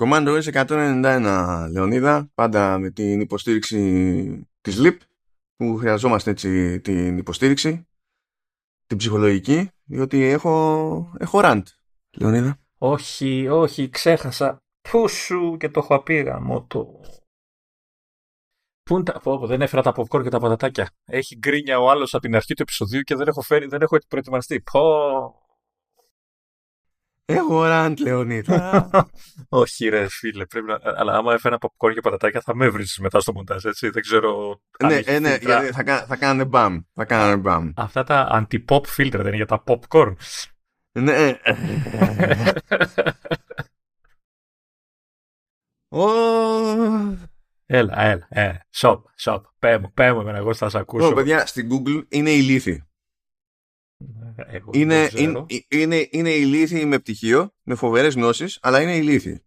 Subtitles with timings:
[0.00, 4.96] Command OS 191 Λεωνίδα, πάντα με την υποστήριξη της LIP
[5.56, 7.88] που χρειαζόμαστε έτσι την υποστήριξη
[8.86, 11.62] την ψυχολογική διότι έχω, έχω rant
[12.16, 12.58] Λεωνίδα.
[12.78, 14.62] Όχι, όχι, ξέχασα.
[14.80, 17.00] Πού σου και το έχω απήγα το.
[18.82, 19.20] Πού είναι τα...
[19.20, 20.90] Πω, δεν έφερα τα popcorn και τα πατατάκια.
[21.04, 23.96] Έχει γκρίνια ο άλλος από την αρχή του επεισοδίου και δεν έχω, φέρει, δεν έχω
[24.08, 24.60] προετοιμαστεί.
[24.72, 25.39] Πω.
[27.34, 28.90] Έχω ραντ, Λεωνίδα.
[29.48, 30.46] Όχι, ρε φίλε.
[30.46, 30.78] Πρέπει να...
[30.96, 33.90] Αλλά άμα έφερα popcorn και πατατάκια θα με βρεις μετά στο μοντάζ, έτσι.
[33.90, 34.60] Δεν ξέρω.
[34.84, 36.80] Ναι, ε, ναι, γιατί θα, θα κάνανε μπαμ.
[36.94, 37.70] Θα κάνανε μπαμ.
[37.76, 40.14] Αυτά τα anti-pop filter δεν είναι για τα popcorn.
[40.92, 41.38] Ναι.
[47.66, 51.12] Έλα, έλα, ε, σοπ, σοπ, πέ μου, πέ μου, εγώ θα σε ακούσω.
[51.12, 52.84] παιδιά, στην Google είναι ηλίθιοι.
[54.72, 59.42] Είναι, είναι, είναι, είναι ηλίθιοι με πτυχίο, με φοβερές γνώσεις, αλλά είναι ηλίθιοι.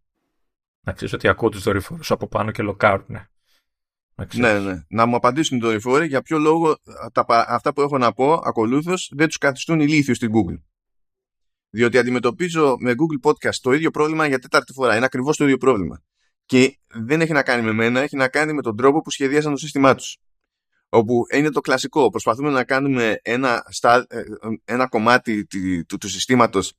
[0.81, 3.27] Να ξέρεις ότι ακούω τους δορυφόρους από πάνω και lockout, ναι.
[4.35, 4.84] Ναι, ναι.
[4.87, 6.77] Να μου απαντήσουν οι δορυφόροι για ποιο λόγο
[7.12, 10.62] τα, αυτά που έχω να πω ακολούθως δεν τους καθιστούν ηλίθιους στην Google.
[11.70, 14.96] Διότι αντιμετωπίζω με Google Podcast το ίδιο πρόβλημα για τέταρτη φορά.
[14.96, 16.03] Είναι ακριβώς το ίδιο πρόβλημα.
[16.46, 19.51] Και δεν έχει να κάνει με μένα, έχει να κάνει με τον τρόπο που σχεδίασαν
[19.51, 20.18] το σύστημά τους.
[20.94, 22.10] Όπου είναι το κλασικό.
[22.10, 24.24] Προσπαθούμε να κάνουμε ένα, στα, ε,
[24.66, 25.46] ένα κομμάτι
[25.86, 26.74] του, του συστήματος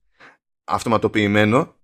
[0.65, 1.77] αυτοματοποιημένο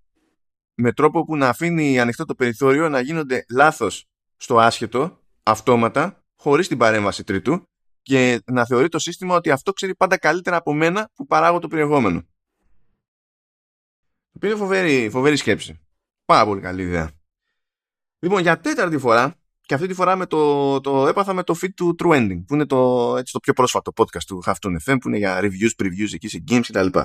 [0.74, 4.04] με τρόπο που να αφήνει ανοιχτό το περιθώριο να γίνονται λάθος
[4.36, 7.68] στο άσχετο, αυτόματα, χωρίς την παρέμβαση τρίτου
[8.02, 11.68] και να θεωρεί το σύστημα ότι αυτό ξέρει πάντα καλύτερα από μένα που παράγω το
[11.68, 12.22] περιεχόμενο.
[14.40, 15.80] Το είναι φοβερή, φοβερή σκέψη.
[16.24, 17.10] Πάρα πολύ καλή ιδέα.
[18.18, 19.39] Λοιπόν, για τέταρτη φορά,
[19.70, 22.54] και αυτή τη φορά με το, το έπαθα με το feed του True Ending, που
[22.54, 26.12] είναι το, έτσι, το πιο πρόσφατο podcast του Halftone FM, που είναι για reviews, previews
[26.12, 26.98] εκεί σε games κτλ.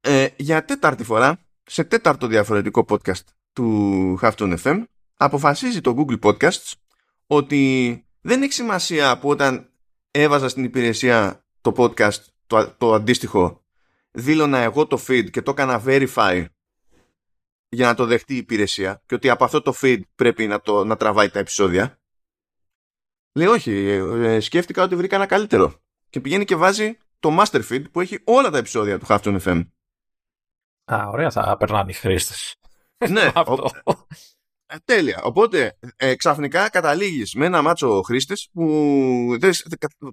[0.00, 4.82] Ε, για τέταρτη φορά, σε τέταρτο διαφορετικό podcast του Halftone FM,
[5.16, 6.72] αποφασίζει το Google Podcasts
[7.26, 9.70] ότι δεν έχει σημασία που όταν
[10.10, 13.62] έβαζα στην υπηρεσία το podcast, το, το αντίστοιχο
[14.10, 16.44] δήλωνα εγώ το feed και το έκανα verify
[17.74, 20.84] για να το δεχτεί η υπηρεσία και ότι από αυτό το feed πρέπει να, το,
[20.84, 21.98] να τραβάει τα επεισόδια.
[23.34, 25.74] Λέει όχι, ε, ε, σκέφτηκα ότι βρήκα ένα καλύτερο.
[26.10, 29.68] Και πηγαίνει και βάζει το master feed που έχει όλα τα επεισόδια του Halftone FM.
[30.92, 32.56] Α, ωραία θα περνάνε οι χρήστες.
[33.10, 33.22] ναι,
[34.66, 35.20] ε, τέλεια.
[35.22, 39.52] Οπότε ε, ξαφνικά καταλήγεις με ένα μάτσο χρήστες που δεν,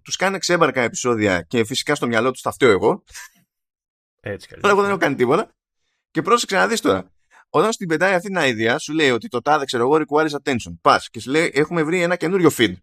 [0.04, 3.04] τους κάνει ξέμπαρκα επεισόδια και φυσικά στο μυαλό τους τα φταίω εγώ
[4.22, 5.56] έτσι Εγώ δεν έχω κάνει τίποτα.
[6.12, 7.11] Και πρόσεξε να δεις τώρα.
[7.54, 10.78] Όταν στην πετάει αυτή την idea, σου λέει ότι το τάδε ξέρω εγώ requires attention.
[10.82, 12.74] Πας και σου λέει έχουμε βρει ένα καινούριο feed.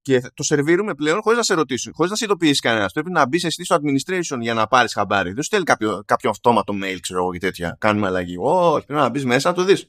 [0.00, 2.92] Και το σερβίρουμε πλέον χωρίς να σε ρωτήσουν, χωρίς να σε ειδοποιήσει κανένας.
[2.92, 5.28] Πρέπει να μπεις εσύ στο administration για να πάρεις χαμπάρι.
[5.28, 7.76] Δεν σου στέλνει κάποιο, κάποιο αυτόματο mail, ξέρω εγώ και τέτοια.
[7.80, 8.36] Κάνουμε αλλαγή.
[8.38, 9.86] Όχι, πρέπει να μπεις μέσα να το δεις.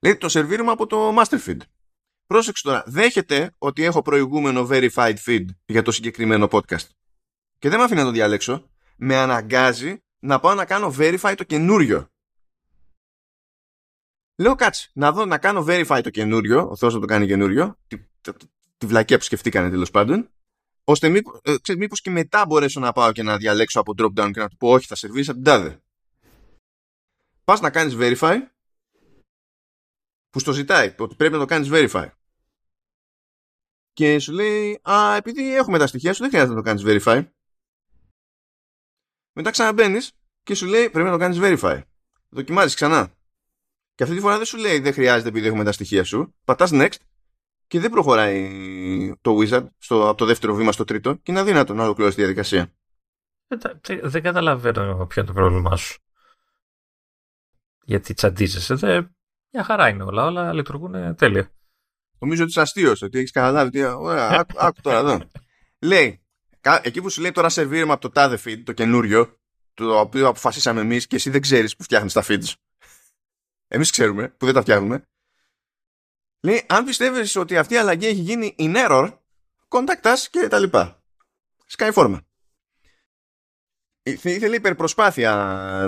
[0.00, 1.60] Λέει το σερβίρουμε από το master feed.
[2.26, 2.82] Πρόσεξε τώρα.
[2.86, 6.88] Δέχεται ότι έχω προηγούμενο verified feed για το συγκεκριμένο podcast
[7.58, 11.44] και δεν με αφήνει να το διαλέξω, με αναγκάζει να πάω να κάνω verify το
[11.44, 12.10] καινούριο.
[14.38, 17.78] Λέω κάτσε, να δω να κάνω verify το καινούριο, ο Θεός να το κάνει καινούριο,
[17.86, 18.32] τη, τη,
[18.76, 20.30] τη βλακία που σκεφτήκανε τέλος πάντων,
[20.84, 24.30] ώστε μήπως, ε, μήπως και μετά μπορέσω να πάω και να διαλέξω από drop down
[24.32, 25.82] και να του πω όχι θα σερβίρεις από την τάδε.
[27.44, 28.38] Πας να κάνεις verify,
[30.30, 32.10] που στο ζητάει, ότι πρέπει να το κάνεις verify.
[33.92, 37.28] Και σου λέει, α, επειδή έχουμε τα στοιχεία σου δεν χρειάζεται να το κάνεις verify.
[39.38, 40.15] Μετά ξαναμπαίνεις
[40.46, 41.80] και σου λέει πρέπει να το κάνεις verify.
[42.28, 43.12] Δοκιμάζεις ξανά.
[43.94, 46.34] Και αυτή τη φορά δεν σου λέει δεν χρειάζεται επειδή έχουμε τα στοιχεία σου.
[46.44, 46.96] Πατάς next
[47.66, 51.74] και δεν προχωράει το wizard στο, από το δεύτερο βήμα στο τρίτο και είναι αδύνατο
[51.74, 52.72] να ολοκληρώσει τη διαδικασία.
[54.02, 55.98] Δεν καταλαβαίνω ποιο είναι το πρόβλημά σου.
[57.84, 58.74] Γιατί τσαντίζεσαι.
[58.74, 59.16] Δεν...
[59.52, 60.24] Μια χαρά είναι όλα.
[60.24, 61.50] Όλα λειτουργούν τέλεια.
[62.18, 63.84] Νομίζω ότι είσαι αστείο, ότι έχεις καταλάβει.
[63.84, 65.20] Ωραία, άκου, άκου τώρα εδώ.
[65.90, 66.24] λέει,
[66.82, 69.36] εκεί που σου λέει τώρα σερβίρουμε από το τάδε feed, το καινούριο,
[69.76, 72.52] το οποίο αποφασίσαμε εμείς και εσύ δεν ξέρεις που φτιάχνεις τα feeds.
[73.68, 75.08] Εμείς ξέρουμε που δεν τα φτιάχνουμε.
[76.40, 79.18] Λέει, αν πιστεύεις ότι αυτή η αλλαγή έχει γίνει in error,
[79.68, 81.02] contact us και τα λοιπά.
[81.76, 82.26] Sky φόρμα.
[84.02, 85.34] Ήθελε υπερπροσπάθεια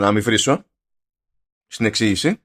[0.01, 0.65] να μην βρίσω
[1.67, 2.43] στην εξήγηση.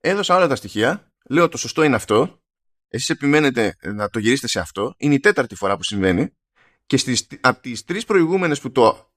[0.00, 1.12] Έδωσα όλα τα στοιχεία.
[1.24, 2.42] Λέω το σωστό είναι αυτό.
[2.88, 4.94] Εσείς επιμένετε να το γυρίσετε σε αυτό.
[4.96, 6.36] Είναι η τέταρτη φορά που συμβαίνει.
[6.86, 9.09] Και στις, από τις τρεις προηγούμενες που το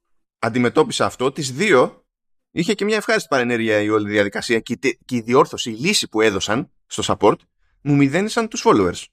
[0.43, 2.05] αντιμετώπισα αυτό, τις δύο
[2.51, 4.75] είχε και μια ευχάριστη παρενέργεια η όλη διαδικασία και,
[5.05, 7.37] και η διόρθωση, η λύση που έδωσαν στο support
[7.81, 9.05] μου μηδένισαν τους followers.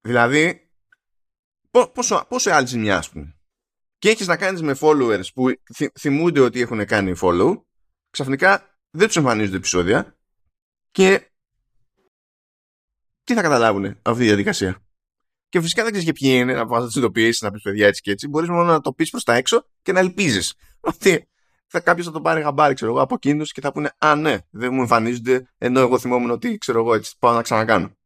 [0.00, 0.70] Δηλαδή,
[1.70, 3.36] πόσο, πόσο άλλη ζημιά, ας πούμε.
[3.98, 5.44] και έχεις να κάνεις με followers που
[5.98, 7.62] θυμούνται ότι έχουν κάνει follow,
[8.10, 10.18] ξαφνικά δεν τους εμφανίζονται επεισόδια
[10.90, 11.32] και
[13.24, 14.83] τι θα καταλάβουν αυτή τη διαδικασία;
[15.54, 16.88] Και φυσικά δεν ξέρεις και ποιοι είναι να πα να
[17.40, 18.28] να πεις παιδιά έτσι και έτσι.
[18.28, 20.54] Μπορείς μόνο να το πεις προς τα έξω και να ελπίζεις.
[20.90, 21.28] Ότι
[21.66, 24.38] θα κάποιος θα το πάρει γαμπάρι, ξέρω εγώ, από εκείνους και θα πούνε Α, ναι,
[24.50, 27.96] δεν μου εμφανίζονται, ενώ εγώ θυμόμουν ότι ξέρω εγώ έτσι πάω να ξανακάνω.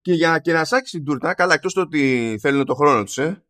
[0.00, 3.44] Και για κερασάκι στην τούρτα, καλά, εκτός το ότι θέλουν το χρόνο τους, ε,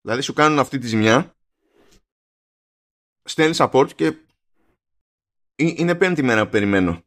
[0.00, 1.36] δηλαδή σου κάνουν αυτή τη ζημιά,
[3.22, 4.14] στέλνεις support και
[5.54, 7.02] είναι πέμπτη μέρα που περιμένω.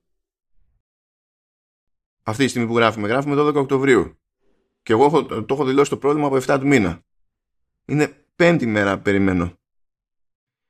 [2.23, 4.17] Αυτή τη στιγμή που γράφουμε, γράφουμε 12 Οκτωβρίου.
[4.83, 7.01] Και εγώ έχω, το έχω δηλώσει το πρόβλημα από 7 του μήνα.
[7.85, 9.53] Είναι πέμπτη μέρα που περιμένω.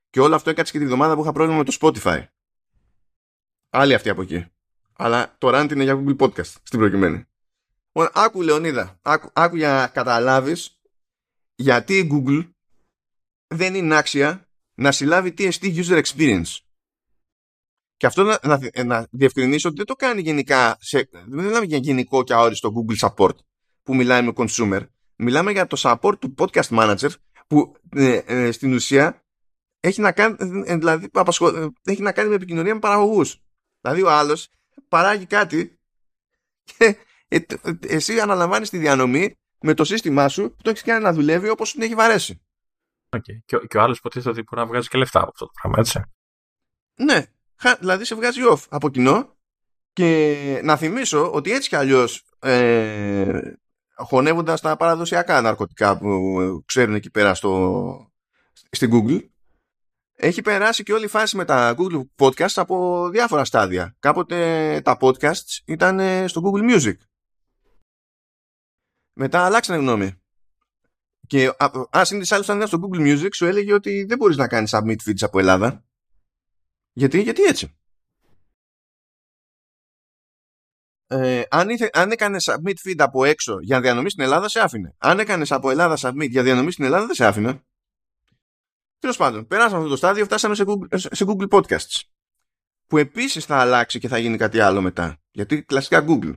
[0.09, 2.25] Και όλο αυτό έκατσε και τη βδομάδα που είχα πρόβλημα με το Spotify.
[3.69, 4.45] Άλλη αυτή από εκεί.
[4.93, 7.25] Αλλά το rant είναι για Google Podcast στην προκειμένη.
[8.13, 10.81] Άκου Λεωνίδα, άκου, άκου για να καταλάβεις
[11.55, 12.49] γιατί η Google
[13.47, 16.57] δεν είναι άξια να συλλάβει TST User Experience.
[17.97, 21.77] Και αυτό να, να, να διευκρινίσω ότι δεν το κάνει γενικά, σε, δεν μιλάμε για
[21.77, 23.35] γενικό και αόριστο Google Support
[23.83, 24.81] που μιλάει με consumer.
[25.15, 27.09] Μιλάμε για το support του podcast manager
[27.47, 29.23] που ε, ε, στην ουσία
[29.79, 30.35] έχει να, κάνει,
[30.65, 31.09] ε, δηλαδή,
[31.83, 33.41] έχει να κάνει με επικοινωνία με παραγωγούς.
[33.81, 34.49] Δηλαδή ο άλλος
[34.87, 35.79] παράγει κάτι
[36.63, 36.97] και
[37.79, 41.71] εσύ αναλαμβάνεις τη διανομή με το σύστημά σου που το έχεις κάνει να δουλεύει όπως
[41.71, 42.41] την έχει βαρέσει.
[43.09, 43.39] Okay.
[43.45, 45.51] Και, ο, και ο άλλος υποτίθεται ότι μπορεί να βγάζει και λεφτά από αυτό το
[45.61, 46.01] πράγμα, έτσι.
[46.95, 47.25] Ναι,
[47.79, 49.35] δηλαδή σε βγάζει off από κοινό
[49.93, 53.53] και να θυμίσω ότι έτσι κι αλλιώς ε,
[53.95, 58.11] χωνεύοντας τα παραδοσιακά ναρκωτικά που ξέρουν εκεί πέρα στο,
[58.69, 59.27] στην Google
[60.15, 63.95] έχει περάσει και όλη η φάση με τα Google Podcasts από διάφορα στάδια.
[63.99, 66.95] Κάποτε τα podcasts ήταν στο Google Music.
[69.13, 70.21] Μετά αλλάξανε γνώμη.
[71.27, 71.53] Και
[71.89, 74.95] αν είναι άλλος ήταν στο Google Music σου έλεγε ότι δεν μπορείς να κάνεις submit
[75.05, 75.85] feeds από Ελλάδα.
[76.93, 77.77] Γιατί, γιατί έτσι;
[81.13, 84.95] Ε, αν, ήθε, αν έκανε submit feed από έξω για διανομή στην Ελλάδα, σε άφηνε.
[84.97, 87.63] Αν έκανες από Ελλάδα submit για διανομή στην Ελλάδα, δεν σε άφηνε.
[88.99, 92.01] Τέλος πάντων, περάσαμε αυτό το στάδιο, φτάσαμε σε Google, σε Google Podcasts.
[92.87, 95.21] Που επίσης θα αλλάξει και θα γίνει κάτι άλλο μετά.
[95.31, 96.33] Γιατί κλασικά Google.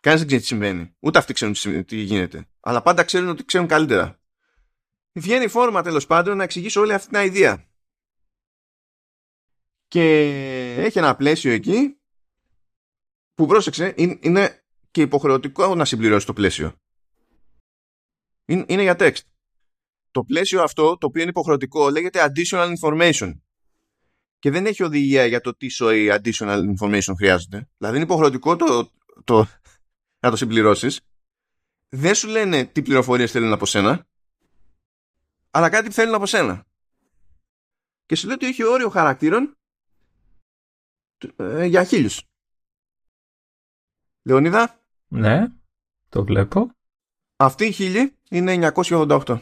[0.00, 0.96] Κανείς δεν ξέρει τι συμβαίνει.
[0.98, 2.48] Ούτε αυτοί ξέρουν τι γίνεται.
[2.60, 4.20] Αλλά πάντα ξέρουν ότι ξέρουν καλύτερα.
[5.12, 7.68] Βγαίνει φόρμα τέλος πάντων να εξηγήσω όλη αυτή την ιδέα.
[9.88, 10.02] Και
[10.78, 11.99] έχει ένα πλαίσιο εκεί
[13.40, 16.74] που πρόσεξε είναι και υποχρεωτικό να συμπληρώσει το πλαίσιο.
[18.44, 19.20] Είναι, για text.
[20.10, 23.32] Το πλαίσιο αυτό, το οποίο είναι υποχρεωτικό, λέγεται additional information.
[24.38, 27.68] Και δεν έχει οδηγία για το τι σοή additional information χρειάζεται.
[27.76, 28.90] Δηλαδή είναι υποχρεωτικό το,
[29.24, 29.46] το,
[30.20, 31.00] να το συμπληρώσεις.
[31.88, 34.06] Δεν σου λένε τι πληροφορίες θέλουν από σένα,
[35.50, 36.66] αλλά κάτι θέλουν από σένα.
[38.06, 39.56] Και σου λέει ότι έχει όριο χαρακτήρων
[41.36, 42.29] ε, για χίλιους.
[44.22, 44.80] Λεωνίδα.
[45.08, 45.46] Ναι,
[46.08, 46.70] το βλέπω.
[47.36, 49.40] Αυτή η χίλιη είναι 988.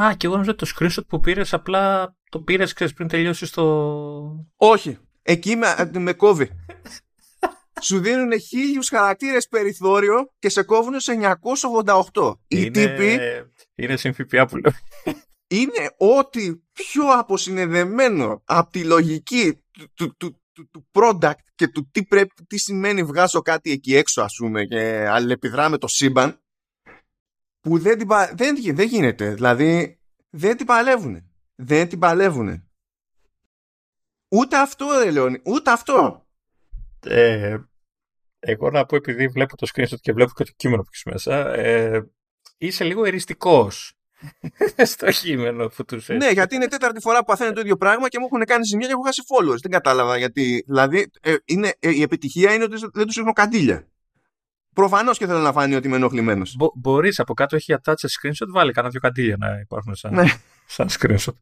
[0.00, 3.64] Α, και εγώ νομίζω το screenshot που πήρες απλά το πήρες πριν τελειώσεις το.
[4.56, 4.98] Όχι.
[5.22, 6.50] Εκεί με, με κόβει.
[7.82, 11.38] Σου δίνουν χίλιους χαρακτήρες περιθώριο και σε κόβουν σε
[12.12, 12.34] 988.
[12.48, 12.64] Είναι...
[12.64, 13.18] Οι τύποι.
[13.74, 14.72] Είναι συμφιπιά που λέω.
[15.46, 22.04] Είναι ό,τι πιο αποσυνεδεμένο από τη λογική του, του, του, του product και του τι,
[22.04, 26.40] πρέπει, τι σημαίνει βγάζω κάτι εκεί έξω ας πούμε και αλληλεπιδρά το σύμπαν
[27.60, 29.34] που δεν, την, δεν, δεν γίνεται.
[29.34, 32.66] Δηλαδή δεν την παλεύουν δεν την παλεύουν
[34.32, 36.26] ούτε αυτό ρε Λεωνί ούτε αυτό.
[37.00, 37.58] Ε,
[38.38, 41.52] εγώ να πω επειδή βλέπω το screenshot και βλέπω και το κείμενο που έχεις μέσα
[41.54, 42.10] ε,
[42.58, 43.96] είσαι λίγο εριστικός
[44.92, 48.18] στο κείμενο που τους Ναι, γιατί είναι τέταρτη φορά που παθαίνουν το ίδιο πράγμα και
[48.18, 49.60] μου έχουν κάνει ζημιά και έχω χάσει followers.
[49.60, 50.64] Δεν κατάλαβα γιατί.
[50.66, 53.86] Δηλαδή, ε, είναι, ε, η επιτυχία είναι ότι δεν τους έχω καντήλια.
[54.74, 56.54] Προφανώς και θέλω να φάνει ότι είμαι ενοχλημένος.
[56.56, 60.24] Μπο, Μπορείς από κάτω έχει attach screenshot, βάλει κανένα δύο καντήλια να υπάρχουν σαν, ναι.
[60.66, 61.34] σαν screenshot.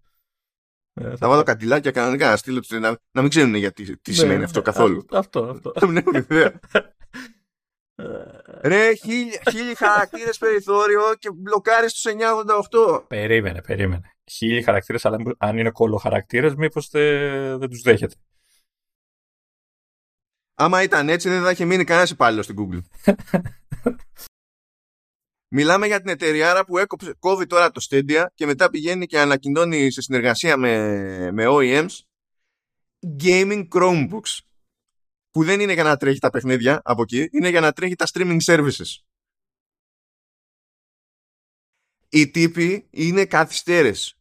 [0.95, 4.45] Ε, θα βάλω καντιλάκια κανονικά να στείλω να, να μην ξέρουν γιατί τι ναι, σημαίνει
[4.45, 5.07] αυτό καθόλου.
[5.11, 5.73] Αυτό, αυτό.
[5.87, 6.61] Δεν έχουν ιδέα.
[8.63, 13.05] Ρε, χίλιοι χαρακτήρες περιθώριο και μπλοκάρεις τους 988.
[13.09, 14.17] Περίμενε, περίμενε.
[14.31, 18.15] Χίλιοι χαρακτήρες, αλλά αν είναι κολοχαρακτήρες, μήπως δεν τους δέχεται.
[20.55, 22.81] Άμα ήταν έτσι, δεν θα είχε μείνει κανένας υπάλληλος στην Google.
[25.53, 29.93] Μιλάμε για την εταιρεία που έκοψε, κόβει τώρα το Stadia και μετά πηγαίνει και ανακοινώνει
[29.93, 31.91] σε συνεργασία με, με OEMs
[33.23, 34.39] gaming Chromebooks
[35.31, 38.07] που δεν είναι για να τρέχει τα παιχνίδια από εκεί, είναι για να τρέχει τα
[38.13, 39.11] streaming services.
[42.11, 44.15] οι τύποι είναι καθυστέρες.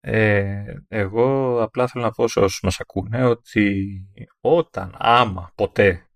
[0.00, 3.96] Ε, εγώ απλά θέλω να πω σε όσους μας ακούνε ότι
[4.40, 6.08] όταν, άμα, ποτέ,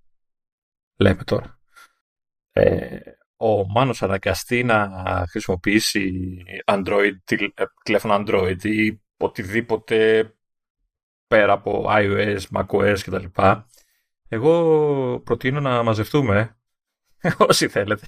[0.96, 1.58] λέμε τώρα,
[2.52, 2.98] ε,
[3.36, 4.88] ο Μάνος αναγκαστεί να
[5.30, 7.12] χρησιμοποιήσει Android,
[7.54, 10.32] ε, τηλέφωνο Android ή οτιδήποτε
[11.28, 13.24] πέρα από iOS, macOS κτλ.
[14.28, 16.56] Εγώ προτείνω να μαζευτούμε
[17.48, 18.06] όσοι θέλετε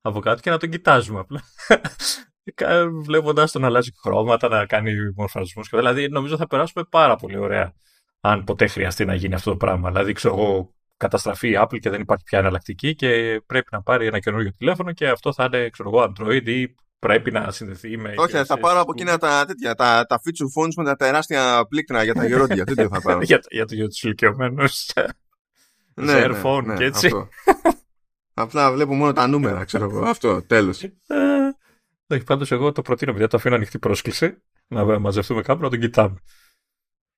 [0.00, 1.42] από κάτω και να τον κοιτάζουμε απλά.
[3.04, 5.68] Βλέποντας τον να αλλάζει χρώματα, να κάνει μορφασμούς.
[5.68, 7.74] Δηλαδή, νομίζω θα περάσουμε πάρα πολύ ωραία
[8.20, 9.90] αν ποτέ χρειαστεί να γίνει αυτό το πράγμα.
[9.90, 14.06] Δηλαδή, ξέρω εγώ, καταστραφεί η Apple και δεν υπάρχει πια εναλλακτική και πρέπει να πάρει
[14.06, 18.14] ένα καινούριο τηλέφωνο και αυτό θα είναι, ξέρω εγώ, Android ή πρέπει να συνδεθεί με.
[18.16, 22.02] Όχι, θα πάρω από εκείνα τα, τέτοια, τα, τα feature phones με τα τεράστια πλήκτρα
[22.02, 22.64] για τα γερόντια.
[22.64, 23.22] Τι θα πάρω.
[23.22, 24.92] για, για, για τους ηλικιωμένους.
[25.94, 26.28] ναι, ναι,
[26.64, 27.06] ναι, και έτσι.
[27.06, 27.28] Αυτό.
[28.34, 30.04] Απλά βλέπω μόνο τα νούμερα, ξέρω εγώ.
[30.04, 30.84] Αυτό, τέλος.
[32.06, 35.80] Όχι, πάντως εγώ το προτείνω, γιατί το αφήνω ανοιχτή πρόσκληση να μαζευτούμε κάπου να τον
[35.80, 36.22] κοιτάμε.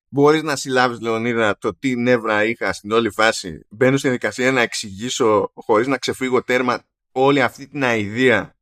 [0.09, 3.65] Μπορείς να συλλάβεις, Λεωνίδα, το τι νεύρα είχα στην όλη φάση.
[3.69, 8.55] Μπαίνω στην διαδικασία να εξηγήσω, χωρίς να ξεφύγω τέρμα, όλη αυτή την αηδία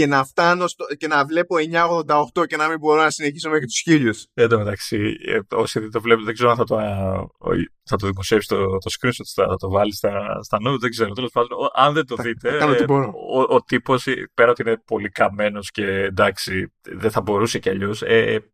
[0.00, 1.56] και να φτάνω στο, και να βλέπω
[2.36, 4.26] 988 και να μην μπορώ να συνεχίσω μέχρι τους χίλιους.
[4.34, 6.76] Εν τω μεταξύ, ε, όσοι δεν το βλέπετε, δεν ξέρω αν θα το,
[7.82, 11.12] θα το δημοσιεύσει το, το screenshot, θα το βάλει στα, στα notes, δεν ξέρω.
[11.12, 15.08] Τέλος πάντων, αν δεν το δείτε, θα, ε, ο, ο τύπος πέρα ότι είναι πολύ
[15.08, 18.02] καμένος και εντάξει, δεν θα μπορούσε κι αλλιώς.
[18.02, 18.52] Ε,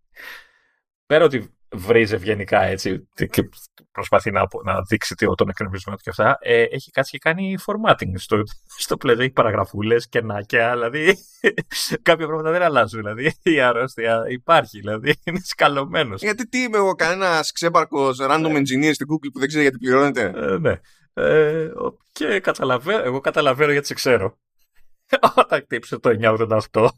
[1.06, 3.48] πέρα ότι βρίζει ευγενικά έτσι και
[3.92, 8.12] προσπαθεί να, να δείξει τον εκνευρισμό του και αυτά, ε, έχει κάτσει και κάνει formatting
[8.14, 8.42] στο,
[8.78, 9.22] στο πλαίσιο.
[9.22, 11.16] Έχει παραγραφούλες, κενάκια, δηλαδή
[12.02, 13.00] κάποια πράγματα δεν αλλάζουν.
[13.00, 16.22] Δηλαδή η αρρώστια υπάρχει, δηλαδή είναι σκαλωμένος.
[16.22, 18.58] Γιατί τι είμαι εγώ, κανένας ξέμπαρκο random ναι.
[18.58, 20.80] engineer στην Google που δεν ξέρει γιατί πληρώνεται; Ε, ναι.
[21.14, 21.68] Ε,
[22.12, 24.38] και καταλαβαίνω, εγώ καταλαβαίνω γιατί σε ξέρω.
[25.36, 26.16] Όταν χτύπησε το
[26.72, 26.88] 988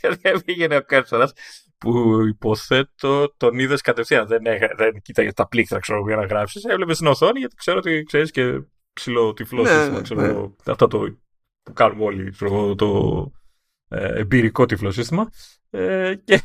[0.00, 1.30] και δεν πήγαινε ο Κέρσορα
[1.78, 4.26] που υποθέτω τον είδες κατευθείαν.
[4.26, 4.42] Δεν,
[4.76, 6.64] δεν κοίταγες τα πλήκτρα ξέρω, για να γράψεις.
[6.64, 10.00] Έβλεπες στην οθόνη γιατί ξέρω ότι ξέρεις και ψηλό τυφλό ναι, σύστημα.
[10.00, 10.72] Ξέρω, ναι.
[10.72, 10.98] Αυτό το
[11.62, 13.32] που κάνουμε όλοι, ξέρω, το
[13.88, 15.30] ε, εμπειρικό τυφλό σύστημα.
[15.70, 16.42] Ε, και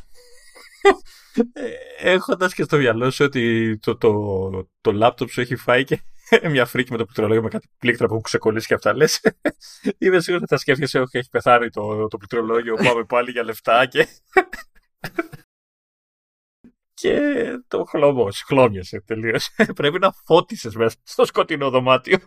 [2.13, 6.01] έχοντας και στο μυαλό σου ότι το, το, το, λάπτοπ σου έχει φάει και
[6.51, 9.21] μια φρίκη με το πληκτρολόγιο με κάτι πλήκτρα που έχουν ξεκολλήσει και αυτά λες.
[9.97, 12.75] Είμαι σίγουρος ότι θα σκέφτεσαι ότι έχει πεθάνει το, το πληκτρολόγιο.
[12.75, 14.07] Πάμε πάλι για λεφτά και
[17.01, 17.19] και
[17.67, 19.55] το χλωμός, χλώμιασε τελείως.
[19.75, 22.17] Πρέπει να φώτισες μέσα στο σκοτεινό δωμάτιο.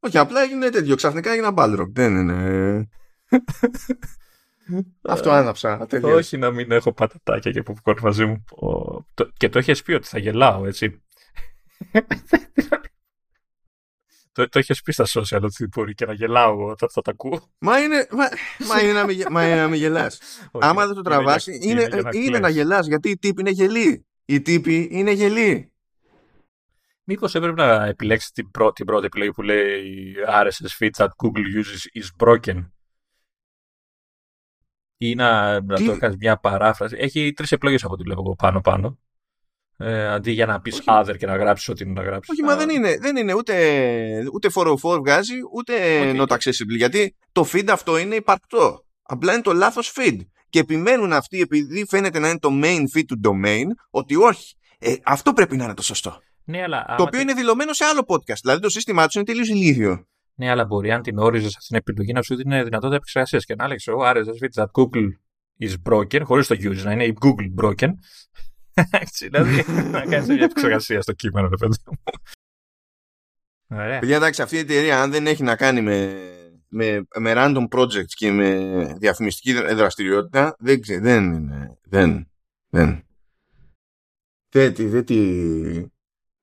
[0.00, 0.96] Όχι, απλά έγινε τέτοιο.
[0.96, 1.90] Ξαφνικά έγινε μπάλροκ.
[1.92, 2.88] Δεν είναι.
[5.02, 5.86] Αυτό άναψα.
[5.86, 6.12] Τελείως.
[6.18, 8.44] Όχι να μην έχω πατατάκια και popcorn μαζί μου.
[9.36, 11.02] Και το έχει πει ότι θα γελάω, έτσι.
[14.32, 17.52] Το, το έχεις πει στα social ότι μπορεί και να γελάω όταν θα τα ακούω.
[17.58, 18.28] Μα είναι, μα,
[18.66, 20.20] μα είναι να μην, μα είναι γελάς.
[20.52, 24.06] Άμα δεν το τραβάσει, είναι, είναι, είναι, να γελάς γιατί οι τύποι είναι γελοί.
[24.24, 25.72] Οι τύποι είναι γελοί.
[27.04, 31.62] Μήπως έπρεπε να επιλέξεις την πρώτη, την πρώτη επιλογή που λέει RSS feed that Google
[31.62, 32.70] uses is broken.
[34.96, 36.96] Ή να, να το κάνεις μια παράφραση.
[36.98, 38.98] Έχει τρεις επιλογές από ό,τι βλέπω πάνω-πάνω.
[39.82, 42.32] Ε, αντί για να πεις other και να γράψεις ό,τι είναι να γράψεις.
[42.32, 43.54] Όχι, μα δεν είναι, δεν είναι ούτε,
[44.32, 46.20] ούτε 404 βγάζει, ούτε okay.
[46.20, 46.76] not accessible.
[46.76, 48.84] Γιατί το feed αυτό είναι υπαρκτό.
[49.02, 50.16] Απλά είναι το λάθος feed.
[50.48, 54.54] Και επιμένουν αυτοί, επειδή φαίνεται να είναι το main feed του domain, ότι όχι.
[54.78, 56.20] Ε, αυτό πρέπει να είναι το σωστό.
[56.44, 58.40] Ναι, αλλά, το οποίο είναι δηλωμένο σε άλλο podcast.
[58.42, 60.06] Δηλαδή το σύστημά τους είναι τελείως ηλίθιο.
[60.34, 63.54] Ναι, αλλά μπορεί αν την όριζες αυτή την επιλογή να σου δίνει δυνατότητα επεξεργασίας και
[63.54, 65.08] να έλεγε: Εγώ άρεσε that Google
[65.60, 67.88] is broken, χωρίς το user να είναι η Google broken.
[68.90, 71.98] Έτσι, δηλαδή να κάνεις μια επεξεργασία στο κείμενο, ρε παιδί μου.
[74.00, 76.14] Παιδιά, εντάξει, αυτή η εταιρεία, αν δεν έχει να κάνει με,
[76.68, 81.78] με, με random projects και με διαφημιστική δραστηριότητα, δεν ξέρω, δεν είναι.
[81.82, 82.30] Δεν.
[82.68, 83.04] Δεν.
[84.48, 85.04] Δεν, δεν,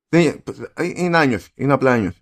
[0.10, 0.42] δεν,
[0.96, 1.52] είναι άνιωθη.
[1.56, 2.22] Είναι απλά άνιωθη.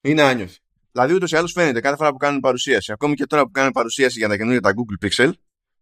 [0.00, 0.58] Είναι άνιωθη.
[0.92, 3.72] Δηλαδή, ούτως ή άλλως φαίνεται κάθε φορά που κάνουν παρουσίαση, ακόμη και τώρα που κάνουν
[3.72, 5.32] παρουσίαση για τα καινούργια τα Google Pixel,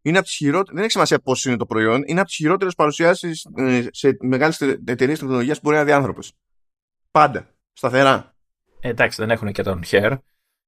[0.06, 2.75] είναι από τις χειρότερες, δεν έχει σημασία πώ είναι το προϊόν, είναι από τις χειρότερες
[2.75, 6.32] παρουσιάσεις ε, σε μεγάλες εταιρείες τεχνολογίας που μπορεί να δει άνθρωπος.
[7.10, 7.54] Πάντα.
[7.72, 8.34] Σταθερά.
[8.80, 10.18] Ε, εντάξει, δεν έχουν και τον Hair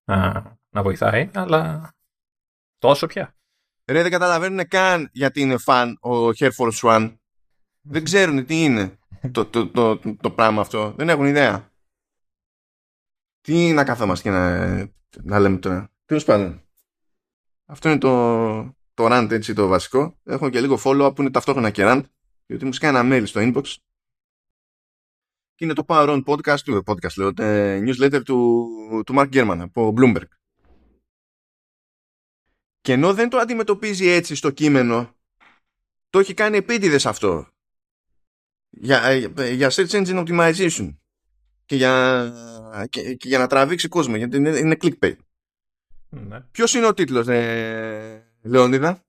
[0.04, 1.92] να, να βοηθάει, αλλά
[2.78, 3.36] τόσο πια.
[3.86, 7.16] Ρε, δεν καταλαβαίνουν καν γιατί είναι φαν ο Hair Force One.
[7.80, 8.98] δεν ξέρουν τι είναι
[9.32, 10.92] το, το, το, το, το πράγμα αυτό.
[10.96, 11.72] Δεν έχουν ιδέα.
[13.40, 14.76] Τι να καθόμαστε και να,
[15.22, 15.90] να λέμε τώρα.
[16.04, 16.62] Τέλος πάντων.
[17.66, 20.18] Αυτό είναι το, το rant έτσι το βασικό.
[20.24, 22.02] Έχω και λίγο follow-up που είναι ταυτόχρονα και rant,
[22.46, 23.64] γιατί μου σκάει ένα mail στο inbox.
[25.54, 27.32] Και είναι το Power On podcast, του podcast λέω,
[27.86, 28.68] newsletter του,
[29.06, 30.28] του Mark Gurman από Bloomberg.
[32.80, 35.16] Και ενώ δεν το αντιμετωπίζει έτσι στο κείμενο,
[36.10, 37.48] το έχει κάνει επίτηδες αυτό.
[38.70, 40.96] Για, ε, για search engine optimization.
[41.64, 42.32] Και για,
[42.88, 45.16] και, και για να τραβήξει κόσμο, γιατί είναι, είναι clickbait.
[46.08, 46.40] Ναι.
[46.40, 49.04] Ποιος είναι ο τίτλος, ε, Λεωνίδα;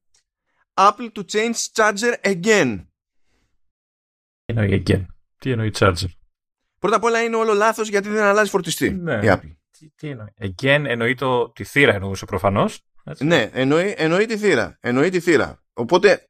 [0.73, 2.85] Apple to change charger again.
[4.45, 5.05] Τι εννοεί again;
[5.37, 6.07] Τι εννοεί charger;
[6.79, 9.13] Πρώτα απ' όλα είναι όλο λάθος γιατί δεν αλλάζει φορτιστή Ναι.
[9.13, 9.55] η Apple.
[9.77, 12.81] Τι, τι εννοεί; Again εννοεί το, τη θύρα εννοούσε προφανώς.
[13.03, 13.25] Έτσι.
[13.25, 14.77] Ναι, εννοεί, εννοεί τη θύρα.
[14.79, 15.63] Εννοεί τη θύρα.
[15.73, 16.27] Οπότε,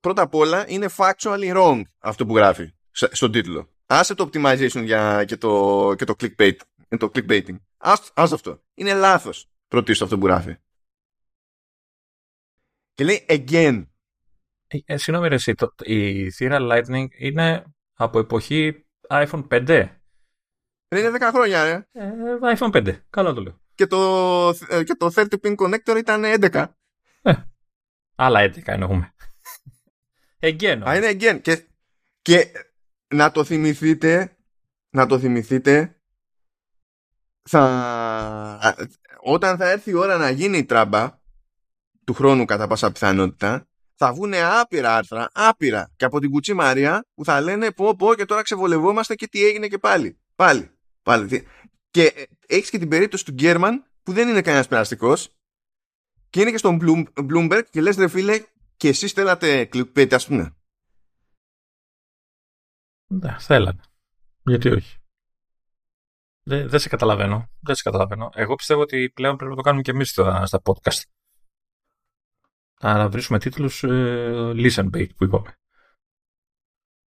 [0.00, 3.68] πρώτα απ' όλα είναι factually wrong αυτό που γράφει σε- στον τίτλο.
[3.86, 6.56] Άσε το optimization για, και, το, και το clickbait.
[6.88, 7.56] ε, Το clickbaiting.
[7.76, 8.62] Ας, ας αυτό.
[8.74, 10.56] Είναι λάθος πρωτίστως αυτό που γράφει.
[12.94, 13.86] Και λέει again.
[14.66, 19.88] Ε, ε, συγγνώμη ρε εσύ, το, η θύρα Lightning είναι από εποχή iPhone 5.
[20.88, 21.86] Δεν είναι 10 χρόνια, ρε.
[21.92, 22.98] Ε, iPhone 5.
[23.10, 23.60] Καλά το λέω.
[23.74, 26.66] Και το, ε, και το 30 pin connector ήταν 11.
[28.14, 29.14] Άλλα 11 εννοούμε.
[30.40, 30.80] Again.
[30.88, 31.40] Α, είναι again.
[31.42, 31.66] Και,
[32.22, 32.52] και
[33.14, 34.36] να το θυμηθείτε,
[34.90, 35.96] να το θυμηθείτε,
[37.42, 38.76] θα,
[39.20, 41.20] όταν θα έρθει η ώρα να γίνει η τράμπα
[42.04, 47.06] του χρόνου κατά πάσα πιθανότητα, θα βγουν άπειρα άρθρα, άπειρα και από την Κουτσή Μαρία
[47.14, 50.18] που θα λένε πω πω και τώρα ξεβολευόμαστε και τι έγινε και πάλι.
[50.34, 50.70] Πάλι.
[51.02, 51.26] πάλι.
[51.26, 51.42] Τι-
[51.90, 55.34] Και ε, έχεις και την περίπτωση του Γκέρμαν που δεν είναι κανένας περαστικός
[56.30, 58.42] και είναι και στον Bloom- Bloomberg και λες ρε φίλε
[58.76, 60.56] και εσείς θέλατε clickbait ας πούμε.
[63.06, 63.80] Ναι, θέλανε.
[64.44, 64.96] Γιατί όχι.
[66.42, 67.50] Δεν, δεν σε καταλαβαίνω.
[67.60, 68.30] Δεν σε καταλαβαίνω.
[68.34, 71.00] Εγώ πιστεύω ότι πλέον πρέπει να το κάνουμε και εμείς στα, στα podcast.
[72.82, 75.56] Να βρίσκουμε τίτλους ε, listen bait που είπαμε.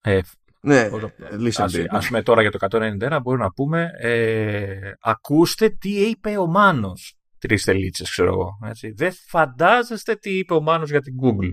[0.01, 0.21] Ε,
[0.61, 1.03] Ναι, Πώς-
[1.33, 1.85] listen ας, bait.
[1.89, 7.15] ας πούμε τώρα για το 191 μπορούμε να πούμε ε, ακούστε τι είπε ο Μάνος.
[7.39, 8.59] Τρεις τελίτσες ξέρω εγώ.
[8.65, 8.91] Έτσι.
[8.91, 11.51] Δεν φαντάζεστε τι είπε ο Μάνος για την Google.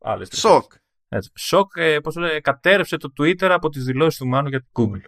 [0.00, 0.72] Άλλες τρεις Σοκ.
[1.08, 1.30] έτσι.
[1.34, 4.68] Σοκ, ε, πώς το λέει, κατέρρευσε το Twitter από τις δηλώσεις του Μάνου για την
[4.72, 5.02] Google.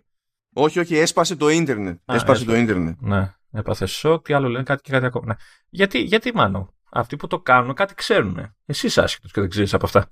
[0.54, 1.94] Όχι, όχι, έσπασε το ίντερνετ.
[2.04, 2.44] Α, έσπασε έσπασε.
[2.44, 3.00] το ίντερνετ.
[3.00, 5.26] Ναι, έπαθε σοκ, τι άλλο λένε, κάτι και κάτι ακόμα.
[5.26, 5.34] Ναι.
[5.68, 8.54] Γιατί, γιατί Μάνο, αυτοί που το κάνουν κάτι ξέρουν.
[8.64, 10.10] Εσύ είσαι άσχετος και δεν ξέρεις από αυτά.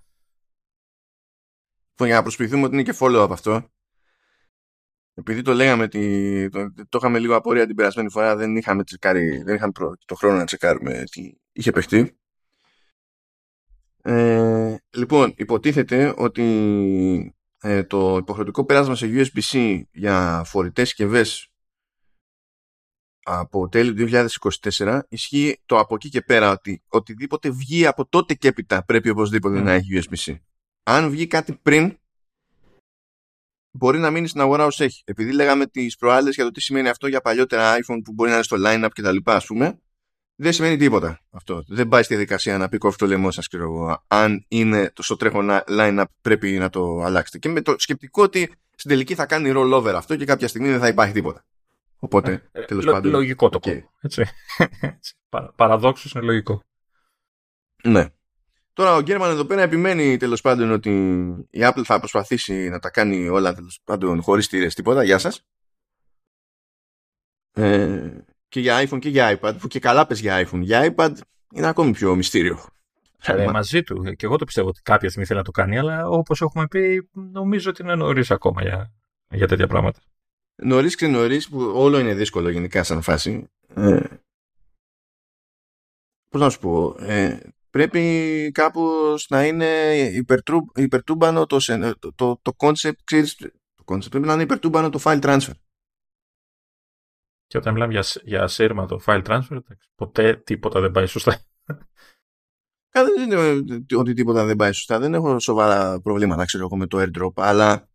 [1.91, 3.69] Λοιπόν, για να προσποιηθούμε ότι είναι και follow-up αυτό.
[5.15, 9.43] Επειδή το λέγαμε, τη, το, το είχαμε λίγο απορία την περασμένη φορά, δεν είχαμε, τσεκάρει,
[9.43, 12.19] δεν είχαμε προ- το χρόνο να τσεκάρουμε τι είχε παιχτεί.
[14.03, 21.54] Ε, λοιπόν, υποτίθεται ότι ε, το υποχρεωτικό πέρασμα σε USB-C για φορητές συσκευές
[23.25, 24.29] από τέλη του
[24.79, 29.09] 2024 ισχύει το από εκεί και πέρα ότι οτιδήποτε βγει από τότε και έπειτα πρέπει
[29.09, 29.63] οπωσδήποτε Mm.
[29.63, 30.37] να έχει USB-C.
[30.83, 31.99] Αν βγει κάτι πριν
[33.71, 35.03] μπορεί να μείνει στην αγορά ως έχει.
[35.05, 38.35] Επειδή λέγαμε τις προάλλες για το τι σημαίνει αυτό για παλιότερα iPhone που μπορεί να
[38.35, 39.79] είναι στο line-up και τα λοιπά ας πούμε
[40.37, 41.65] δεν σημαίνει τίποτα αυτό.
[41.69, 44.05] Δεν πάει στη διαδικασία να πει κόφτε το λαιμό σας ξέρω εγώ.
[44.07, 47.39] Αν είναι το στο τρέχον line-up πρέπει να το αλλάξετε.
[47.39, 50.79] Και με το σκεπτικό ότι στην τελική θα κάνει rollover αυτό και κάποια στιγμή δεν
[50.79, 51.45] θα υπάρχει τίποτα.
[52.05, 53.11] Οπότε, Ε, τέλος λο- πάντων.
[53.11, 53.63] Λογικό το οκ.
[53.63, 53.91] κόμμα.
[54.01, 54.25] Έτσι.
[54.81, 55.15] Έτσι.
[55.29, 56.63] Παρα, παραδόξως είναι λογικό.
[57.85, 58.07] Ναι.
[58.73, 60.91] Τώρα ο Γκέρμαν εδώ πέρα επιμένει τέλος πάντων ότι
[61.51, 65.05] η Apple θα προσπαθήσει να τα κάνει όλα τέλος πάντων χωρίς τήρες τίποτα.
[65.05, 65.45] Γεια σας.
[67.53, 68.11] Ε,
[68.49, 70.61] και για iPhone και για iPad που και καλά πες για iPhone.
[70.61, 71.13] Για iPad
[71.55, 72.67] είναι ακόμη πιο μυστήριο.
[73.27, 74.03] Ε, μαζί του.
[74.17, 77.09] Και εγώ το πιστεύω ότι κάποια στιγμή θέλει να το κάνει, αλλά όπως έχουμε πει,
[77.13, 78.93] νομίζω ότι είναι νωρίς ακόμα για,
[79.31, 79.99] για τέτοια πράγματα.
[80.63, 83.49] Νωρίς ξενωρί που όλο είναι δύσκολο γενικά σαν φάση.
[83.75, 84.01] Ε,
[86.31, 86.97] πώς να σου πω.
[86.99, 87.41] Ε,
[87.71, 93.35] πρέπει κάπως να είναι υπερτρου, υπερτούμπανο το, σε- το, το, το concept, ξέρεις,
[93.75, 95.53] το concept πρέπει να είναι υπερτούμπανο το file transfer.
[97.47, 101.45] Και όταν μιλάμε για, σ- για σύρματο file transfer, εντάξει, ποτέ τίποτα δεν πάει σωστά.
[102.89, 103.65] Καλά, δεν είναι
[103.97, 104.99] ότι τίποτα δεν πάει σωστά.
[104.99, 107.89] Δεν έχω σοβαρά προβλήματα, ξέρω εγώ, με το airdrop, αλλά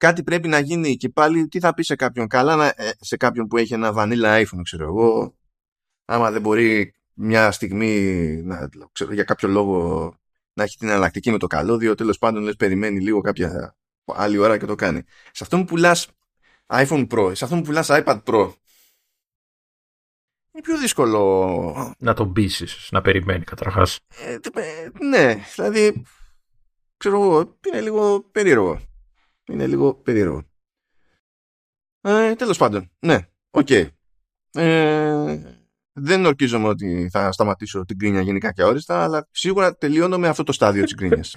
[0.00, 3.16] κάτι πρέπει να γίνει και πάλι τι θα πει σε κάποιον; Καλά, να- ε, σε
[3.16, 5.36] κάποιον που έχει ένα vanilla iPhone, ξέρω εγώ,
[6.04, 7.94] άμα δεν μπορεί μια στιγμή,
[8.42, 10.14] να, ξέρω, για κάποιο λόγο,
[10.52, 14.58] να έχει την εναλλακτική με το καλώδιο, τέλος πάντων λες περιμένει λίγο κάποια άλλη ώρα
[14.58, 15.02] και το κάνει.
[15.32, 16.08] Σε αυτό που πουλάς
[16.66, 18.52] iPhone Pro, σε αυτό που πουλάς iPad Pro,
[20.52, 23.98] είναι πιο δύσκολο να τον πείσεις, να περιμένει καταρχάς.
[24.08, 26.04] ε, ε, ναι, δηλαδή,
[26.96, 28.80] ξέρω εγώ, είναι λίγο περίεργο.
[29.50, 30.42] Είναι λίγο περίεργο.
[32.00, 33.18] Ε, τέλος πάντων, ναι,
[33.50, 33.70] οκ.
[34.52, 35.42] Ε,
[35.92, 40.42] δεν ορκίζομαι ότι θα σταματήσω την κρίνια γενικά και αόριστα, αλλά σίγουρα τελειώνω με αυτό
[40.42, 41.36] το στάδιο της κρίνιας.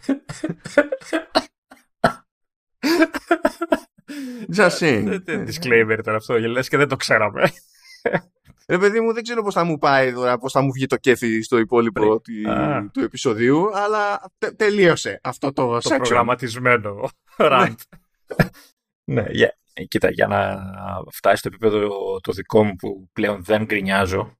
[4.56, 5.19] Just saying.
[5.26, 7.52] Disclaimer ήταν αυτό, λες και δεν το ξέραμε.
[8.67, 10.97] Ρε παιδί μου, δεν ξέρω πώς θα μου πάει τώρα, πώς θα μου βγει το
[10.97, 12.32] κέφι στο υπόλοιπο του,
[12.91, 17.80] του επεισοδίου, αλλά τε, τελείωσε αυτό το, το προγραμματισμένο ραντ.
[19.12, 19.86] Ναι, yeah.
[19.88, 20.60] κοίτα, για να
[21.12, 24.38] φτάσει στο επίπεδο το δικό μου που πλέον δεν γκρινιάζω,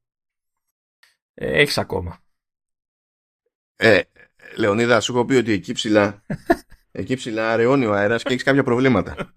[1.34, 2.22] ε, έχεις ακόμα.
[3.76, 4.02] Ε,
[4.58, 6.24] Λεωνίδα, σου έχω πει ότι εκεί ψηλά,
[6.92, 9.36] εκεί ψηλά αραιώνει ο αέρας και έχεις κάποια προβλήματα.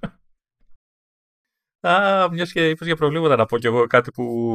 [1.81, 4.53] Α, μιας και είπες για προβλήματα, να πω κι εγώ κάτι που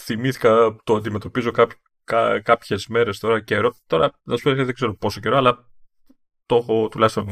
[0.00, 3.74] θυμήθηκα, το αντιμετωπίζω κάποιε κά, κάποιες μέρες τώρα καιρό.
[3.86, 5.70] Τώρα, να σου πω, δεν ξέρω πόσο καιρό, αλλά
[6.46, 7.26] το έχω τουλάχιστον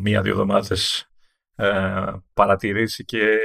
[0.00, 1.10] μία-δύο εβδομάδες
[1.56, 3.38] ε, παρατηρήσει και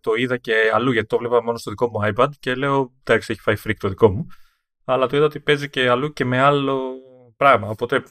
[0.00, 3.32] το είδα και αλλού, γιατί το βλέπα μόνο στο δικό μου iPad και λέω, εντάξει,
[3.32, 4.26] έχει φάει freak το δικό μου.
[4.84, 6.92] Αλλά το είδα ότι παίζει και αλλού και με άλλο
[7.36, 7.68] πράγμα.
[7.68, 8.02] Οπότε,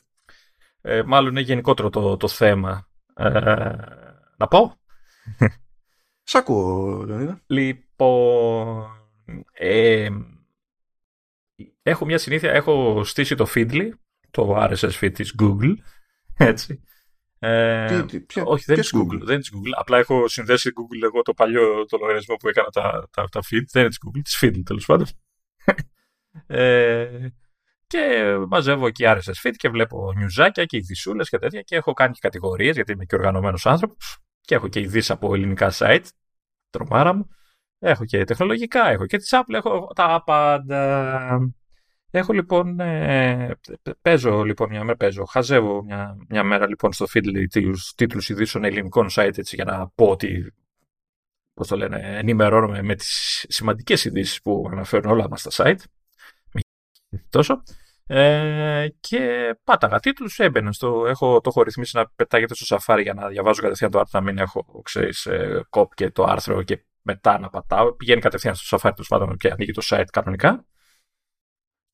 [0.82, 2.88] ε, μάλλον είναι γενικότερο το, το θέμα.
[3.16, 3.30] Ε,
[4.38, 4.76] να πω.
[6.24, 7.42] Σ' ακούω, Λεωνίδα.
[7.46, 8.86] Λοιπόν,
[9.52, 10.10] ε,
[11.82, 13.90] έχω μια συνήθεια, έχω στήσει το Feedly,
[14.32, 15.74] το RSS feed της Google,
[16.52, 16.82] έτσι.
[17.40, 19.72] Ε, τι, τι, όχι, δεν είναι Google, δεν είναι Google.
[19.80, 23.64] Απλά έχω συνδέσει Google εγώ το παλιό το λογαριασμό που έκανα τα, τα, τα feed.
[23.72, 25.08] Δεν είναι της Google, της Feedly τέλος πάντων.
[26.48, 27.28] ε,
[27.88, 32.14] και μαζεύω εκεί RSS feed και βλέπω νιουζάκια και ειδισούλε και τέτοια και έχω κάνει
[32.14, 36.06] και κατηγορίες γιατί είμαι και οργανωμένος άνθρωπος και έχω και ειδήσει από ελληνικά site,
[36.70, 37.28] τρομάρα μου.
[37.80, 41.54] Έχω και τεχνολογικά, έχω και τη Apple, έχω τα πάντα.
[42.12, 43.58] Έχω λοιπόν, ε,
[44.02, 48.64] παίζω λοιπόν μια μέρα, παίζω, χαζεύω μια, μια μέρα λοιπόν στο Feedly τους τίτλους ειδήσεων
[48.64, 50.54] ελληνικών site έτσι για να πω ότι,
[51.54, 55.84] πώς το λένε, ενημερώνομαι με τις σημαντικές ειδήσεις που αναφέρουν όλα μας στα site.
[57.30, 57.64] Τόσο.
[58.10, 61.06] Ε, και πάταγα τίτλους, έμπαινε στο.
[61.08, 64.26] Έχω, το έχω ρυθμίσει να πετάγεται στο Safari για να διαβάζω κατευθείαν το άρθρο, να
[64.26, 67.94] μην έχω, ξέρεις, ε, κόπ και το άρθρο και μετά να πατάω.
[67.94, 70.66] Πηγαίνει κατευθείαν στο Safari του πάντων και ανοίγει το site κανονικά.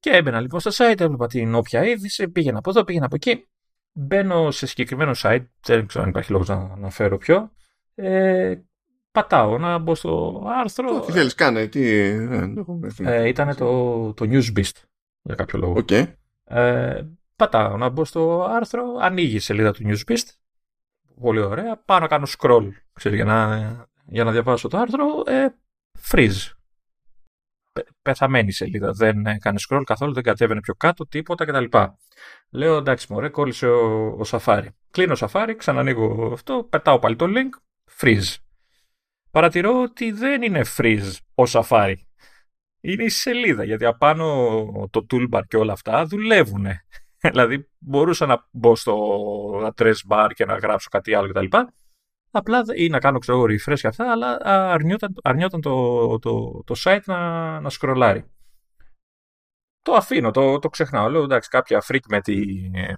[0.03, 3.47] Και έμπαινα λοιπόν στο site, έβλεπα την όποια είδηση, πήγαινα από εδώ, πήγαινα από εκεί.
[3.91, 7.51] Μπαίνω σε συγκεκριμένο site, δεν ξέρω αν υπάρχει λόγος να αναφέρω ποιο.
[7.95, 8.55] Ε,
[9.11, 10.99] πατάω να μπω στο άρθρο.
[10.99, 11.99] Τι θέλεις, κάνε, τι.
[13.03, 14.83] Ε, ήταν το, το Newsbeast
[15.21, 15.85] για κάποιο λόγο.
[15.87, 16.13] Okay.
[16.43, 17.01] Ε,
[17.35, 20.27] πατάω να μπω στο άρθρο, ανοίγει η σελίδα του Newsbeast.
[21.21, 21.77] Πολύ ωραία.
[21.85, 23.47] Πάω να κάνω scroll ξέρεις, για, να,
[24.05, 25.05] για να διαβάσω το άρθρο.
[25.25, 25.47] Ε,
[26.11, 26.51] freeze.
[28.01, 28.91] Πεθαμένη σελίδα.
[28.91, 31.77] Δεν έκανε scroll καθόλου, δεν κατέβαινε πιο κάτω, τίποτα κτλ.
[32.49, 34.67] Λέω εντάξει, μωρέ, κόλλησε ο, ο Safari.
[34.91, 37.49] Κλείνω Safari, ξανανοίγω αυτό, πετάω πάλι το link,
[38.01, 38.35] freeze.
[39.31, 41.95] Παρατηρώ ότι δεν είναι freeze ο Safari
[42.85, 44.27] είναι η σελίδα, γιατί απάνω
[44.91, 46.65] το toolbar και όλα αυτά δουλεύουν.
[47.31, 51.57] δηλαδή μπορούσα να μπω στο address bar και να γράψω κάτι άλλο κτλ.
[52.35, 57.01] Απλά ή να κάνω ξέρω refresh και αυτά, αλλά αρνιόταν, αρνιόταν το, το, το site
[57.05, 58.31] να, να σκρολάρει.
[59.81, 61.09] Το αφήνω, το, το ξεχνάω.
[61.09, 62.43] Λέω εντάξει, κάποια freak με τη.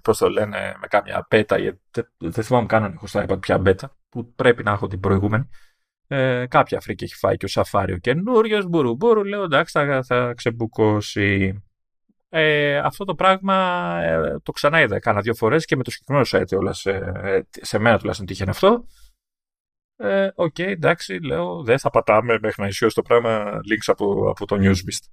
[0.02, 1.80] Πώς το λένε, με κάμια beta, γιατί
[2.18, 5.48] δεν θυμάμαι καν αν έχω στο iPad πια beta, που πρέπει να έχω την προηγούμενη.
[6.06, 10.32] Ε, κάποια φρίκη έχει φάει και ο Σαφάριο ο καινούριος, μπουρου λέω εντάξει θα, θα
[10.36, 11.62] ξεμπουκώσει.
[12.28, 13.54] Ε, αυτό το πράγμα
[14.02, 17.14] ε, το ξανά είδα κάνα δύο φορές και με το συγκεκριμένο site όλας σε,
[17.50, 18.86] σε μένα τουλάχιστον τύχαινε αυτό.
[19.96, 24.30] Ε, OK, okay, εντάξει, λέω, δεν θα πατάμε μέχρι να ισιώσει το πράγμα links από,
[24.30, 25.10] από το Newsbeast.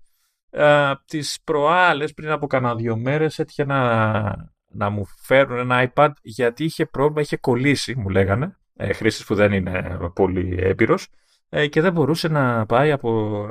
[0.49, 6.09] Ε, τις προάλλες, πριν από κανένα δύο μέρες, έτυχε να, να μου φέρουν ένα iPad
[6.21, 11.07] γιατί είχε πρόβλημα, είχε κολλήσει, μου λέγανε ε, χρήστης που δεν είναι πολύ έμπειρος
[11.49, 13.47] ε, και δεν μπορούσε να πάει από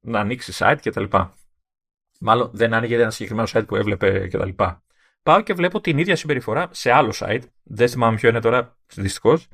[0.00, 1.04] να ανοίξει site κτλ.
[2.20, 4.50] Μάλλον δεν άνοιγε ένα συγκεκριμένο site που έβλεπε κτλ.
[5.22, 9.48] Πάω και βλέπω την ίδια συμπεριφορά σε άλλο site, δεν θυμάμαι ποιο είναι τώρα δυστυχώς,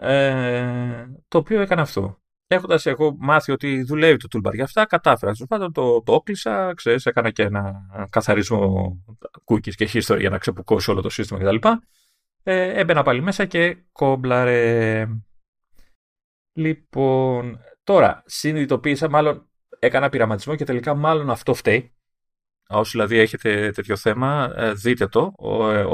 [0.00, 2.18] ε, το οποίο έκανε αυτό.
[2.46, 5.32] Έχοντας εγώ μάθει ότι δουλεύει το toolbar για αυτά, κατάφερα.
[5.32, 8.96] Τέλος το, το όκλεισα, ξέρεις, έκανα και ένα καθαρισμό
[9.44, 11.68] cookies και history για να ξεπουκώσει όλο το σύστημα κτλ
[12.42, 15.06] ε, έμπαινα πάλι μέσα και κόμπλαρε.
[16.52, 21.94] Λοιπόν, τώρα συνειδητοποίησα, μάλλον έκανα πειραματισμό και τελικά μάλλον αυτό φταίει.
[22.68, 25.34] Όσοι δηλαδή έχετε τέτοιο θέμα, ε, δείτε το.
[25.72, 25.84] Ε,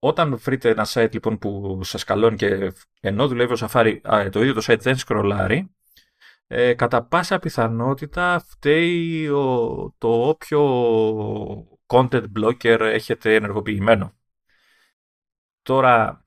[0.00, 3.98] όταν βρείτε ένα site λοιπόν που σας καλώνει και ενώ δουλεύει ο Safari,
[4.30, 5.74] το ίδιο το site δεν σκρολάρει,
[6.46, 9.26] ε, κατά πάσα πιθανότητα φταίει
[9.98, 10.60] το όποιο
[11.86, 14.14] content blocker έχετε ενεργοποιημένο.
[15.62, 16.24] Τώρα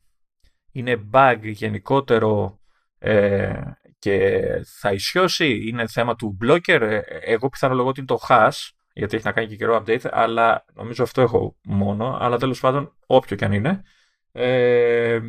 [0.72, 2.60] είναι bug γενικότερο
[3.00, 3.62] ε,
[4.00, 4.42] και
[4.80, 6.82] θα ισιώσει, είναι θέμα του blocker.
[6.82, 10.66] Ε, εγώ πιθανολογώ ότι είναι το hash, γιατί έχει να κάνει και καιρό update, αλλά
[10.74, 13.84] νομίζω αυτό έχω μόνο, αλλά τέλος πάντων όποιο και αν είναι.
[14.32, 15.20] Ε,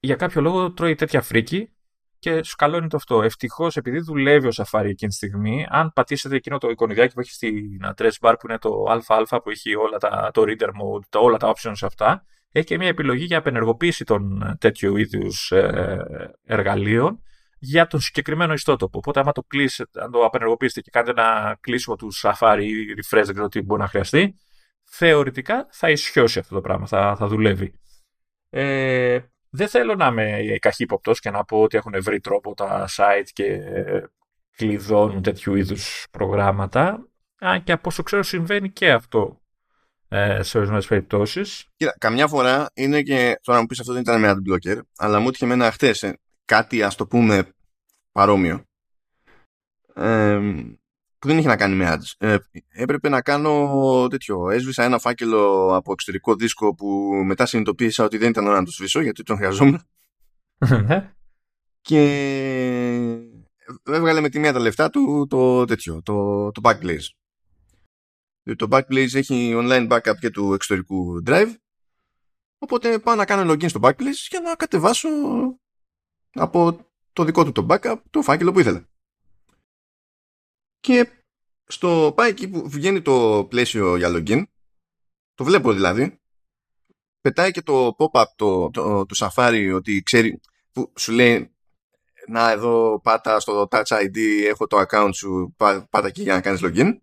[0.00, 1.72] για κάποιο λόγο τρώει τέτοια φρίκη
[2.18, 3.22] και σκαλώνει το αυτό.
[3.22, 7.32] Ευτυχώς, επειδή δουλεύει ο Safari εκείνη τη στιγμή, αν πατήσετε εκείνο το εικονιδιάκι που έχει
[7.32, 11.18] στην address bar που είναι το ΑΑ που έχει όλα τα, το reader mode, τα,
[11.18, 17.22] όλα τα options αυτά, έχει και μια επιλογή για απενεργοποίηση των τέτοιου είδους ε, εργαλείων
[17.58, 18.98] για τον συγκεκριμένο ιστότοπο.
[18.98, 23.22] Οπότε, άμα το κλείσετε, αν το απενεργοποιήσετε και κάνετε ένα κλείσιμο του Safari ή refresh,
[23.24, 24.36] δεν ξέρω τι μπορεί να χρειαστεί,
[24.84, 27.72] θεωρητικά θα ισιώσει αυτό το πράγμα, θα, θα δουλεύει.
[28.50, 29.18] Ε,
[29.50, 33.60] δεν θέλω να είμαι καχύποπτος και να πω ότι έχουν βρει τρόπο τα site και
[34.56, 37.08] κλειδώνουν τέτοιου είδους προγράμματα.
[37.38, 39.40] Αν και από όσο ξέρω συμβαίνει και αυτό
[40.08, 41.66] ε, σε ορισμένες περιπτώσεις.
[41.76, 43.38] Κοίτα, καμιά φορά είναι και.
[43.42, 46.12] Τώρα μου πεις αυτό δεν ήταν με adblocker, αλλά μου έτυχε εμένα χτε ε,
[46.48, 47.52] κάτι ας το πούμε
[48.12, 48.62] παρόμοιο.
[49.94, 50.38] Ε,
[51.18, 52.14] που δεν είχε να κάνει με ads.
[52.18, 52.36] Ε,
[52.68, 54.50] έπρεπε να κάνω τέτοιο.
[54.50, 56.86] Έσβησα ένα φάκελο από εξωτερικό δίσκο που
[57.24, 59.82] μετά συνειδητοποίησα ότι δεν ήταν ώρα να το σβήσω γιατί τον χρειαζόμουν.
[60.86, 61.12] Ναι.
[61.80, 62.02] και
[63.82, 67.08] έβγαλε με τη μία τα λεφτά του το τέτοιο, το, το Backblaze.
[68.56, 71.54] Το Backblaze έχει online backup και του εξωτερικού drive.
[72.58, 75.08] Οπότε πάω να κάνω login στο Backblaze για να κατεβάσω
[76.32, 78.88] από το δικό του το backup το φάκελο που ήθελα.
[80.80, 81.10] Και
[81.64, 84.42] στο πάει εκεί που βγαίνει το πλαίσιο για login,
[85.34, 86.20] το βλέπω δηλαδή,
[87.20, 90.40] πετάει και το pop-up το, το, το, Safari ότι ξέρει,
[90.72, 91.52] που σου λέει
[92.26, 96.60] να εδώ πάτα στο Touch ID, έχω το account σου, πάτα εκεί για να κάνεις
[96.64, 96.96] login.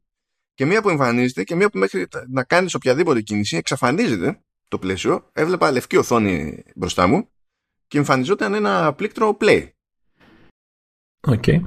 [0.53, 5.29] Και μία που εμφανίζεται και μία που μέχρι να κάνεις οποιαδήποτε κίνηση εξαφανίζεται το πλαίσιο.
[5.33, 7.29] Έβλεπα λευκή οθόνη μπροστά μου
[7.87, 9.69] και εμφανιζόταν ένα πλήκτρο play.
[11.27, 11.43] OK.
[11.47, 11.61] Okay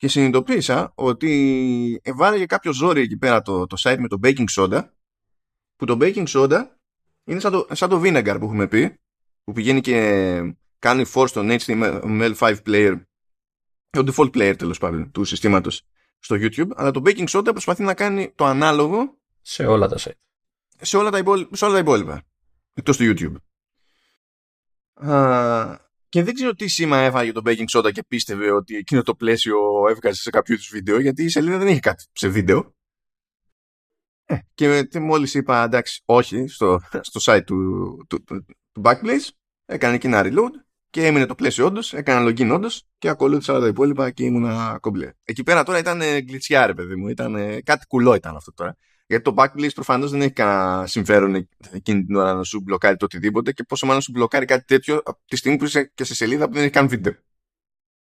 [0.00, 4.88] και συνειδητοποίησα ότι εβάραγε κάποιο ζόρι εκεί πέρα το, το site με το baking soda
[5.76, 6.64] που το baking soda
[7.24, 9.00] είναι σαν το, σαν το vinegar που έχουμε πει
[9.44, 13.02] που πηγαίνει και κάνει force στον HTML5 player
[13.90, 15.82] το default player τέλος πάντων του συστήματος
[16.18, 20.18] στο YouTube αλλά το baking soda προσπαθεί να κάνει το ανάλογο σε όλα τα site
[20.80, 22.22] σε όλα τα υπόλοιπα, σε όλα τα υπόλοιπα
[22.74, 23.34] εκτός του YouTube
[26.08, 29.58] και δεν ξέρω τι σήμα έβαγε το baking soda και πίστευε ότι εκείνο το πλαίσιο
[29.88, 32.74] έβγαζε σε κάποιο του βίντεο, γιατί η σελίδα δεν έχει κάτι σε βίντεο.
[34.24, 37.56] Ε, και μόλις είπα εντάξει, όχι, στο, στο site του,
[38.08, 39.28] του, του, του Backblaze,
[39.66, 40.50] έκανε εκεί ένα reload
[40.90, 44.78] και έμεινε το πλαίσιο όντως, έκανα login όντως και ακολούθησα όλα τα υπόλοιπα και ήμουν
[44.80, 45.12] κομπλέ.
[45.24, 48.76] Εκεί πέρα τώρα ήταν γκλιτσιά, ρε παιδί μου, ήταν, κάτι κουλό ήταν αυτό τώρα.
[49.10, 53.04] Γιατί το backlist προφανώς δεν έχει κανένα συμφέρον εκείνη την ώρα να σου μπλοκάρει το
[53.04, 56.14] οτιδήποτε και πόσο μάλλον σου μπλοκάρει κάτι τέτοιο από τη στιγμή που είσαι και σε
[56.14, 57.12] σελίδα που δεν έχει καν βίντεο.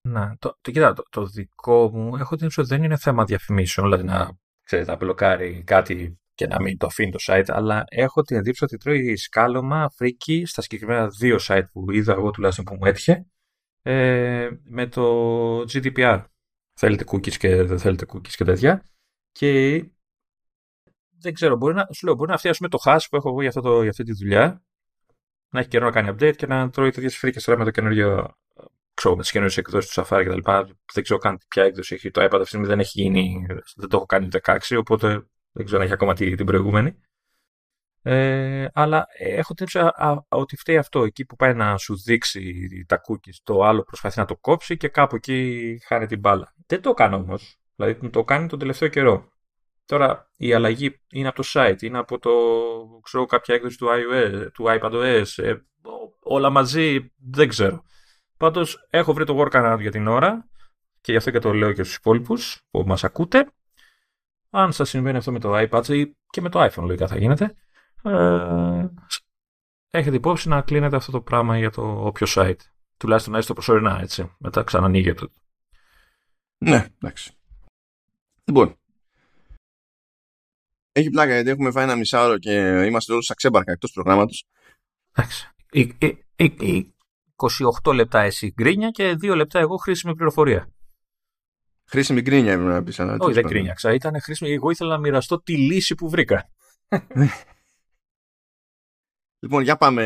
[0.09, 3.87] Να, το, το, κοίτα, το, το δικό μου έχω την ότι δεν είναι θέμα διαφημίσεων,
[3.87, 8.23] δηλαδή να ξέρετε, να μπλοκάρει κάτι και να μην το αφήνει το site, αλλά έχω
[8.23, 12.75] την εντύπωση ότι τρώει σκάλωμα φρίκι στα συγκεκριμένα δύο site που είδα εγώ τουλάχιστον που
[12.75, 13.27] μου έτυχε
[13.83, 16.25] ε, με το GDPR.
[16.79, 18.83] Θέλετε cookies και δεν θέλετε cookies και τέτοια.
[19.33, 19.85] Και
[21.21, 23.49] δεν ξέρω, μπορεί να, σου λέω, μπορεί να φτιάξουμε το hash που έχω εγώ για,
[23.49, 24.63] αυτό το, για αυτή τη δουλειά,
[25.49, 28.37] να έχει καιρό να κάνει update και να τρώει τέτοιες φρίκες τώρα με το καινούριο,
[28.95, 30.51] ξέρω, με τις καινούριες εκδόσεις του Safari κτλ.
[30.93, 33.89] Δεν ξέρω καν ποια έκδοση έχει το iPad αυτή τη στιγμή, δεν έχει γίνει, δεν
[33.89, 37.01] το έχω κάνει 16, οπότε δεν ξέρω αν έχει ακόμα την προηγούμενη.
[38.09, 39.67] Ε, αλλά έχω την
[40.29, 41.05] ότι φταίει αυτό.
[41.05, 44.89] Εκεί που πάει να σου δείξει τα cookies, το άλλο προσπαθεί να το κόψει και
[44.89, 46.55] κάπου εκεί χάνει την μπάλα.
[46.67, 47.59] Δεν το κάνω όμως.
[47.77, 49.36] Δηλαδή το κάνει τον τελευταίο καιρό.
[49.87, 52.31] Τώρα η αλλαγή είναι από το site, είναι από το,
[53.03, 55.55] ξέρω, κάποια έκδοση του, iOS, του iPadOS, ε,
[56.23, 57.83] όλα μαζί δεν ξέρω.
[58.37, 60.49] Πάντως έχω βρει το workaround για την ώρα
[61.01, 63.51] και γι' αυτό και το λέω και στους υπόλοιπους που μας ακούτε.
[64.51, 67.55] Αν σας συμβαίνει αυτό με το iPad ή και με το iPhone λογικά θα γίνεται,
[68.03, 68.87] ε,
[69.91, 72.57] έχετε υπόψη να κλείνετε αυτό το πράγμα για το όποιο site.
[72.97, 74.35] Τουλάχιστον να είστε προσωρινά έτσι.
[74.39, 75.29] Μετά ξανανοίγετε.
[76.59, 77.33] Ναι, εντάξει.
[78.45, 78.77] Λοιπόν,
[80.97, 82.53] έχει πλάκα γιατί έχουμε φάει ένα μισάωρο και
[82.87, 84.47] είμαστε όλους αξέμπαρκα εκτός προγράμματος.
[85.13, 85.51] Εντάξει.
[87.85, 90.71] 28 λεπτά εσύ γκρίνια και 2 λεπτά εγώ χρήσιμη πληροφορία.
[91.85, 92.99] Χρήσιμη γκρίνια ήμουν να πεις.
[92.99, 93.93] Όχι, δεν γκρίνιαξα.
[93.93, 94.53] Ήταν χρήσιμη.
[94.53, 96.49] Εγώ ήθελα να μοιραστώ τη λύση που βρήκα.
[99.47, 100.03] Λοιπόν, για πάμε.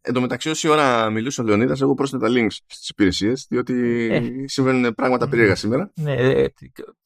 [0.00, 3.74] Εν τω μεταξύ, όση ώρα μιλούσε ο Λεωνίδας, εγώ πρόσθετα links στις υπηρεσίες, διότι
[4.12, 4.48] ε.
[4.48, 5.92] συμβαίνουν πράγματα περίεργα σήμερα.
[5.94, 6.46] Ναι, ε,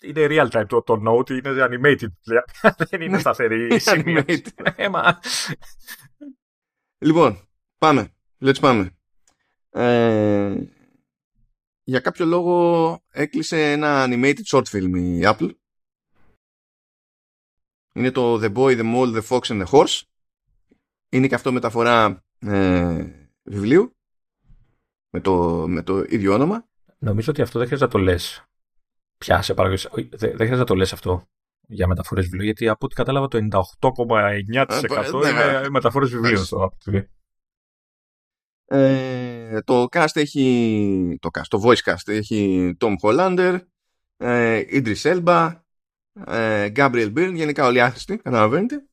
[0.03, 2.09] είναι real time το, το note, είναι animated.
[2.91, 4.25] Δεν είναι σταθερή σημεία.
[4.75, 4.89] Ε,
[6.99, 7.49] λοιπόν,
[7.79, 8.15] πάμε.
[8.41, 8.91] Let's πάμε.
[9.71, 10.55] Ε,
[11.83, 15.51] για κάποιο λόγο έκλεισε ένα animated short film η Apple.
[17.93, 20.01] Είναι το The Boy, The Mole, The Fox and The Horse
[21.11, 23.07] είναι και αυτό μεταφορά ε,
[23.43, 23.97] βιβλίου
[25.11, 26.69] με το, με το ίδιο όνομα.
[26.99, 28.45] Νομίζω ότι αυτό δεν χρειάζεται να το λες.
[29.19, 29.87] Πια σε παραγωγή.
[30.11, 31.29] Δεν χρειάζεται να το λες αυτό
[31.71, 35.69] για μεταφορές βιβλίων, γιατί από ό,τι κατάλαβα το 98,9% Ε, είναι ναι.
[35.69, 37.05] μεταφορές βιβλίων στο Apple TV.
[38.65, 43.61] Ε, το cast έχει το, cast, το voice cast έχει Tom Hollander
[44.17, 45.55] ε, Idris Elba
[46.27, 48.85] ε, Gabriel Byrne γενικά όλοι άχρηστοι καταλαβαίνετε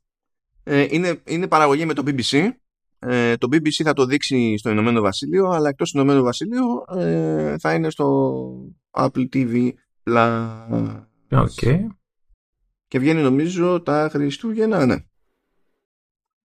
[0.69, 2.49] ε, είναι, είναι παραγωγή με το BBC
[2.99, 6.65] ε, το BBC θα το δείξει στο Ηνωμένο Βασίλειο αλλά εκτός του Ηνωμένου Βασίλειου
[6.97, 8.51] ε, θα είναι στο
[8.91, 9.71] Apple TV
[10.03, 11.87] Plus Okay.
[12.87, 14.95] και βγαίνει νομίζω τα Χριστούγεννα ναι.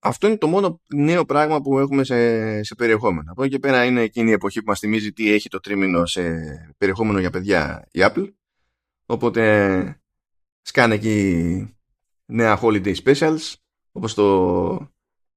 [0.04, 3.30] Αυτό είναι το μόνο νέο πράγμα που έχουμε σε, σε περιεχόμενο.
[3.30, 6.06] Από εκεί και πέρα είναι εκείνη η εποχή που μας θυμίζει τι έχει το τρίμηνο
[6.06, 6.22] σε
[6.78, 8.32] περιεχόμενο για παιδιά η Apple.
[9.06, 10.02] Οπότε
[10.62, 11.76] σκάνε εκεί
[12.24, 13.54] νέα holiday specials
[13.92, 14.74] όπως το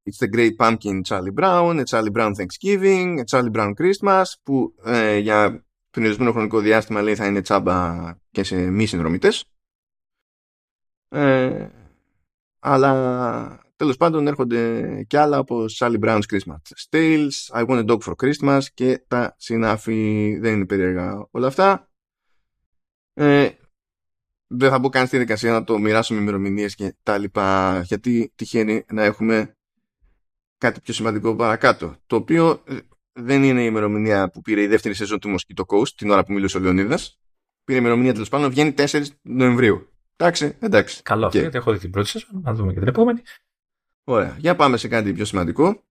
[0.09, 4.75] It's the Great Pumpkin Charlie Brown, A Charlie Brown Thanksgiving, A Charlie Brown Christmas που
[4.83, 9.45] ε, για περιορισμένο χρονικό διάστημα λέει θα είναι τσάμπα και σε μη συνδρομητές.
[11.09, 11.69] Ε,
[12.59, 16.57] αλλά τέλος πάντων έρχονται κι άλλα όπως Charlie Brown's Christmas
[16.89, 21.89] Tales, I Want a Dog for Christmas και τα συνάφη δεν είναι περίεργα όλα αυτά.
[23.13, 23.49] Ε,
[24.47, 28.31] δεν θα μπω καν στη δικασία να το μοιράσω με ημερομηνίες και τα λοιπά γιατί
[28.35, 29.55] τυχαίνει να έχουμε
[30.57, 32.77] κάτι πιο σημαντικό παρακάτω το οποίο ε,
[33.13, 36.33] δεν είναι η ημερομηνία που πήρε η δεύτερη σεζόν του Mosquito Coast την ώρα που
[36.33, 37.19] μιλούσε ο Λεωνίδας
[37.63, 41.71] πήρε η ημερομηνία τέλος πάντων βγαίνει 4 Νοεμβρίου εντάξει, εντάξει Καλό αυτό, Και- γιατί έχω
[41.71, 42.41] δει την πρώτη σεζόν.
[42.43, 43.21] Να δούμε και την επόμενη.
[44.03, 44.35] Ωραία.
[44.39, 45.83] Για πάμε σε κάτι πιο σημαντικό.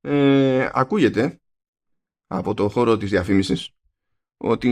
[0.00, 1.40] Ε, ακούγεται
[2.26, 3.70] από το χώρο της διαφήμισης
[4.36, 4.68] ότι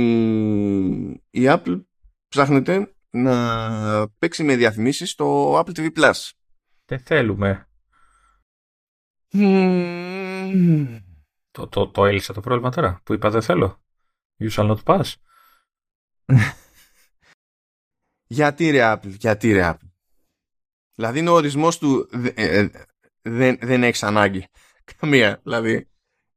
[1.31, 1.85] η Apple
[2.29, 6.31] ψάχνεται να παίξει με διαφημίσεις στο Apple TV Plus.
[6.85, 7.69] Δεν θέλουμε.
[11.51, 13.83] Το, το, το έλυσα το πρόβλημα τώρα που είπα δεν θέλω.
[14.41, 15.13] You shall not pass.
[18.29, 19.91] Γιατί ρε Apple, γιατί ρε Apple.
[20.95, 22.71] Δηλαδή είναι ο ορισμός του δε- ε, ε,
[23.23, 24.47] δεν, δεν έχεις ανάγκη.
[24.97, 25.89] Καμία, δηλαδή.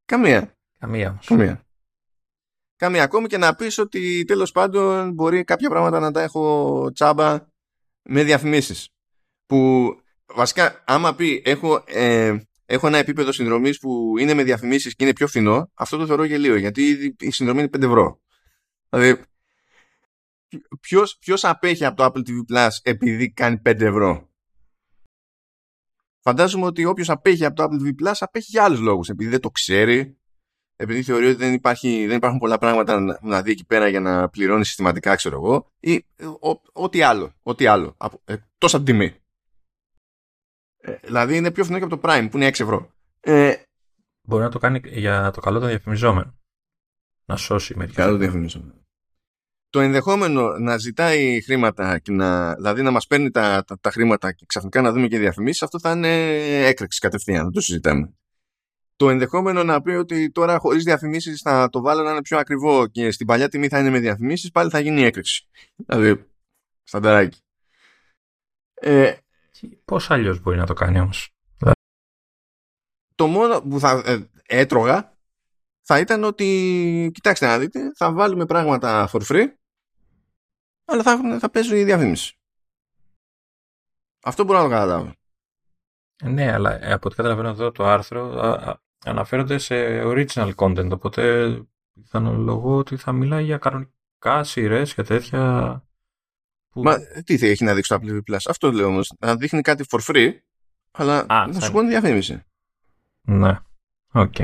[0.06, 0.58] Καμία.
[0.80, 1.26] Καμία όμως.
[1.28, 1.64] Καμία.
[2.80, 3.04] Καμία.
[3.04, 7.48] Ακόμη και να πεις ότι τέλος πάντων μπορεί κάποια πράγματα να τα έχω τσάμπα
[8.02, 8.90] με διαφημίσεις.
[9.46, 9.90] Που
[10.26, 15.14] βασικά άμα πει έχω, ε, έχω ένα επίπεδο συνδρομής που είναι με διαφημίσεις και είναι
[15.14, 18.22] πιο φθηνό, αυτό το θεωρώ γελίο γιατί η- η συνδρομή είναι 5 ευρώ.
[18.90, 19.24] Δηλαδή
[20.82, 24.30] ποιος, ποιος απέχει από το Apple TV Plus επειδή κάνει 5 ευρώ;
[26.22, 29.10] Φαντάζομαι ότι όποιος απέχει από το Apple TV Plus απέχει για άλλους λόγους.
[29.10, 30.19] Επειδή δεν το ξέρει,
[30.82, 34.00] επειδή θεωρεί ότι δεν, υπάρχει, δεν υπάρχουν πολλά πράγματα να, να δει εκεί πέρα για
[34.00, 37.34] να πληρώνει συστηματικά, ξέρω εγώ, ή ε, ο- ό,τι άλλο.
[37.44, 37.94] Ό,τι άλλο.
[37.98, 39.16] Από, ε, εκτός από την τιμή.
[40.78, 42.92] Ε, δηλαδή είναι πιο φθηνό και από το Prime που είναι 6 ευρώ.
[43.20, 43.54] Ε,
[44.28, 46.40] Μπορεί να το κάνει για το καλό των διαφημιζόμενων.
[47.26, 48.04] Να σώσει μερικά.
[48.04, 48.74] Καλό διαφημίσω.
[49.70, 54.32] Το ενδεχόμενο να ζητάει χρήματα και να, δηλαδή να μας παίρνει τα, τα, τα χρήματα
[54.32, 56.10] και ξαφνικά να δούμε και διαφημίσεις, αυτό θα είναι
[56.66, 58.14] έκρηξη κατευθείαν, δεν το συζητάμε.
[59.00, 62.88] Το ενδεχόμενο να πει ότι τώρα χωρίς διαφημίσεις θα το βάλω να είναι πιο ακριβό
[62.88, 65.48] και στην παλιά τιμή θα είναι με διαφημίσεις, πάλι θα γίνει έκρηξη.
[65.76, 66.30] Δηλαδή,
[66.84, 67.40] στανταράκι.
[68.74, 69.18] Ε,
[69.86, 71.30] Πώς αλλιώς μπορεί να το κάνει όμως;
[73.16, 75.18] το μόνο που θα ε, έτρωγα
[75.82, 79.48] θα ήταν ότι, κοιτάξτε να δείτε, θα βάλουμε πράγματα for free,
[80.86, 82.38] αλλά θα, έχουν- θα παίζουν η διαφήμιση.
[84.24, 85.14] Αυτό μπορώ να το καταλάβω.
[86.24, 90.90] Ναι, αλλά ε, από ό,τι καταλαβαίνω εδώ το άρθρο α, α, αναφέρονται σε original content,
[90.92, 91.54] οπότε
[92.02, 95.84] πιθανολογώ ότι θα μιλάει για κανονικά σειρές και τέτοια.
[96.70, 96.82] Που...
[96.82, 99.14] Μα τι θα έχει να δείξει το Apple TV Plus; Αυτό λέω όμως.
[99.20, 100.32] Να δείχνει κάτι for free,
[100.92, 102.44] αλλά Α, να θα- σου κάνει διαφήμιση.
[103.22, 103.60] Ναι,
[104.12, 104.36] οκ.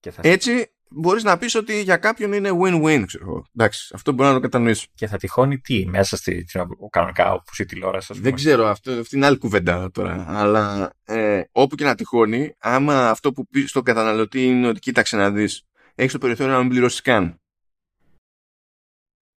[0.00, 0.20] Και, θα...
[0.24, 3.46] Έτσι μπορείς να πεις ότι για κάποιον είναι win-win, ξέρω εγώ.
[3.56, 4.86] Εντάξει, αυτό μπορώ να το κατανοήσω.
[4.94, 8.28] και θα το χώνει τι, μέσα στη, στην- κανονικά όπως η τηλεόραση, ας πούμε.
[8.28, 10.24] Δεν ξέρω, αυτό, αυτή είναι άλλη κουβέντα τώρα.
[10.28, 14.80] Αλλά ε, όπου και να το χώνει, άμα αυτό που πεις στον καταναλωτή είναι ότι
[14.80, 15.62] κοίταξε να δεις,
[15.94, 17.40] έχεις το περιθώριο να μην πληρώσεις καν.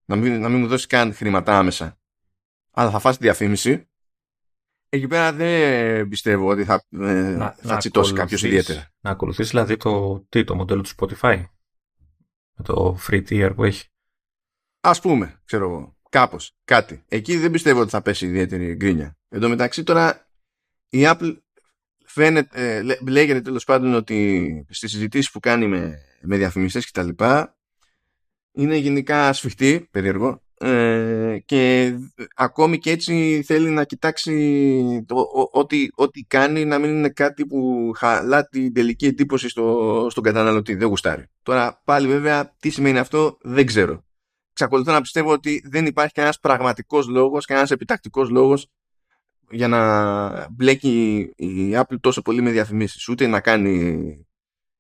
[0.06, 1.98] Να μην, να μην μου δώσεις καν χρήματα άμεσα.
[2.72, 3.88] Αλλά θα φας τη διαφήμιση.
[4.90, 8.92] Εκεί πέρα δεν πιστεύω ότι θα, ε, θα τσιτώσει κάποιος ακολουθείς- ιδιαίτερα.
[9.00, 11.44] Να ακολουθείς δηλαδή το, τι, το μοντέλο του Spotify;
[12.58, 13.88] Με το free tier που έχει.
[14.82, 17.04] Α πούμε, ξέρω εγώ, κάπως, κάτι.
[17.08, 19.18] Εκεί δεν πιστεύω ότι θα πέσει ιδιαίτερη γκρίνια.
[19.30, 20.28] Εν τω μεταξύ τώρα
[20.90, 21.38] η Apple
[22.06, 26.92] φαίνεται, ε, λέ- λέγεται τέλος πάντων ότι στις συζητήσεις που κάνει με, με διαφημιστές και
[26.94, 27.58] τα λοιπά
[28.52, 31.94] είναι γενικά σφιχτή, περίεργο, ε, και
[32.36, 35.06] ακόμη και έτσι θέλει να κοιτάξει
[35.52, 40.76] ό,τι, ό,τι κάνει να μην είναι κάτι που χαλά την τελική εντύπωση στο, στον καταναλωτή.
[40.76, 41.26] Δεν γουστάρει.
[41.44, 44.04] Τώρα πάλι βέβαια τι σημαίνει αυτό δεν ξέρω.
[44.54, 48.68] Ξακολουθώ να πιστεύω ότι δεν υπάρχει κανένας πραγματικός λόγος, κανένας επιτακτικός λόγος
[49.50, 53.08] για να μπλέκει η Apple τόσο πολύ με διαφημίσεις.
[53.08, 54.25] Ούτε να κάνει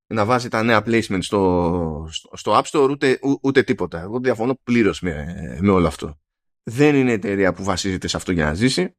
[0.08, 4.02] να βάζει τα νέα placement στο, στο App Store ούτε, ούτε τίποτα.
[4.02, 6.20] Εγώ διαφωνώ πλήρως με, με όλο αυτό.
[6.64, 8.96] Δεν είναι εταιρεία που βασίζεται σε αυτό για να ζήσει.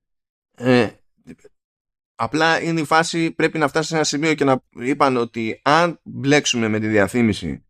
[0.57, 0.89] Ε,
[2.15, 6.01] απλά είναι η φάση πρέπει να φτάσει σε ένα σημείο και να είπαν ότι αν
[6.03, 7.67] μπλέξουμε με τη διαφήμιση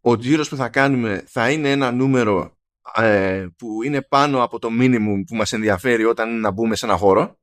[0.00, 2.58] ο τζίρος που θα κάνουμε θα είναι ένα νούμερο
[2.94, 6.86] ε, που είναι πάνω από το minimum που μας ενδιαφέρει όταν είναι να μπούμε σε
[6.86, 7.38] ένα χώρο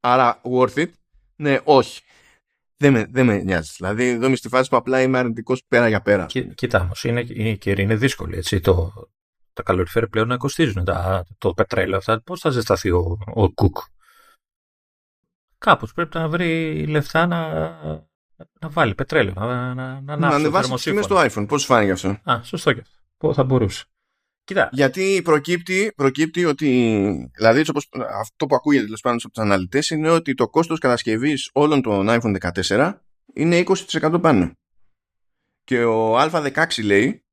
[0.00, 0.90] άρα worth it
[1.36, 2.02] ναι όχι
[2.82, 3.72] δεν με, δεν με νοιάζει.
[3.76, 6.26] Δηλαδή, εδώ είμαι στη φάση που απλά είμαι αρνητικός πέρα για πέρα.
[6.54, 8.36] κοίτα όμως, είναι, η καιρή είναι δύσκολη.
[8.36, 8.92] Έτσι, το,
[9.52, 10.84] τα καλοριφέρ πλέον να κοστίζουν.
[10.84, 12.22] Τα, το πετρέλαιο αυτά.
[12.22, 13.78] Πώς θα ζεσταθεί ο, ο Κουκ;
[15.58, 17.48] Κάπως πρέπει να βρει λεφτά να,
[18.60, 19.34] να βάλει πετρέλαιο.
[19.36, 21.44] Να, να, να, να ανεβάσει τις στο iPhone.
[21.48, 22.96] Πώς φάνηκε αυτό; Α, σωστό και αυτό.
[23.16, 23.84] Πώ θα μπορούσε.
[24.44, 24.68] Κοίτα.
[24.72, 26.68] Γιατί προκύπτει, προκύπτει ότι,
[27.36, 27.88] δηλαδή όπως,
[28.20, 32.06] αυτό που ακούγεται τέλος πάντων από του αναλυτές είναι ότι το κόστος κατασκευής όλων των
[32.08, 32.36] iPhone
[32.68, 32.92] 14
[33.34, 34.52] είναι 20% πάνω.
[35.64, 37.24] Και ο Α16 λέει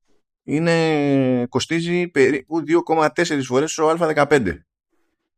[0.44, 4.58] είναι, κοστίζει περίπου 2,4 φορές ο Α15.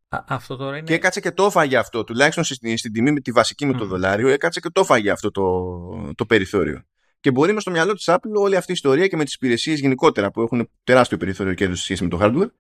[0.09, 0.87] αυτό τώρα είναι...
[0.87, 3.85] Και έκατσε και το έφαγε αυτό, τουλάχιστον στην, στην τιμή με τη βασική με το
[3.85, 6.83] δολάριο, έκατσε και το έφαγε αυτό το, το περιθώριο.
[7.23, 9.81] Και μπορεί μες στο μυαλό της Apple όλη αυτή η ιστορία και με τις υπηρεσίες
[9.81, 12.51] γενικότερα που έχουν τεράστιο περιθώριο κέρδους σε σχέση με το hardware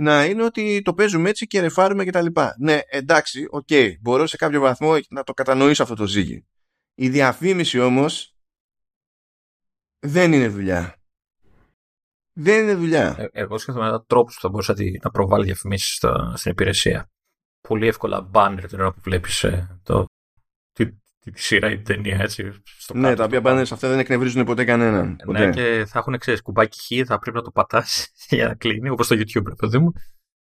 [0.00, 2.26] να είναι ότι το παίζουμε έτσι και ρεφάρουμε κτλ.
[2.58, 6.46] Ναι, εντάξει, OK, okay, μπορώ σε κάποιο βαθμό να το κατανοήσω αυτό το ζύγι.
[6.94, 8.36] Η διαφήμιση όμως
[9.98, 10.96] δεν είναι δουλειά.
[12.32, 13.16] Δεν είναι δουλειά.
[13.18, 17.10] Ε, εγώ σκέφτομαι έναν τρόπο που θα μπορούσα να προβάλλει διαφημίσεις στην υπηρεσία.
[17.68, 19.80] Πολύ εύκολα banner την ώρα που βλέπεις ε,
[21.26, 22.52] το, τη σειρά ή την ταινία έτσι.
[22.78, 25.08] Στο ναι, τα οποία πάνε σε αυτά δεν εκνευρίζουν ποτέ κανέναν.
[25.08, 25.46] Ναι, ποτέ.
[25.46, 28.88] Ναι, και θα έχουν ξέρεις κουμπάκι χ, θα πρέπει να το πατάς για να κλείνει,
[28.88, 29.92] όπως στο YouTube, παιδί μου.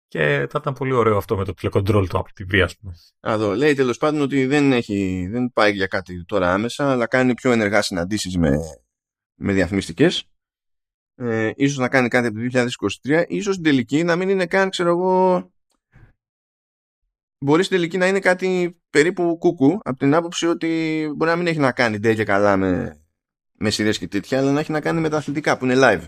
[0.08, 2.94] Και θα ήταν πολύ ωραίο αυτό με το τηλεκοντρόλ του Apple TV, ας πούμε.
[3.20, 7.34] Εδώ λέει τέλος πάντων ότι δεν, έχει, δεν πάει για κάτι τώρα άμεσα, αλλά κάνει
[7.34, 8.56] πιο ενεργά συναντήσεις με,
[9.34, 10.28] με διαφημιστικές.
[11.16, 12.66] Ε, ίσως να κάνει κάτι από το
[13.02, 15.52] 2023, ίσως στην τελική να μην είναι καν, ξέρω εγώ,
[17.44, 20.68] μπορεί στην τελική να είναι κάτι περίπου κούκου από την άποψη ότι
[21.16, 23.00] μπορεί να μην έχει να κάνει ντε και καλά με,
[23.52, 26.06] με σειρές και τέτοια αλλά να έχει να κάνει με τα αθλητικά που είναι live.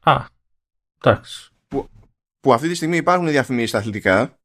[0.00, 0.26] Α,
[1.02, 1.50] εντάξει.
[1.68, 1.88] Που,
[2.40, 4.38] που αυτή τη στιγμή υπάρχουν διαφημίσεις στα αθλητικά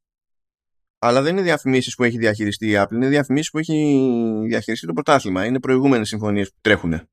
[1.00, 3.74] αλλά δεν είναι διαφημίσεις που έχει διαχειριστεί η Apple, είναι διαφημίσεις που έχει
[4.48, 5.46] διαχειριστεί το πρωτάθλημα.
[5.46, 7.10] Είναι προηγούμενες συμφωνίες που τρέχουν.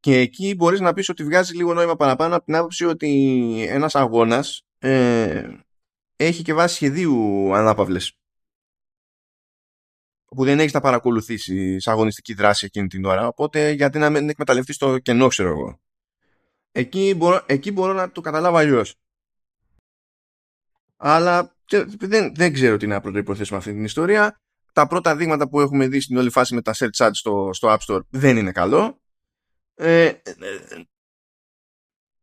[0.00, 3.94] Και εκεί μπορείς να πεις ότι βγάζει λίγο νόημα παραπάνω από την άποψη ότι ένας
[3.94, 5.42] αγώνας ε,
[6.26, 8.18] έχει και βάση σχεδίου ανάπαυλες
[10.34, 13.26] που δεν έχεις να παρακολουθήσεις αγωνιστική δράση εκείνη την ώρα.
[13.26, 15.80] Οπότε γιατί να μην εκμεταλλευτείς το κενό, ξέρω εγώ.
[16.72, 18.94] Εκεί μπορώ, εκεί μπορώ να το καταλάβω αλλιώς.
[20.96, 21.56] Αλλά
[21.98, 24.40] δεν, δεν ξέρω τι να πρωτοϋποθέσουμε αυτή την ιστορία.
[24.72, 27.68] Τα πρώτα δείγματα που έχουμε δει στην όλη φάση με τα search ads στο, στο
[27.68, 29.00] App Store δεν είναι καλό.
[29.74, 30.14] Ε, ε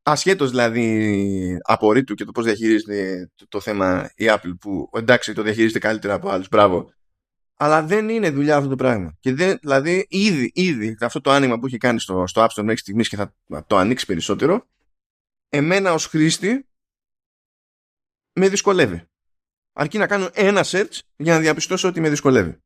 [0.04, 5.80] ασχέτως δηλαδή απορρίτου και το πώς διαχειρίζεται το, θέμα η Apple που εντάξει το διαχειρίζεται
[5.80, 6.94] καλύτερα από άλλους, μπράβο.
[7.58, 9.18] Αλλά δεν είναι δουλειά αυτό το πράγμα.
[9.20, 12.64] Και δεν, δηλαδή ήδη, ήδη αυτό το άνοιγμα που έχει κάνει στο, στο App Store
[12.64, 13.36] μέχρι στιγμής και θα
[13.68, 14.68] το ανοίξει περισσότερο
[15.50, 16.68] εμένα ως χρήστη
[18.34, 19.06] με δυσκολεύει.
[19.74, 22.58] Αρκεί να κάνω ένα search για να διαπιστώσω ότι με δυσκολεύει.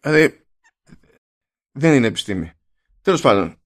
[0.00, 0.46] Δηλαδή
[1.72, 2.52] δεν είναι επιστήμη.
[3.02, 3.63] Τέλος πάντων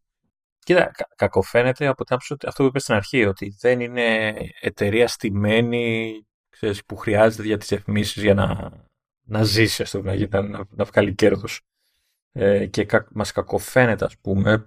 [0.69, 5.09] Κοίτα, κα, κακοφαίνεται από την άποψη αυτό που είπες στην αρχή, ότι δεν είναι εταιρεία
[5.09, 8.73] στημένη ξέρεις, που χρειάζεται για τις διαφημίσεις για να,
[9.23, 11.61] να ζήσει, ας το να, να, να βγάλει κέρδος.
[12.33, 14.67] Ε, και κα, μας κακοφαίνεται, ας πούμε,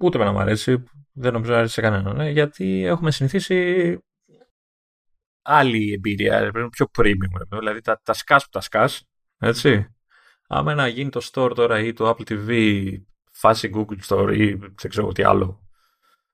[0.00, 3.98] ούτε με να μου αρέσει, δεν νομίζω να αρέσει σε κανέναν, ναι, γιατί έχουμε συνηθίσει
[5.42, 9.04] άλλη εμπειρία, πιο premium, δηλαδή τα, τα σκάς που τα σκάς,
[9.38, 9.94] έτσι.
[10.48, 12.90] Άμα να γίνει το store τώρα ή το Apple TV
[13.38, 15.68] φάση Google Store ή δεν ξέρω τι άλλο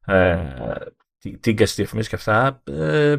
[0.06, 0.76] ε,
[1.40, 3.16] τίγκα στις διαφημίσεις και αυτά ε,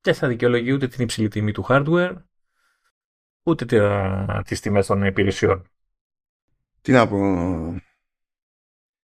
[0.00, 2.16] δεν θα δικαιολογεί ούτε την υψηλή τιμή του hardware
[3.42, 3.64] ούτε
[4.44, 5.70] τις τιμές των υπηρεσιών.
[6.80, 7.18] Τι να πω...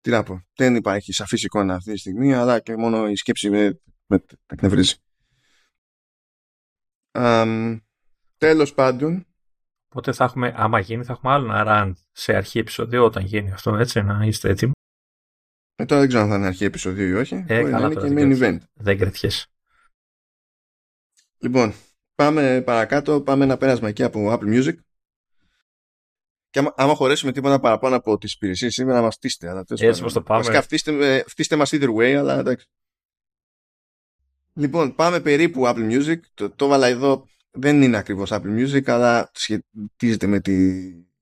[0.02, 0.46] Τι να πω.
[0.56, 4.96] Δεν υπάρχει σαφής εικόνα αυτή τη στιγμή, αλλά και μόνο η σκέψη με, με εκνευρίζει.
[7.12, 7.80] Um,
[8.38, 9.28] τέλος πάντων,
[9.90, 13.52] Οπότε θα έχουμε, άμα γίνει, θα έχουμε άλλο ένα run σε αρχή επεισόδιο όταν γίνει
[13.52, 14.72] αυτό, έτσι, να είστε έτοιμοι.
[15.76, 17.36] Ε, τώρα δεν ξέρω αν θα είναι αρχή επεισοδίου ή όχι.
[17.48, 18.60] Ε, Μπορεί καλά, να είναι τώρα και δεν main κρατιέσαι.
[18.60, 18.70] event.
[18.74, 19.48] Δεν κρατιέσαι.
[21.38, 21.74] Λοιπόν,
[22.16, 23.22] πάμε παρακάτω.
[23.22, 24.74] Πάμε ένα πέρασμα εκεί από Apple Music.
[26.50, 29.50] Και άμα, άμα χωρέσουμε τίποτα παραπάνω από τις υπηρεσίες σήμερα, να μας φτύσετε.
[29.50, 30.04] Αλλά, τέλος Έτσι πάντων.
[30.04, 30.40] πως το πάμε.
[30.42, 32.68] Βασικά, φτύστε, με- φτύστε μας either way, αλλά εντάξει.
[34.54, 36.20] Λοιπόν, πάμε περίπου Apple Music.
[36.34, 37.28] Το, το βάλα εδώ.
[37.52, 40.54] Δεν είναι ακριβώς Apple Music, αλλά σχετίζεται με, τη,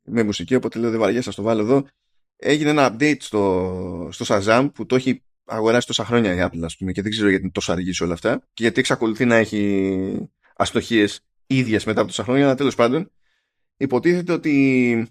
[0.04, 1.88] με μουσική, οπότε λέω δεν βαριέσαι, θα το βάλω εδώ.
[2.36, 6.78] Έγινε ένα update στο, στο Shazam που το έχει αγοράσει τόσα χρόνια η Apple, ας
[6.78, 9.36] πούμε, και δεν ξέρω γιατί είναι τόσο αργή σε όλα αυτά και γιατί εξακολουθεί να
[9.36, 13.12] έχει αστοχίες ίδιες μετά από τόσα χρόνια, αλλά τέλος πάντων
[13.78, 15.08] υποτίθεται ότι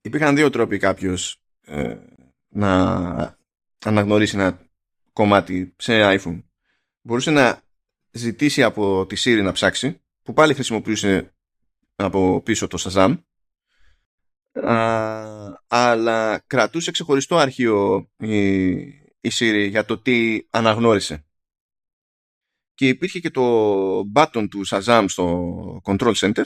[0.00, 1.96] υπήρχαν δύο τρόποι κάποιος ε,
[2.48, 3.38] να
[3.84, 4.60] αναγνωρίσει ένα
[5.12, 6.42] κομμάτι σε iPhone.
[7.00, 7.62] Μπορούσε να
[8.10, 10.00] ζητήσει από τη Siri να ψάξει,
[10.30, 11.34] που πάλι χρησιμοποιούσε
[11.94, 13.16] από πίσω το Shazam,
[14.52, 18.70] Α, αλλά κρατούσε ξεχωριστό αρχείο η,
[19.20, 21.26] η Siri για το τι αναγνώρισε.
[22.74, 23.42] Και υπήρχε και το
[24.14, 26.44] button του Shazam στο Control Center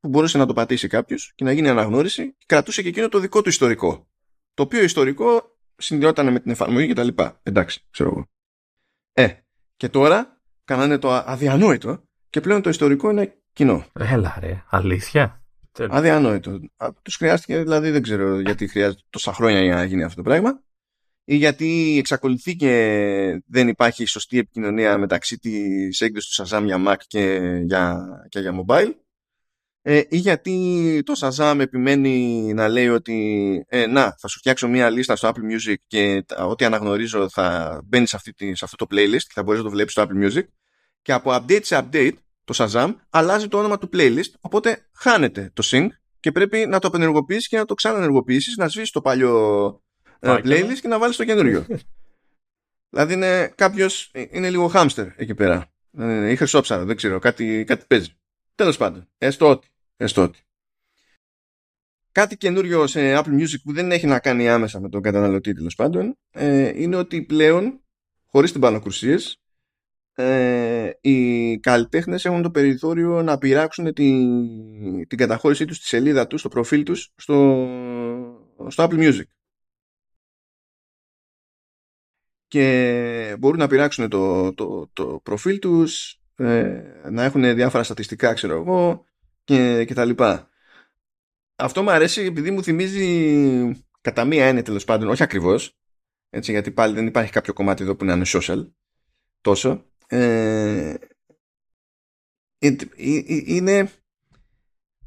[0.00, 3.18] που μπορούσε να το πατήσει κάποιος και να γίνει αναγνώριση και κρατούσε και εκείνο το
[3.18, 4.08] δικό του ιστορικό.
[4.54, 7.40] Το οποίο ιστορικό συνδυόταν με την εφαρμογή και τα λοιπά.
[7.42, 8.28] Εντάξει, ξέρω εγώ.
[9.12, 9.34] Ε,
[9.76, 13.84] και τώρα κάνανε το αδιανόητο και πλέον το ιστορικό είναι κοινό.
[13.98, 15.42] Έλα ρε, αλήθεια.
[15.72, 15.96] Τέλος.
[15.96, 16.60] Αδιανόητο.
[17.02, 20.62] Τους χρειάστηκε, δηλαδή δεν ξέρω γιατί χρειάζεται τόσα χρόνια για να γίνει αυτό το πράγμα
[21.24, 26.96] ή γιατί εξακολουθεί και δεν υπάρχει σωστή επικοινωνία μεταξύ της έκδοσης του Shazam για Mac
[27.06, 28.92] και για, και για mobile
[29.82, 33.16] ε, ή γιατί το Shazam επιμένει να λέει ότι
[33.68, 37.80] ε, να, θα σου φτιάξω μια λίστα στο Apple Music και τα- ό,τι αναγνωρίζω θα
[37.84, 40.02] μπαίνει σε, αυτή τη- σε αυτό το playlist και θα μπορείς να το βλέπεις στο
[40.08, 40.42] Apple Music
[41.02, 45.62] και από update σε update το Shazam αλλάζει το όνομα του playlist οπότε χάνεται το
[45.66, 45.88] sync
[46.20, 49.82] και πρέπει να το απενεργοποιήσεις και να το ξαναενεργοποιήσεις να σβήσεις το παλιό
[50.20, 50.54] ε, Φάκελο.
[50.54, 51.66] playlist και να βάλεις το καινούριο
[52.90, 57.84] δηλαδή είναι κάποιος είναι λίγο hamster εκεί πέρα Ε, ή χρυσόψαρο δεν ξέρω κάτι, κάτι
[57.88, 58.18] παίζει
[58.54, 60.38] τέλος πάντων έστω ότι, έστω ότι.
[62.12, 65.74] Κάτι καινούριο σε Apple Music που δεν έχει να κάνει άμεσα με τον καταναλωτή τέλος
[65.74, 67.80] πάντων ε, είναι ότι πλέον
[68.26, 69.40] χωρίς την πανοκρουσίες
[70.20, 76.40] ε, οι καλλιτέχνες έχουν το περιθώριο να πειράξουν την, την καταχώρησή τους στη σελίδα τους,
[76.40, 77.66] στο προφίλ τους στο,
[78.68, 79.22] στο Apple Music.
[82.48, 88.60] Και μπορούν να πειράξουν το, το, το προφίλ τους, ε, να έχουν διάφορα στατιστικά, ξέρω
[88.60, 89.04] εγώ,
[89.44, 90.48] και, και τα λοιπά.
[91.56, 95.78] Αυτό μου αρέσει επειδή μου θυμίζει κατά μία έννοια τέλος πάντων, όχι ακριβώς,
[96.30, 98.68] έτσι, γιατί πάλι δεν υπάρχει κάποιο κομμάτι εδώ που να είναι social
[99.40, 99.86] τόσο.
[100.10, 100.94] Ε,
[102.58, 102.76] ε, ε,
[103.46, 103.90] είναι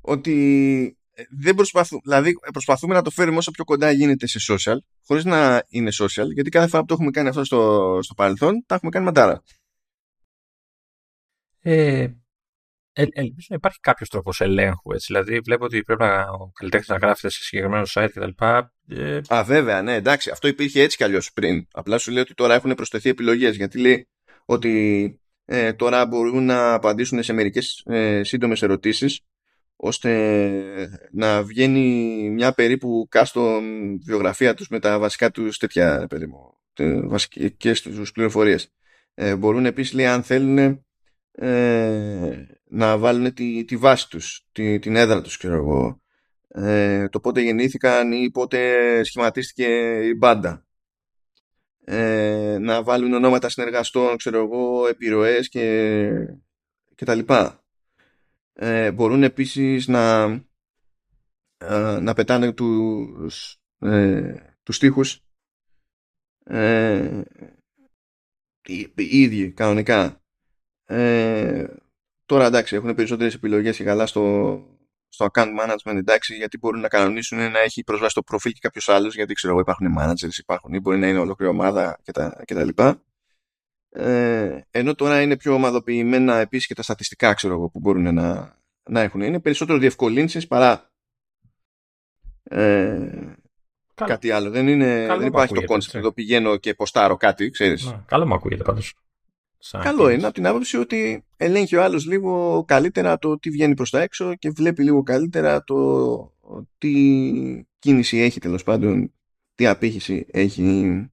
[0.02, 0.98] ότι
[1.30, 5.64] δεν προσπαθούμε, δηλαδή προσπαθούμε να το φέρουμε όσο πιο κοντά γίνεται σε social, χωρίς να
[5.68, 8.92] είναι social, γιατί κάθε φορά που το έχουμε κάνει αυτό στο, στο παρελθόν, τα έχουμε
[8.92, 9.44] κάνει μαντάρα.
[11.62, 12.08] Ε,
[12.94, 14.92] ε, ελπίζω να υπάρχει κάποιος τρόπος ελέγχου.
[14.94, 15.06] Έτσι.
[15.08, 18.46] Δηλαδή, βλέπω ότι πρέπει να, ο καλλιτέχνης να γράφεται σε συγκεκριμένο site κτλ.
[18.88, 20.30] Ε, Α, βέβαια, ναι, εντάξει.
[20.30, 21.68] Αυτό υπήρχε έτσι κι αλλιώς πριν.
[21.72, 23.56] Απλά σου λέει ότι τώρα έχουν προσθεθεί επιλογές.
[23.56, 24.08] Γιατί λέει
[24.52, 29.20] ότι ε, τώρα μπορούν να απαντήσουν σε μερικές ε, σύντομες ερωτήσεις
[29.76, 30.10] ώστε
[31.12, 33.62] να βγαίνει μια περίπου custom
[34.06, 38.74] βιογραφία τους με τα βασικά τους τέτοια παιδί μου, τε- βασικές τους πληροφορίες.
[39.14, 40.86] Ε, μπορούν επίσης λέει αν θέλουν
[41.32, 46.02] ε, να βάλουν τη, τη βάση τους, τη, την έδρα τους ξέρω εγώ,
[46.48, 49.66] ε, το πότε γεννήθηκαν ή πότε σχηματίστηκε
[50.04, 50.66] η μπάντα.
[51.94, 56.10] Ε, να βάλουν ονόματα συνεργαστών, ξέρω εγώ, επιρροές και,
[56.96, 57.64] και τα λοιπά.
[58.54, 60.24] Ε, μπορούν επίσης να,
[61.58, 65.24] ε, να πετάνε τους, ε, τους στίχους
[66.44, 67.22] ε,
[68.68, 70.22] οι, οι ίδιοι κανονικά.
[70.86, 71.68] Ε,
[72.26, 74.66] τώρα εντάξει έχουν περισσότερες επιλογές και καλά στο,
[75.14, 78.90] στο account management εντάξει γιατί μπορούν να κανονίσουν να έχει προσβάσει το προφίλ και κάποιος
[78.90, 82.42] άλλος γιατί ξέρω εγώ υπάρχουν managers υπάρχουν ή μπορεί να είναι ολόκληρη ομάδα και τα,
[82.46, 83.02] και τα λοιπά.
[83.90, 88.56] Ε, ενώ τώρα είναι πιο ομαδοποιημένα επίσης και τα στατιστικά ξέρω εγώ που μπορούν να,
[88.84, 89.22] να έχουν.
[89.22, 90.92] Είναι περισσότερο διευκολύνσεις παρά
[92.44, 93.10] ε,
[93.96, 94.12] Καλό.
[94.12, 94.50] κάτι άλλο.
[94.50, 95.98] Δεν, είναι, Καλό δεν υπάρχει το ακούγεται, concept έτσι.
[95.98, 97.86] εδώ πηγαίνω και ποστάρω κάτι, ξέρεις.
[97.86, 98.96] ναι, καλό μου ακούγεται πάντως.
[99.70, 103.90] Καλό είναι από την άποψη ότι ελέγχει ο άλλος λίγο καλύτερα το τι βγαίνει προς
[103.90, 106.34] τα έξω και βλέπει λίγο καλύτερα το
[106.78, 106.92] τι
[107.80, 109.14] κίνηση έχει τέλος πάντων,
[109.56, 111.06] τι απήχηση έχει.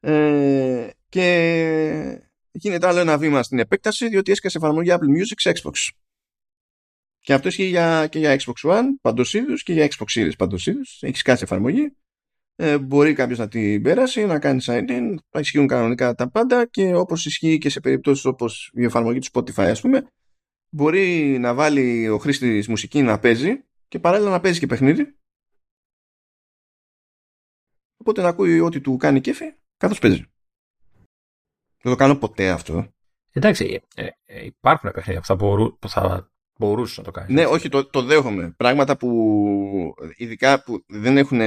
[0.00, 5.90] Ε, και γίνεται άλλο ένα βήμα στην επέκταση διότι έσκασε εφαρμογή Apple Music σε Xbox.
[7.20, 10.66] Και αυτό ισχύει για, και για Xbox One παντός είδους και για Xbox Series παντός
[10.66, 10.98] είδους.
[11.02, 11.96] Έχει σκάσει εφαρμογή
[12.56, 16.66] ε, μπορεί κάποιος να την πέρασε, να κάνει sign in, θα ισχύουν κανονικά τα πάντα
[16.66, 20.06] και όπως ισχύει και σε περιπτώσεις όπως η εφαρμογή του Spotify ας πούμε,
[20.70, 25.16] μπορεί να βάλει ο χρήστης μουσική να παίζει και παράλληλα να παίζει και παιχνίδι
[27.96, 30.24] οπότε να ακούει ό,τι του κάνει κέφι καθώς παίζει.
[31.82, 32.88] Δεν το κάνω ποτέ αυτό.
[33.32, 37.34] Εντάξει, ε, ε, υπάρχουν παιχνίδια που θα, μπορού, που θα μπορούσες να το κάνεις.
[37.34, 38.54] Ναι, όχι, το, το δέχομαι.
[38.56, 41.40] Πράγματα που ειδικά που δεν έχουν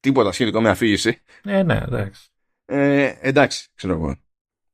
[0.00, 1.22] τίποτα σχετικό με αφήγηση.
[1.42, 2.28] Ναι, ναι, εντάξει.
[2.64, 4.16] Ε, εντάξει, ξέρω εγώ.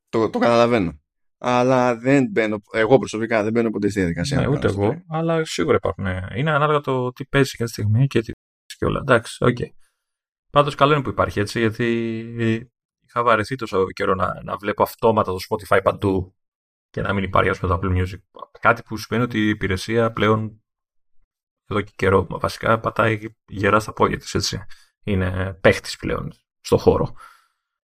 [0.09, 0.99] Το, το καταλαβαίνω.
[1.39, 4.41] Αλλά δεν μπαίνω, εγώ προσωπικά δεν μπαίνω ποτέ στη διαδικασία.
[4.41, 6.07] Ναι, ούτε εγώ, αλλά σίγουρα υπάρχουν.
[6.37, 8.33] Είναι ανάλογα το τι παίζει κάθε στιγμή και τι
[8.79, 8.99] και όλα.
[8.99, 9.57] Εντάξει, OK.
[9.61, 9.69] Okay.
[10.51, 11.87] Πάντως καλό είναι που υπάρχει έτσι, γιατί
[13.01, 16.35] είχα βαρεθεί τόσο καιρό να, να βλέπω αυτόματα το Spotify παντού
[16.91, 18.49] και να μην υπάρχει ας πούμε το Apple Music.
[18.61, 20.63] Κάτι που σημαίνει ότι η υπηρεσία πλέον
[21.71, 24.65] εδώ και καιρό βασικά πατάει γερά στα πόδια της έτσι.
[25.05, 27.15] Είναι παίχτης πλέον στο χώρο.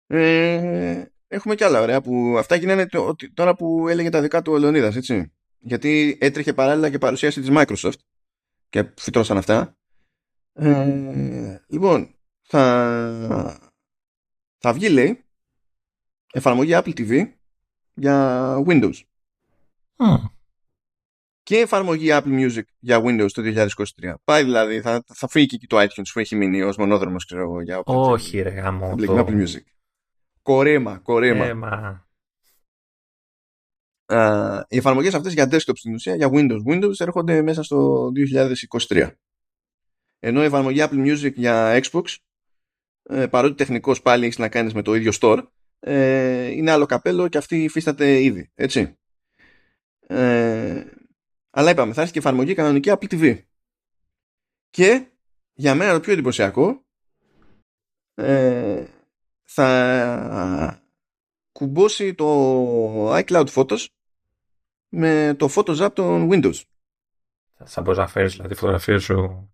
[0.08, 2.88] Ε, έχουμε κι άλλα ωραία που αυτά γίνανε
[3.34, 5.32] τώρα που έλεγε τα δικά του ο Λεωνίδας έτσι.
[5.60, 8.00] Γιατί έτρεχε παράλληλα και παρουσίαση της Microsoft
[8.70, 9.78] και φυτρώσαν αυτά.
[10.54, 13.72] Ε, λοιπόν, θα,
[14.58, 15.26] θα βγει λέει
[16.34, 17.32] εφαρμογή Apple TV
[17.94, 19.02] για Windows.
[21.48, 24.14] Και εφαρμογή Apple Music για Windows το 2023.
[24.24, 27.42] Πάει δηλαδή, θα, θα φύγει και εκεί το iTunes που έχει μείνει ως μονόδρομος, ξέρω
[27.42, 28.96] εγώ, για Όχι ρε γάμο.
[28.96, 29.18] Το...
[29.18, 29.62] Apple Music.
[30.42, 31.46] Κορέμα, κορέμα.
[31.46, 32.08] Έμα.
[34.06, 38.12] Uh, οι εφαρμογές αυτές για desktop στην ουσία, για Windows, Windows έρχονται μέσα στο
[38.88, 39.12] 2023.
[40.20, 42.16] Ενώ η εφαρμογή Apple Music για Xbox,
[43.04, 45.44] ε, παρότι τεχνικός πάλι έχεις να κάνεις με το ίδιο store,
[45.80, 48.52] ε, είναι άλλο καπέλο και αυτή υφίσταται ήδη.
[48.56, 48.98] Έτσι.
[50.08, 50.86] Ε,
[51.58, 53.44] αλλά είπαμε, θα έρθει και εφαρμογή κανονική Apple TV.
[54.70, 55.08] Και
[55.54, 56.86] για μένα το πιο εντυπωσιακό
[58.14, 58.86] ε,
[59.44, 60.84] θα
[61.52, 63.86] κουμπώσει το iCloud Photos
[64.90, 66.62] με το Photos App των Windows.
[67.66, 69.52] Θα μπορείς να φέρεις δηλαδή φωτογραφίες σου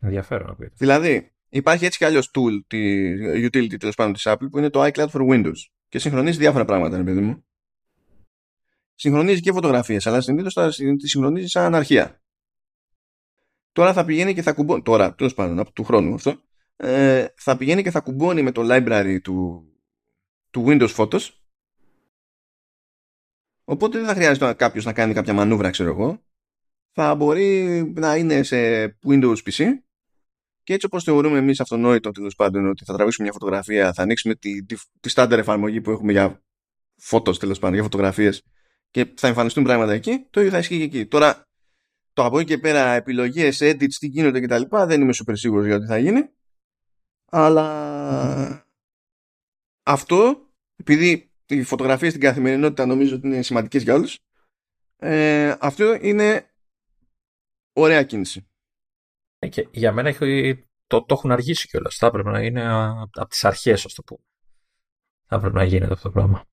[0.00, 0.74] ενδιαφέρον να πείτε.
[0.76, 3.12] Δηλαδή, Υπάρχει έτσι κι αλλιώς tool, τη
[3.46, 5.56] utility τέλος πάντων της Apple, που είναι το iCloud for Windows.
[5.88, 7.47] Και συγχρονίζει διάφορα πράγματα, ρε παιδί μου.
[9.00, 12.22] Συγχρονίζει και φωτογραφίες, αλλά συνήθως θα τη συγχρονίζει σαν αρχεία.
[13.72, 14.82] Τώρα θα πηγαίνει και θα κουμπώνει.
[14.82, 16.40] Τώρα, τέλος πάντων, από του χρόνου αυτό.
[16.76, 19.66] Ε, θα πηγαίνει και θα κουμπώνει με το library του,
[20.50, 21.20] του Windows Photos.
[23.64, 26.22] Οπότε δεν θα χρειάζεται κάποιος να κάνει κάποια μανούβρα, ξέρω εγώ.
[26.92, 29.64] Θα μπορεί να είναι σε Windows PC
[30.62, 34.34] και έτσι όπως θεωρούμε εμείς αυτονόητο τέλος πάντων ότι θα τραβήξουμε μια φωτογραφία, θα ανοίξουμε
[34.34, 36.42] τη, τη, τη στάνταρ εφαρμογή που έχουμε για
[36.96, 38.42] φώτο τέλος πάντων, για φωτογραφίες
[38.90, 41.06] και θα εμφανιστούν πράγματα εκεί, το ίδιο θα ισχύει και εκεί.
[41.06, 41.42] Τώρα,
[42.12, 44.62] το από εκεί και πέρα επιλογές, edits, τι γίνονται κτλ.
[44.86, 46.28] Δεν είμαι super σίγουρος για ότι θα γίνει.
[47.30, 48.66] Αλλά
[49.82, 54.18] αυτό, επειδή οι φωτογραφίες στην καθημερινότητα νομίζω ότι είναι σημαντικές για όλους,
[54.96, 56.50] ε, αυτό είναι
[57.72, 58.48] ωραία κίνηση.
[59.38, 61.96] Ε, και για μένα έχει, το, το έχουν αργήσει κιόλας.
[61.96, 62.66] Θα έπρεπε να είναι
[62.98, 64.20] από τις αρχές, ας το πούμε.
[65.26, 66.47] Θα έπρεπε να γίνεται αυτό το πράγμα.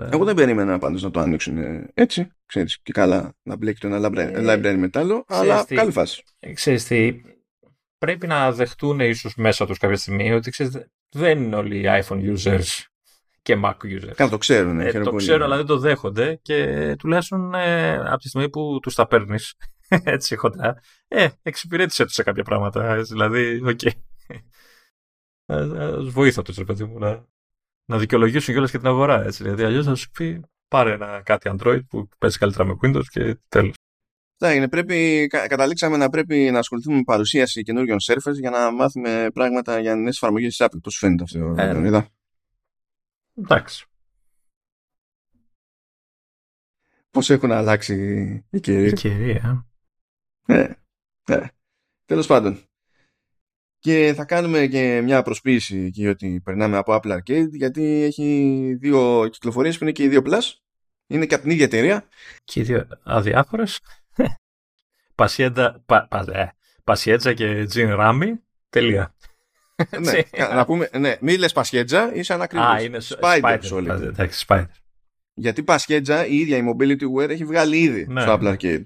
[0.00, 1.58] Ε, Εγώ δεν περίμενα πάντως να το ανοίξουν
[1.94, 5.92] έτσι, ξέρεις, και καλά να μπλέκει το ένα library, ε, με άλλο, αλλά τι, καλή
[5.92, 6.22] φάση.
[6.54, 7.20] Ξέρεις τι,
[7.98, 12.36] πρέπει να δεχτούν ίσως μέσα τους κάποια στιγμή ότι ξέρεις, δεν είναι όλοι οι iPhone
[12.36, 12.86] users
[13.42, 14.12] και Mac users.
[14.14, 14.80] Ναι, το ξέρουν.
[14.80, 18.94] Ε, το ξέρουν, αλλά δεν το δέχονται και τουλάχιστον ε, από τη στιγμή που τους
[18.94, 19.54] τα παίρνεις
[19.88, 23.02] έτσι χοντρά, ε, εξυπηρέτησέ τους σε κάποια πράγματα.
[23.02, 23.80] Δηλαδή, OK.
[23.82, 23.90] Okay.
[26.08, 27.26] Βοήθα τους, ρε παιδί μου, να,
[27.88, 29.24] να δικαιολογήσουν κιόλας και την αγορά.
[29.24, 29.42] Έτσι.
[29.42, 33.38] Δηλαδή, αλλιώς θα σου πει πάρε ένα κάτι Android που παίζει καλύτερα με Windows και
[33.48, 33.74] τέλος.
[34.38, 39.28] Ναι, είναι, πρέπει, καταλήξαμε να πρέπει να ασχοληθούμε με παρουσίαση καινούριων Surface για να μάθουμε
[39.34, 40.78] πράγματα για νέες εφαρμογές της Apple.
[40.82, 42.08] Πώς φαίνεται αυτό, ε, είδα.
[43.34, 43.86] Εντάξει.
[47.10, 47.94] Πώς έχουν αλλάξει
[48.50, 48.88] οι καιροί.
[48.88, 49.66] Η καιρία.
[50.46, 50.68] Ναι,
[51.28, 51.46] ναι.
[52.04, 52.67] Τέλος πάντων.
[53.78, 59.28] Και θα κάνουμε και μια προσποίηση εκεί ότι περνάμε από Apple Arcade γιατί έχει δύο
[59.32, 60.52] κυκλοφορίες που είναι και οι δύο Plus.
[61.06, 62.08] Είναι και από την ίδια εταιρεία.
[62.44, 63.80] Και οι δύο αδιάφορες.
[65.14, 66.08] Πασιέτζα, πα,
[67.04, 68.40] ε, και Τζιν Ράμι.
[68.70, 69.14] Τελεία.
[70.00, 70.22] ναι,
[70.54, 72.66] να πούμε, ναι, μη λες Πασιέτζα, είσαι ανακριβώς.
[72.66, 73.58] Α, είναι Spider.
[74.46, 74.66] Spider.
[75.34, 78.20] Γιατί Πασιέτζα η ίδια η Mobility Wear έχει βγάλει ήδη ναι.
[78.20, 78.82] στο Apple Arcade.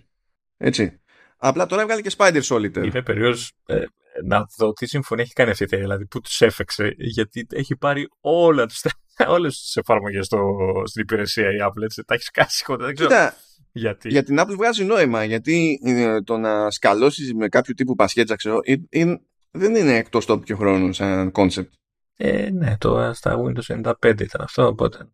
[0.56, 1.00] Έτσι.
[1.36, 2.84] Απλά τώρα έβγαλε και Spider Solitaire.
[2.84, 3.84] Είναι περίοδος ε,
[4.24, 7.76] να δω τι συμφωνία έχει κάνει αυτή η εταιρεία, δηλαδή που τους έφεξε, γιατί έχει
[7.76, 8.82] πάρει όλα τους,
[9.36, 10.38] όλες τις εφαρμογές στο,
[10.84, 13.08] στην υπηρεσία η Apple, έτσι, τα έχει σκάσει χοντρά, δεν ξέρω.
[13.08, 13.34] Κοίτα,
[13.72, 18.36] Γιατί; Για την Apple βγάζει νόημα, γιατί ε, το να σκαλώσεις με κάποιου τύπου πασιέντζα,
[18.36, 19.14] ξέρω, ε, ε,
[19.50, 21.72] δεν είναι εκτός τόπου χρόνου σαν concept.
[22.16, 25.08] Ε, ναι, το στα Windows 95 ήταν αυτό, οπότε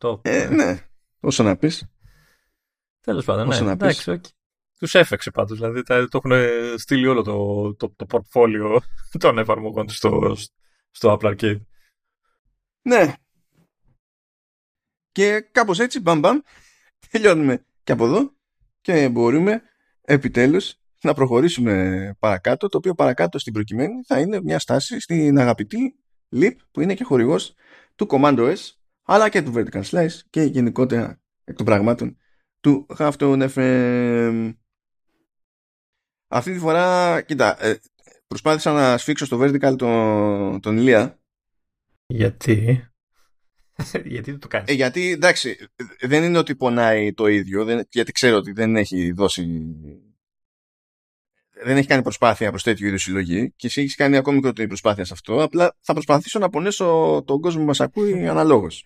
[0.00, 0.18] 98.
[0.22, 0.78] Ε, ναι,
[1.20, 1.84] όσο να πεις.
[3.00, 4.06] Τέλος πάντων, ναι, Όσο να πεις.
[4.06, 4.39] εντάξει, okay.
[4.80, 5.58] Τους έφεξε πάντως.
[5.58, 6.32] Δηλαδή τα- το έχουν
[6.78, 8.78] στείλει όλο το, το, το portfolio
[9.20, 10.36] των εφαρμογών τους στο,
[10.90, 11.60] στο Apple Arcade.
[12.82, 13.14] Ναι.
[15.10, 16.38] Και κάπως έτσι, μπαμ μπαμ,
[17.10, 18.34] τελειώνουμε και από εδώ
[18.80, 19.62] και μπορούμε
[20.00, 25.94] επιτέλους να προχωρήσουμε παρακάτω, το οποίο παρακάτω στην προκειμένη θα είναι μια στάση στην αγαπητή
[26.34, 27.54] Leap που είναι και χορηγός
[27.94, 28.56] του Command OS
[29.02, 32.16] αλλά και του Vertical Slice και γενικότερα εκ των πραγμάτων
[32.60, 34.54] του Halftone FM.
[36.32, 37.78] Αυτή τη φορά, κοίτα, ε,
[38.26, 41.20] προσπάθησα να σφίξω στο Vertical τον, τον Ηλία
[42.06, 42.88] Γιατί;
[44.04, 45.56] Γιατί δεν το κάνεις; Ε, γιατί εντάξει,
[46.00, 49.74] δεν είναι ότι πονάει το ίδιο, δεν, γιατί ξέρω ότι δεν έχει δώσει.
[51.64, 55.04] Δεν έχει κάνει προσπάθεια προς τέτοιου είδους συλλογή και εσύ έχεις κάνει ακόμη μικρότερη προσπάθεια
[55.04, 55.42] σε αυτό.
[55.42, 58.84] Απλά θα προσπαθήσω να πονέσω τον κόσμο που μας ακούει αναλόγως.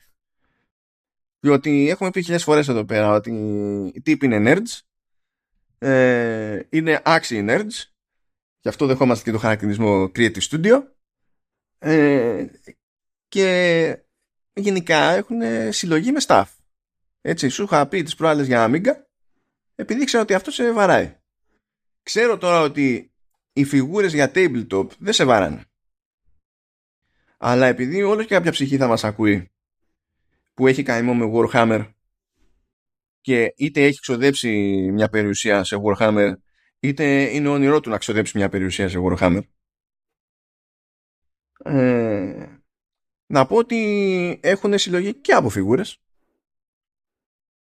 [1.40, 3.30] Διότι έχουμε πει χιλιάδες φορές εδώ πέρα ότι
[3.94, 4.80] οι τύποι είναι nerds,
[5.84, 7.84] ε, είναι άξιοι nerds,
[8.60, 10.82] γι' αυτό δεχόμαστε και το χαρακτηρισμό Creative Studio.
[11.78, 12.46] Ε,
[13.28, 13.98] και
[14.52, 16.44] γενικά έχουν συλλογή με staff.
[17.20, 18.92] Έτσι, σου είχα πει τις προάλλες για Amiga
[19.74, 21.16] επειδή ξέρω ότι αυτό σε βαράει.
[22.02, 23.12] Ξέρω τώρα ότι
[23.52, 25.64] οι φιγούρες για tabletop δεν σε βαράνε.
[27.36, 29.50] Αλλά επειδή όλος και κάποια ψυχή θα μας ακούει
[30.54, 31.93] που έχει καημό με Warhammer
[33.24, 34.50] και είτε έχει ξοδέψει
[34.92, 36.32] μια περιουσία σε Warhammer
[36.80, 39.40] είτε είναι όνειρό του να ξοδέψει μια περιουσία σε Warhammer
[41.64, 42.46] ε,
[43.26, 45.98] να πω ότι έχουν συλλογή και από φιγούρες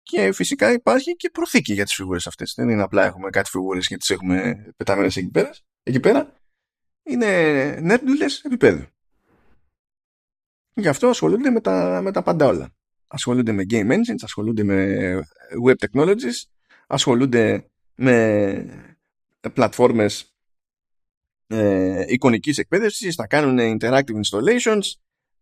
[0.03, 2.55] και φυσικά υπάρχει και προθήκη για τις φιγούρες αυτές.
[2.57, 5.51] Δεν είναι απλά έχουμε κάτι φιγούρες και τις έχουμε πεταμένες εκεί πέρα.
[5.83, 6.35] Εκεί πέρα
[7.03, 7.29] είναι
[7.81, 8.87] νέρντουλες επίπεδου.
[10.75, 12.75] Γι' αυτό ασχολούνται με τα, με τα πάντα όλα.
[13.07, 14.97] Ασχολούνται με game engines, ασχολούνται με
[15.67, 16.43] web technologies,
[16.87, 18.93] ασχολούνται με
[19.53, 20.35] πλατφόρμες
[21.47, 24.83] ε, εικονικής εκπαίδευσης, θα κάνουν interactive installations,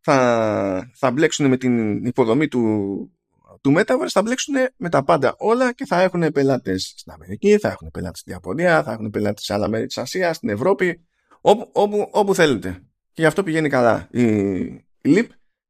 [0.01, 2.63] θα, θα μπλέξουν με την υποδομή του,
[3.61, 7.69] του Metaverse, θα μπλέξουν με τα πάντα όλα και θα έχουν πελάτες στην Αμερική, θα
[7.69, 11.07] έχουν πελάτες στην Ιαπωνία, θα έχουν πελάτες σε άλλα μέρη της Ασίας, στην Ευρώπη,
[11.41, 12.83] όπου, όπου, όπου θέλετε.
[13.13, 15.27] Και γι' αυτό πηγαίνει καλά η, η LIP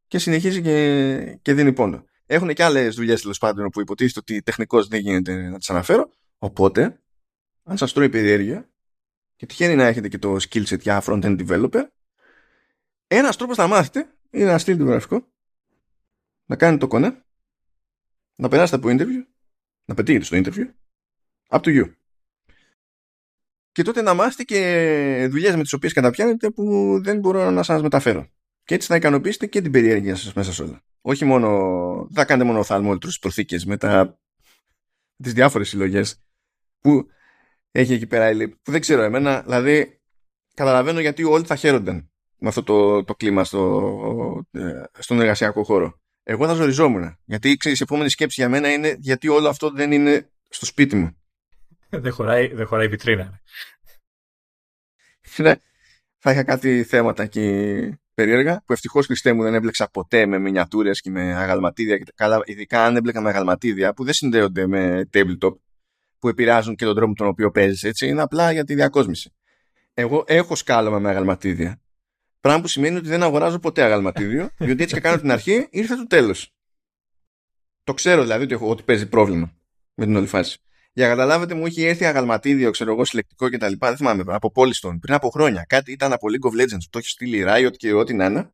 [0.08, 2.04] και συνεχίζει και, και δίνει πόνο.
[2.32, 6.10] Έχουν και άλλες δουλειές τέλος πάντων που υποτίθεται ότι τεχνικώς δεν γίνεται να τις αναφέρω,
[6.38, 7.00] οπότε
[7.64, 8.70] αν σας τρώει περιέργεια
[9.36, 11.82] και τυχαίνει να έχετε και το skill set για front-end developer,
[13.06, 15.26] ένας τρόπος να μάθετε είναι να στείλετε το γραφικό,
[16.44, 17.24] να κάνετε το κονέ,
[18.34, 19.26] να περάσετε από interview,
[19.84, 20.70] να πετύχετε στο interview,
[21.48, 21.92] up to you.
[23.72, 27.82] Και τότε να μάθετε και δουλειές με τις οποίες καταπιάνετε που δεν μπορώ να σας
[27.82, 28.30] μεταφέρω.
[28.70, 30.82] Και έτσι θα ικανοποιήσετε και την περιέργεια σας μέσα σε όλα.
[31.00, 31.48] Όχι μόνο,
[31.94, 34.18] δεν θα κάνετε μόνο θαλμόλυτρους προθήκες με τα,
[35.22, 36.22] τις διάφορες συλλογές
[36.80, 37.06] που
[37.70, 40.00] έχει εκεί πέρα η ΛΥΠ, που δεν ξέρω εμένα, δηλαδή
[40.54, 46.00] καταλαβαίνω γιατί όλοι θα χαίρονταν με αυτό το, το κλίμα στο, ε, στον εργασιακό χώρο.
[46.22, 47.18] Εγώ θα ζοριζόμουν.
[47.24, 50.96] Γιατί ξέρεις, η επόμενη σκέψη για μένα είναι γιατί όλο αυτό δεν είναι στο σπίτι
[50.96, 51.16] μου.
[52.04, 53.40] δεν, χωράει, δεν χωράει η βιτρίνα.
[55.36, 55.54] Ναι,
[56.22, 61.00] θα είχα κάτι θέματα εκεί περίεργα που ευτυχώς Χριστέ μου δεν έμπλεξα ποτέ με μινιατούρες
[61.00, 65.08] και με αγαλματίδια και τα καλά, ειδικά αν έμπλεκα με αγαλματίδια που δεν συνδέονται με
[65.12, 65.54] tabletop
[66.18, 69.32] που επηρεάζουν και τον τρόπο τον οποίο παίζεις έτσι είναι απλά για τη διακόσμηση.
[69.94, 71.80] Εγώ έχω σκάλωμα με αγαλματίδια
[72.40, 75.94] Πράγμα που σημαίνει ότι δεν αγοράζω ποτέ αγαλματίδιο, διότι έτσι και κάνω την αρχή, ήρθε
[75.94, 76.54] το τέλος.
[77.84, 79.52] Το ξέρω δηλαδή ότι, έχω, ότι παίζει πρόβλημα
[79.94, 80.58] με την όλη φάση.
[80.92, 83.72] Για να καταλάβετε, μου είχε έρθει αγαλματίδιο, ξέρω εγώ, συλλεκτικό κτλ.
[83.78, 85.64] Δεν θυμάμαι, από Πόλιστον, πριν από χρόνια.
[85.68, 88.52] Κάτι ήταν από League of Legends, το έχει στείλει Riot και ό,τι να είναι.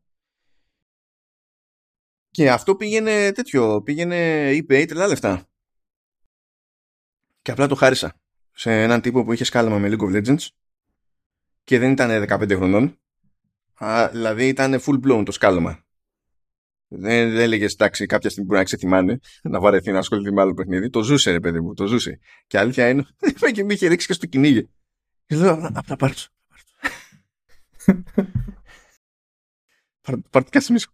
[2.29, 5.49] Και αυτό πήγαινε τέτοιο, πήγαινε eBay τρελά λεφτά.
[7.41, 8.19] Και απλά το χάρισα
[8.51, 10.47] σε έναν τύπο που είχε σκάλαμα με League of Legends
[11.63, 12.99] και δεν ήταν 15 χρονών
[13.73, 15.86] Α, δηλαδή ήταν full blown το σκάλωμα.
[16.87, 20.53] Δεν, δεν έλεγες εντάξει, κάποια στιγμή μπορεί να ξεθυμάνει, να βαρεθεί να ασχοληθεί με άλλο
[20.53, 20.89] παιχνίδι.
[20.89, 22.19] Το ζούσε, ρε παιδί μου, το ζούσε.
[22.47, 23.05] Και αλήθεια είναι,
[23.53, 24.69] και με είχε ρίξει και στο κυνήγι.
[25.25, 26.25] Και λέω, απλά πάρ' το.
[30.29, 30.93] Πάρ' το κασιμίσκο.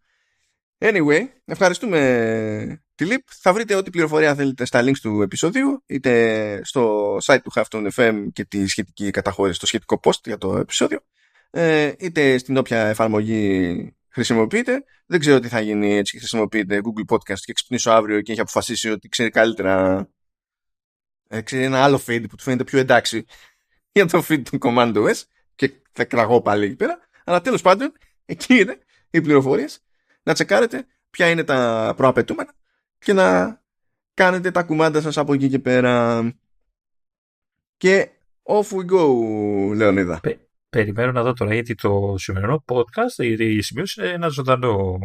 [0.78, 3.28] Anyway, ευχαριστούμε τη ΛΥΠ.
[3.42, 8.28] Θα βρείτε ό,τι πληροφορία θέλετε στα links του επεισοδίου, είτε στο site του Halftone FM
[8.34, 11.00] και τη σχετική καταχώρηση, το σχετικό post για το επεισόδιο
[11.56, 14.84] ε, είτε στην όποια εφαρμογή χρησιμοποιείτε.
[15.06, 18.90] Δεν ξέρω τι θα γίνει έτσι χρησιμοποιείτε Google Podcast και ξυπνήσω αύριο και έχει αποφασίσει
[18.90, 20.08] ότι ξέρει καλύτερα
[21.28, 23.26] ε, ξέρει ένα άλλο feed που του φαίνεται πιο εντάξει
[23.92, 25.22] για το feed του Command OS
[25.56, 27.00] και θα κραγώ πάλι εκεί πέρα.
[27.26, 27.94] Αλλά τέλος πάντων,
[28.26, 29.84] εκεί είναι οι πληροφορίες
[30.24, 32.54] να τσεκάρετε ποια είναι τα προαπαιτούμενα
[32.98, 33.62] και να
[34.14, 36.24] κάνετε τα κουμάντα σας από εκεί και πέρα.
[37.78, 38.10] Και
[38.44, 40.20] off we go, Λεωνίδα.
[40.74, 45.00] Περιμένω να δω τώρα γιατί το σημερινό podcast, γιατί η σημείωση είναι ένα ζωντανό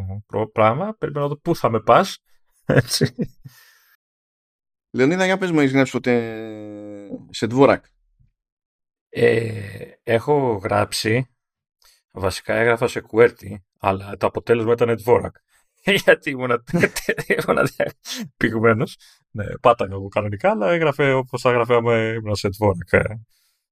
[0.53, 0.95] πράγμα.
[0.99, 2.19] Περιμένω να δω πού θα με πας.
[2.65, 3.15] Έτσι.
[4.91, 6.15] Λεωνίδα, για πες μου, έχεις γράψει ποτέ
[7.31, 7.81] σε Dvorak;
[9.09, 11.29] Ε, έχω γράψει,
[12.11, 15.33] βασικά έγραφα σε QWERTY, αλλά το αποτέλεσμα ήταν Dvorak.
[16.05, 16.65] Γιατί ήμουν
[18.37, 18.85] πηγμένο.
[19.31, 22.99] Ναι, πάταγα εγώ κανονικά, αλλά έγραφε όπως θα έγραφε άμα ήμουν σε Dvorak.
[22.99, 23.15] Ε,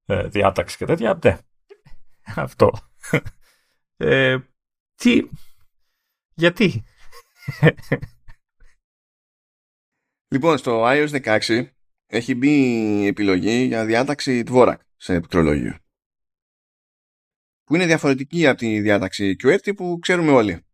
[0.07, 1.19] ε, διάταξη και τέτοια.
[1.25, 1.39] Ναι.
[2.47, 2.71] Αυτό.
[3.97, 4.39] Ε,
[4.95, 5.29] τι.
[6.35, 6.85] Γιατί;
[10.29, 11.69] Λοιπόν, στο iOS 16
[12.07, 15.79] έχει μπει επιλογή για διάταξη Dvorak σε πληκτρολόγιο.
[17.65, 20.67] Που είναι διαφορετική από τη διάταξη QWERTY που ξέρουμε όλοι.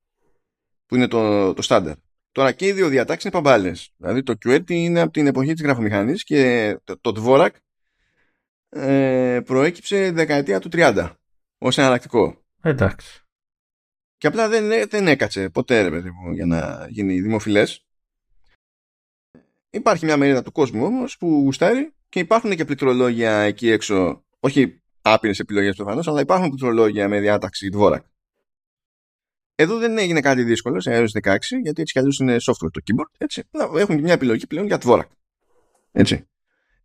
[0.87, 1.97] Που είναι το, το standard.
[2.33, 3.93] Τώρα και οι δύο διατάξεις είναι παμπάλες.
[3.97, 7.51] Δηλαδή το QWERTY είναι από την εποχή της γραφομηχανής και το, το Dvorak
[8.69, 11.11] ε, προέκυψε δεκαετία του 30
[11.63, 12.45] ως εναλλακτικό.
[12.63, 13.21] Εντάξει.
[14.17, 17.87] Και απλά δεν, δεν έκατσε ποτέ ρε παιδί μου για να γίνει δημοφιλές.
[19.71, 24.25] Υπάρχει μια μερίδα του κόσμου όμως που γουστάρει και υπάρχουν και πληκτρολόγια εκεί έξω.
[24.41, 28.01] Όχι άπειρες επιλογές προφανώς, αλλά υπάρχουν πληκτρολόγια με διάταξη Dvorak.
[29.55, 32.81] Εδώ δεν έγινε κάτι δύσκολο σε iOS 16, γιατί έτσι κι αλλιώς είναι software το
[32.85, 33.15] keyboard.
[33.19, 33.43] Έτσι.
[33.77, 35.09] Έχουν και μια επιλογή πλέον για Dvorak.
[35.93, 36.27] Έτσι.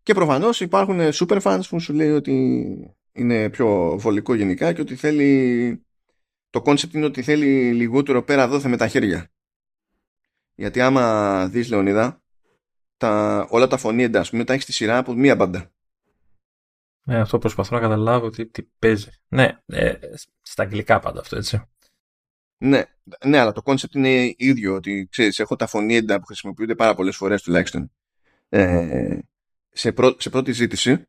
[0.03, 4.95] Και προφανώς υπάρχουν super fans που σου λέει ότι είναι πιο βολικό γενικά και ότι
[4.95, 5.81] θέλει.
[6.49, 9.31] Το concept είναι ότι θέλει λιγότερο πέρα δόθε με τα χέρια.
[10.55, 12.21] Γιατί άμα δεις Λεωνίδα,
[12.97, 15.71] τα, όλα τα φωνήεντα, ας πούμε, τα έχεις στη σειρά από μία μπάντα.
[17.03, 19.09] Ναι, αυτό προσπαθώ να καταλάβω τι, τι παίζει.
[19.27, 19.93] Ναι, ε,
[20.41, 21.61] στα αγγλικά πάντα αυτό, έτσι.
[22.57, 22.83] Ναι,
[23.25, 24.73] ναι, αλλά το concept είναι ίδιο.
[24.75, 27.91] Ότι ξέρεις, έχω τα φωνήεντα που χρησιμοποιούνται πάρα πολλές φορές τουλάχιστον
[28.49, 29.19] ε,
[29.69, 31.07] σε, σε πρώτη ζήτηση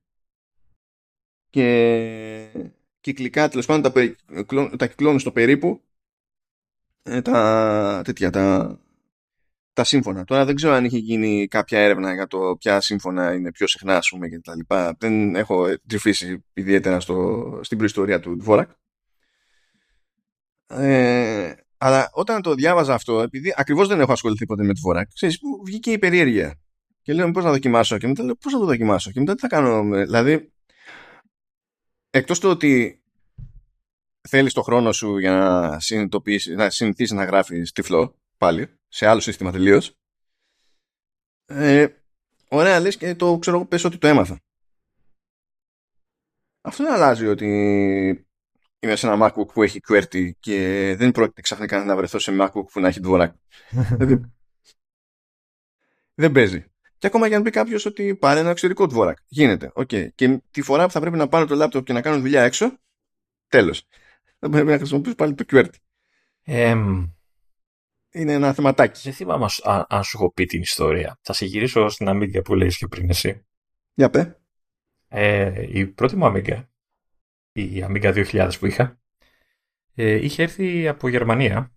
[1.51, 2.49] και
[3.01, 5.83] κυκλικά τέλος πάντων τα, τα κυκλώνουν στο περίπου
[7.03, 8.79] ε, τα, τέτοια, τα,
[9.73, 10.25] τα σύμφωνα.
[10.25, 13.97] Τώρα δεν ξέρω αν είχε γίνει κάποια έρευνα για το ποια σύμφωνα είναι πιο συχνά,
[13.97, 14.97] ας πούμε, και τα λοιπά.
[14.99, 18.67] Δεν έχω τρυφήσει ιδιαίτερα στο, στην προϊστορία του Dvorak.
[20.67, 25.39] Ε, αλλά όταν το διάβαζα αυτό, επειδή ακριβώς δεν έχω ασχοληθεί ποτέ με Dvorak, ξέρεις,
[25.65, 26.61] βγήκε η περιέργεια.
[27.03, 27.99] Και λέω πώ να δοκιμάσω.
[27.99, 29.11] Και μετά λέω πώς να το δοκιμάσω.
[29.11, 29.83] Και μετά τι θα κάνω.
[30.05, 30.53] Δηλαδή,
[32.19, 33.03] εκτός του ότι
[34.29, 35.79] θέλεις το χρόνο σου για να,
[36.57, 39.97] να συνηθίσεις να γράφεις τυφλό πάλι σε άλλο σύστημα τελείως.
[41.47, 41.87] Ε,
[42.49, 44.41] ωραία, λες και το ξέρω πες ότι το έμαθα.
[46.61, 47.47] Αυτό δεν αλλάζει ότι
[48.79, 52.65] είμαι σε ένα MacBook που έχει QWERTY και δεν πρόκειται ξαφνικά να βρεθώ σε MacBook
[52.73, 53.31] που να έχει Dvorak.
[56.15, 56.65] δεν παίζει.
[56.99, 59.15] Και ακόμα και αν πει κάποιος ότι πάρει ένα εξωτερικό Dvorak.
[59.27, 59.73] Γίνεται.
[59.75, 60.09] Okay.
[60.15, 62.79] Και τη φορά που θα πρέπει να πάρω το laptop και να κάνω δουλειά έξω,
[63.49, 63.87] τέλος.
[64.39, 65.69] Θα πρέπει να χρησιμοποιήσω πάλι το QWERTY.
[66.47, 67.11] Um,
[68.11, 69.01] είναι ένα θεματάκι.
[69.03, 71.19] Δεν θυμάμαι αν, αν σου έχω πει την ιστορία.
[71.23, 73.47] Θα σε γυρίσω στην Amiga που λέει και πριν εσύ.
[73.95, 74.41] Για πέ.
[75.09, 76.65] Ε, η πρώτη μου Amiga,
[77.53, 79.01] η Amiga 2000 που είχα,
[79.95, 81.73] ε, είχε έρθει από Γερμανία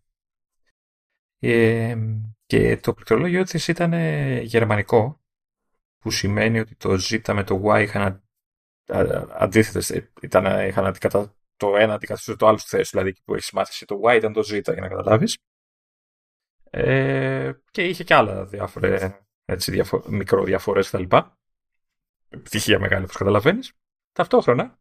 [1.40, 1.98] ε,
[2.52, 3.94] και το πληκτρολόγιο της ήταν
[4.42, 5.22] γερμανικό
[5.98, 8.24] που σημαίνει ότι το Z με το Y είχαν
[9.30, 13.34] αντίθετες, ε, ήταν, είχαν αντικατα, το ένα αντικαταστήσει το άλλο στη θέση, δηλαδή εκεί που
[13.36, 15.38] έχεις μάθηση το Y ήταν το Z για να καταλάβεις.
[16.70, 21.18] Ε, και είχε και άλλα διάφορε, έτσι, διαφο- μικροδιαφορές κτλ.
[22.44, 23.74] Πτυχία μεγάλη, όπως καταλαβαίνεις.
[24.12, 24.80] Ταυτόχρονα,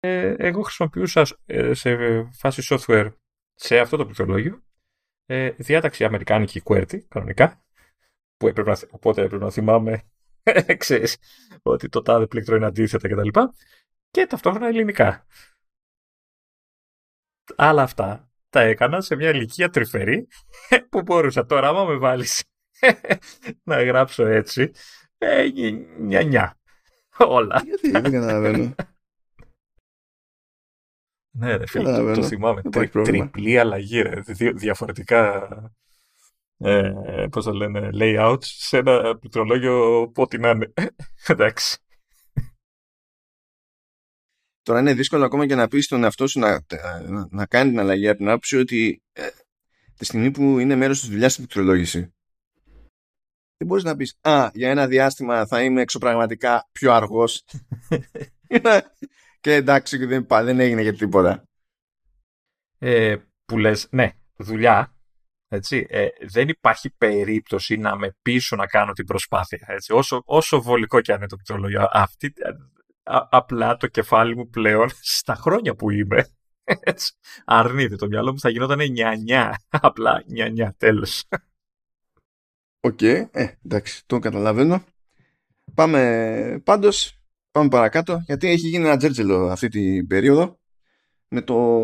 [0.00, 3.12] ε, εγώ χρησιμοποιούσα ε, σε φάση software
[3.54, 4.62] σε αυτό το πληκτρολόγιο
[5.30, 7.64] ε, διάταξη αμερικάνικη QWERTY, κανονικά,
[8.36, 10.02] που έπρεπε να, οπότε έπρεπε να θυμάμαι
[10.76, 11.16] ξέρεις,
[11.62, 13.28] ότι το τάδε πλήκτρο είναι αντίθετα κτλ.
[13.28, 13.48] Και,
[14.10, 15.26] και ταυτόχρονα ελληνικά.
[17.56, 20.28] Άλλα αυτά τα έκανα σε μια ηλικία τρυφερή
[20.90, 22.44] που μπορούσα τώρα άμα με βάλεις
[23.68, 24.72] να γράψω έτσι
[25.18, 25.48] ε,
[25.98, 26.58] νια νια
[27.18, 27.62] όλα.
[27.64, 28.74] Γιατί δεν καταλαβαίνω.
[31.38, 32.62] Ναι ρε φίλε, το, το θυμάμαι.
[32.62, 34.20] Τρι, τριπλή αλλαγή ρε,
[34.54, 35.48] διαφορετικά
[36.58, 36.92] ε,
[37.30, 40.72] πώς το λένε, layouts σε ένα πληκτρολόγιο ό,τι να είναι.
[41.26, 41.78] Εντάξει.
[44.62, 46.64] Τώρα είναι δύσκολο ακόμα και να πεις στον εαυτό σου να,
[47.08, 49.28] να, να κάνει την αλλαγή από την άποψη ότι ε,
[49.96, 52.12] τη στιγμή που είναι μέρος της δουλειάς στην πληκτρολόγηση
[53.56, 57.44] δεν μπορείς να πεις «Α, για ένα διάστημα θα είμαι εξωπραγματικά πιο αργός».
[59.40, 61.42] και εντάξει, δεν, δεν έγινε για τίποτα.
[62.78, 64.96] Ε, που λες, ναι, δουλειά,
[65.48, 69.66] έτσι, ε, δεν υπάρχει περίπτωση να με πείσω να κάνω την προσπάθεια.
[69.66, 69.92] Έτσι.
[69.92, 72.32] Όσο, όσο βολικό και αν είναι το πληκτρολόγιο, αυτή,
[73.30, 76.26] απλά το κεφάλι μου πλέον στα χρόνια που είμαι
[76.80, 77.12] έτσι,
[77.44, 77.96] αρνείται.
[77.96, 79.60] Το μυαλό μου θα γινόταν νιανιά.
[79.68, 81.24] Απλά νιανιά, τέλος.
[82.80, 83.28] OK, okay.
[83.30, 84.84] ε, εντάξει, το καταλαβαίνω.
[85.74, 87.17] Πάμε πάντως,
[87.58, 90.58] πάμε παρακάτω, γιατί έχει γίνει ένα τζέρτζελο αυτή την περίοδο
[91.28, 91.80] με το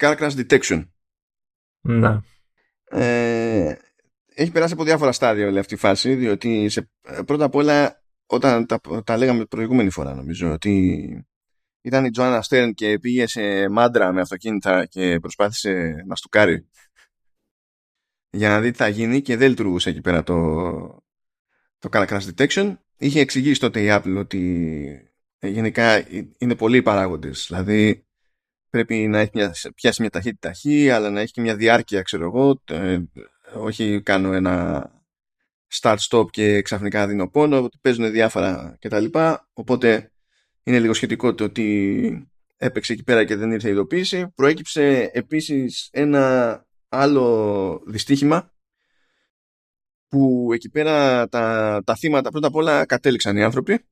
[0.00, 0.88] Car Crash Detection.
[1.80, 2.18] Ναι.
[2.84, 3.76] Ε,
[4.34, 6.90] έχει περάσει από διάφορα στάδια όλη αυτή η φάση, διότι σε,
[7.26, 11.26] πρώτα απ' όλα όταν τα, τα λέγαμε προηγούμενη φορά νομίζω ότι
[11.80, 16.68] ήταν η Τζοάννα Στέρν και πήγε σε μάντρα με αυτοκίνητα και προσπάθησε να στουκάρει
[18.30, 20.34] για να δει τι θα γίνει και δεν λειτουργούσε εκεί πέρα το,
[21.78, 22.76] το Crash Detection.
[22.98, 25.07] Είχε εξηγήσει τότε η Apple ότι
[25.40, 26.04] γενικά
[26.38, 27.44] είναι πολλοί παράγοντες.
[27.48, 28.06] Δηλαδή
[28.70, 32.24] πρέπει να έχει μια, πιάσει μια ταχύτητα χ, αλλά να έχει και μια διάρκεια, ξέρω
[32.24, 32.62] εγώ.
[33.54, 34.90] όχι κάνω ένα
[35.80, 39.04] start-stop και ξαφνικά δίνω πόνο, παίζουν διάφορα κτλ.
[39.52, 40.12] Οπότε
[40.62, 44.28] είναι λίγο σχετικό το ότι έπαιξε εκεί πέρα και δεν ήρθε η ειδοποίηση.
[44.34, 48.52] Προέκυψε επίσης ένα άλλο δυστύχημα
[50.08, 53.84] που εκεί πέρα τα, τα θύματα πρώτα απ' όλα κατέληξαν οι άνθρωποι.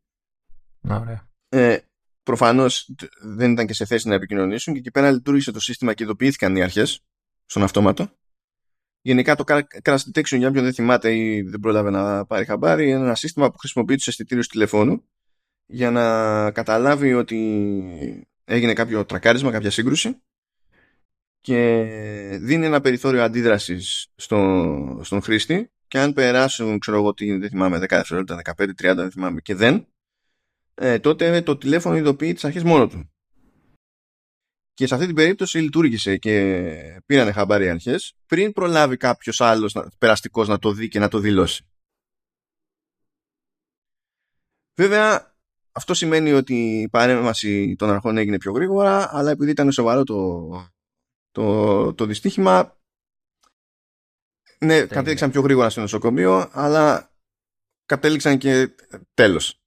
[0.88, 1.28] Ωραία.
[1.48, 1.78] Ε,
[2.22, 2.90] προφανώς
[3.20, 6.56] δεν ήταν και σε θέση να επικοινωνήσουν και εκεί πέρα λειτουργήσε το σύστημα και ειδοποιήθηκαν
[6.56, 7.04] οι αρχές
[7.46, 8.10] στον αυτόματο.
[9.00, 9.44] Γενικά το
[9.82, 13.50] crash detection για όποιον δεν θυμάται ή δεν πρόλαβε να πάρει χαμπάρι είναι ένα σύστημα
[13.50, 15.04] που χρησιμοποιεί τους αισθητήριους τηλεφώνου
[15.66, 20.20] για να καταλάβει ότι έγινε κάποιο τρακάρισμα, κάποια σύγκρουση
[21.40, 21.84] και
[22.40, 27.76] δίνει ένα περιθώριο αντίδρασης στο, στον χρήστη και αν περάσουν, ξέρω εγώ τι, δεν θυμάμαι,
[27.76, 29.86] 10 δευτερόλεπτα, 15, 30, δεν θυμάμαι και δεν,
[30.80, 33.10] ε, τότε το τηλέφωνο ειδοποιεί τις αρχές μόνο του.
[34.74, 39.76] Και σε αυτή την περίπτωση λειτουργήσε και πήρανε χαμπάρι οι αρχές πριν προλάβει κάποιος άλλος
[39.98, 41.66] περαστικός να το δει και να το δηλώσει.
[44.74, 45.36] Βέβαια,
[45.72, 50.50] αυτό σημαίνει ότι η παρέμβαση των αρχών έγινε πιο γρήγορα, αλλά επειδή ήταν σοβαρό το,
[51.30, 52.80] το, το δυστύχημα,
[54.58, 57.12] ναι, κατέληξαν πιο γρήγορα στο νοσοκομείο, αλλά
[57.86, 58.74] κατέληξαν και
[59.14, 59.60] τέλος.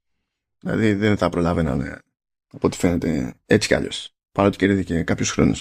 [0.59, 2.01] Δηλαδή δεν θα προλάβαιναν
[2.51, 4.13] από ό,τι φαίνεται έτσι κι αλλιώς.
[4.31, 5.55] Παρότι κερδίθηκε κάποιο χρόνο.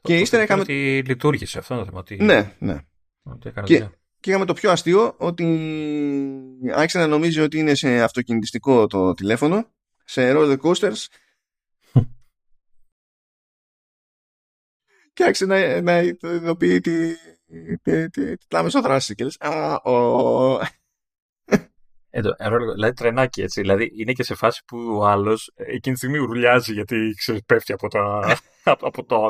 [0.00, 0.60] Και ύστερα είχαμε.
[0.60, 1.98] Ότι λειτουργήσε αυτό το θέμα.
[1.98, 2.16] Ότι...
[2.16, 2.80] Ναι, ναι.
[3.64, 3.88] και,
[4.20, 5.44] και είχαμε το πιο αστείο ότι
[6.74, 9.66] άρχισε να νομίζει ότι είναι σε αυτοκινητιστικό το τηλέφωνο,
[10.04, 11.06] σε roller coasters.
[15.12, 17.14] και άρχισε να, να ειδοποιεί τη,
[17.82, 19.14] τη, τη, τη, δράση.
[19.14, 19.94] Και λες, α, ο,
[20.54, 20.60] εδώ,
[22.74, 23.60] δηλαδή τρενάκι έτσι.
[23.60, 27.72] Δηλαδή είναι και σε φάση που ο άλλος εκείνη τη στιγμή ουρλιάζει γιατί ξέρεις, πέφτει
[27.72, 29.26] από, τα, από το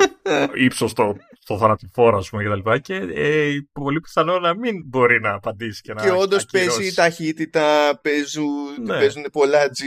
[0.53, 2.71] ύψος στο, στο θανατηφόρο, ας πούμε, κτλ.
[2.71, 6.03] Και, και ε, πολύ πιθανό να μην μπορεί να απαντήσει και να.
[6.03, 8.97] Και όντως παίζει η ταχύτητα, παίζουν, ναι.
[8.97, 9.81] παίζουν πολλά G,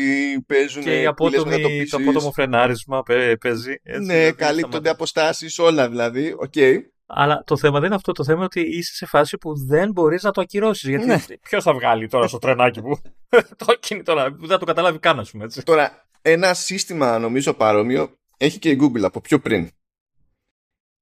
[0.46, 0.82] παίζουν.
[0.82, 3.80] Και η απότομη, το απότομο φρενάρισμα παίζει.
[3.82, 6.34] Έτσι, ναι, δηλαδή, καλύπτονται αποστάσεις, όλα δηλαδή.
[6.46, 6.76] Okay.
[7.06, 8.12] Αλλά το θέμα δεν είναι αυτό.
[8.12, 10.88] Το θέμα είναι ότι είσαι σε φάση που δεν μπορείς να το ακυρώσεις.
[10.88, 11.22] Γιατί ναι.
[11.42, 12.98] ποιος θα βγάλει τώρα στο τρενάκι που
[13.66, 15.62] το κινητό δεν θα το καταλάβει καν, ας πούμε έτσι.
[15.62, 19.70] Τώρα, ένα σύστημα νομίζω παρόμοιο έχει και η Google από πιο πριν.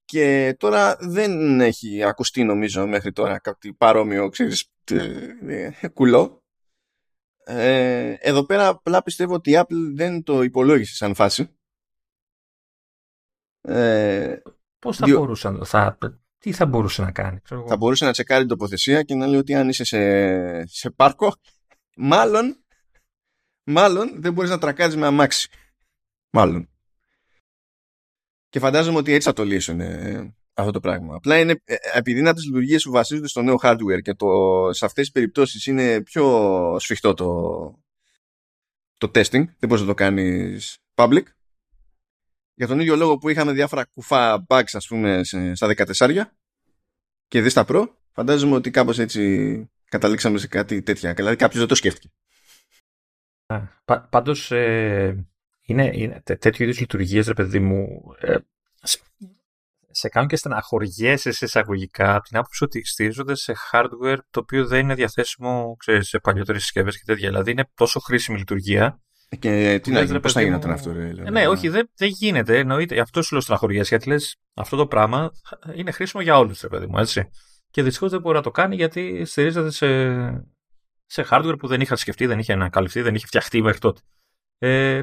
[0.05, 6.43] Και τώρα δεν έχει ακουστεί νομίζω μέχρι τώρα κάτι παρόμοιο, ξέρεις, ε, κουλό.
[7.45, 11.57] Ε, εδώ πέρα απλά πιστεύω ότι η Apple δεν το υπολόγισε σαν φάση.
[13.61, 14.37] Ε,
[14.85, 15.19] Πώς θα Διο...
[15.19, 15.99] μπορούσε θα,
[16.39, 17.41] τι θα μπορούσε να κάνει.
[17.41, 20.91] Ξέρω θα μπορούσε να τσεκάρει την τοποθεσία και να λέει ότι αν είσαι σε, σε
[20.91, 21.35] πάρκο,
[21.97, 22.65] μάλλον,
[23.65, 25.49] μάλλον δεν μπορείς να τρακάρει με αμάξι.
[26.31, 26.69] Μάλλον.
[28.49, 31.15] Και φαντάζομαι ότι έτσι θα το λύσουν ε, αυτό το πράγμα.
[31.15, 34.29] Απλά είναι, ε, επειδή είναι από τις λειτουργίες που βασίζονται στο νέο hardware και το,
[34.73, 37.27] σε αυτές τις περιπτώσεις είναι πιο σφιχτό το,
[38.97, 41.23] το testing, δεν μπορείς να το κάνεις public
[42.55, 45.21] για τον ίδιο λόγο που είχαμε διάφορα κουφά bugs ας πούμε
[45.55, 46.23] στα 14
[47.29, 51.15] και δεις στα Pro φαντάζομαι ότι κάπως έτσι καταλήξαμε σε κάτι τέτοια.
[51.15, 52.09] Δηλαδή κάποιος δεν το σκέφτηκε.
[53.85, 55.27] Πα, πάντως ε,
[55.61, 58.37] είναι, είναι τέτοιου είδους λειτουργίες ρε παιδί μου ε,
[58.83, 58.99] σε,
[59.91, 64.67] σε κάνουν και στεναχωριέσαι σε εισαγωγικά από την άποψη ότι στηρίζονται σε hardware το οποίο
[64.67, 67.29] δεν είναι διαθέσιμο ξέρεις, σε παλιότερες συσκευές και τέτοια.
[67.29, 69.03] Δηλαδή είναι τόσο χρήσιμη λειτουργία
[69.37, 71.13] και τι να γίνει, πώς θα γινόταν αυτό, ρε.
[71.25, 72.59] Ε, ναι, όχι, δεν, δεν γίνεται.
[72.59, 73.01] Εννοείται.
[73.01, 73.83] Αυτό σου λέω στραχωρία.
[73.83, 75.31] Γιατί λες, αυτό το πράγμα
[75.75, 77.29] είναι χρήσιμο για όλους, ρε παιδί μου, έτσι.
[77.71, 79.87] Και δυστυχώς δεν μπορεί να το κάνει γιατί στηρίζεται σε,
[81.07, 84.01] σε hardware που δεν είχα σκεφτεί, δεν είχε ανακαλυφθεί, δεν είχε φτιαχτεί μέχρι τότε.
[84.59, 85.03] Ε,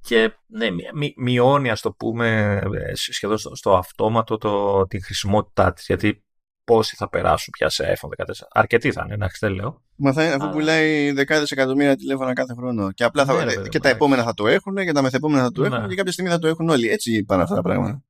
[0.00, 5.72] και ναι, μει, μειώνει, ας το πούμε, ε, σχεδόν στο, στο αυτόματο το, την χρησιμότητά
[5.72, 5.86] της.
[5.86, 6.24] Γιατί
[6.68, 8.32] πόσοι θα περάσουν πια σε iPhone 14.
[8.50, 9.82] Αρκετοί θα είναι, εντάξει, δεν λέω.
[9.96, 12.92] Μα θα είναι, αφού πουλάει δεκάδες εκατομμύρια τηλέφωνα κάθε χρόνο.
[12.92, 15.64] Και απλά θα, ναι, και τα επόμενα θα το έχουν, και τα μεθεπόμενα θα το
[15.64, 15.86] έχουν, ναι.
[15.86, 16.88] και κάποια στιγμή θα το έχουν όλοι.
[16.88, 18.02] Έτσι πάνε αυτά τα πράγματα.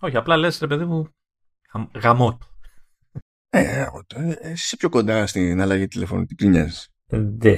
[0.00, 1.08] Όχι, απλά λες, ρε παιδί μου,
[2.02, 2.38] γαμό
[3.50, 6.86] ε, ε, ε, είσαι πιο κοντά στην αλλαγή τηλεφώνου, τι νοιάζει.
[7.06, 7.56] Ναι.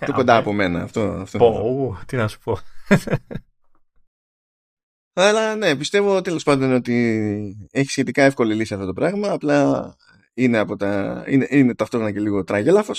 [0.00, 1.00] Πιο κοντά από μένα, αυτό.
[1.00, 2.58] αυτό πω, τι να σου πω.
[5.18, 9.30] Αλλά ναι, πιστεύω τέλος πάντων ότι έχει σχετικά εύκολη λύση αυτό το πράγμα.
[9.30, 9.94] Απλά
[10.34, 12.92] είναι, από τα, είναι, είναι ταυτόχρονα και λίγο τραγελάφο.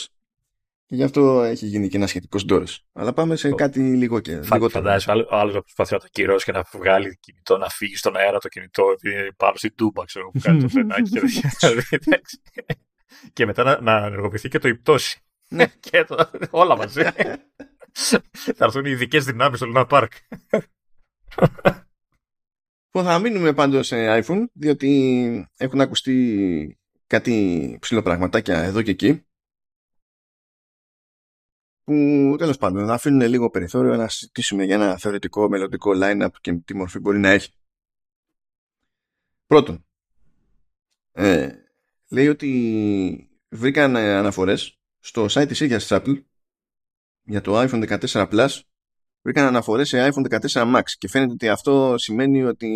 [0.86, 2.86] Και γι' αυτό έχει γίνει και ένα σχετικός ντόρος.
[2.94, 4.42] Αλλά πάμε σε κάτι λίγο και.
[4.42, 7.96] Φα, Φαντάζεσαι, ο άλλο να προσπαθεί να το κυρώσει και να βγάλει κινητό, να φύγει
[7.96, 8.84] στον αέρα το κινητό
[9.38, 11.20] πάνω στην τούμπα, ξέρω που κάνει το φρενάκι.
[13.34, 15.22] και μετά να, να ενεργοποιηθεί και το υπτώσει.
[15.48, 15.66] Ναι.
[15.90, 17.02] και το, όλα μαζί.
[18.56, 20.12] θα έρθουν οι ειδικές δυνάμεις στο Λούνα Πάρκ.
[22.98, 29.26] Που θα μείνουμε πάντως σε iPhone, διότι έχουν ακουστεί κάτι ψηλοπραγματάκια εδώ και εκεί
[31.84, 31.94] που
[32.38, 36.76] τέλος πάντων να αφήνουν λίγο περιθώριο να συζητήσουμε για ένα θεωρητικό μελλοντικό line-up και τι
[36.76, 37.52] μορφή μπορεί να έχει.
[39.46, 39.86] Πρώτον,
[41.12, 41.50] ε,
[42.10, 46.24] λέει ότι βρήκαν αναφορές στο site της ίδιας της Apple
[47.24, 48.60] για το iPhone 14 Plus
[49.28, 52.68] βρήκαν αναφορές σε iPhone 14 Max και φαίνεται ότι αυτό σημαίνει ότι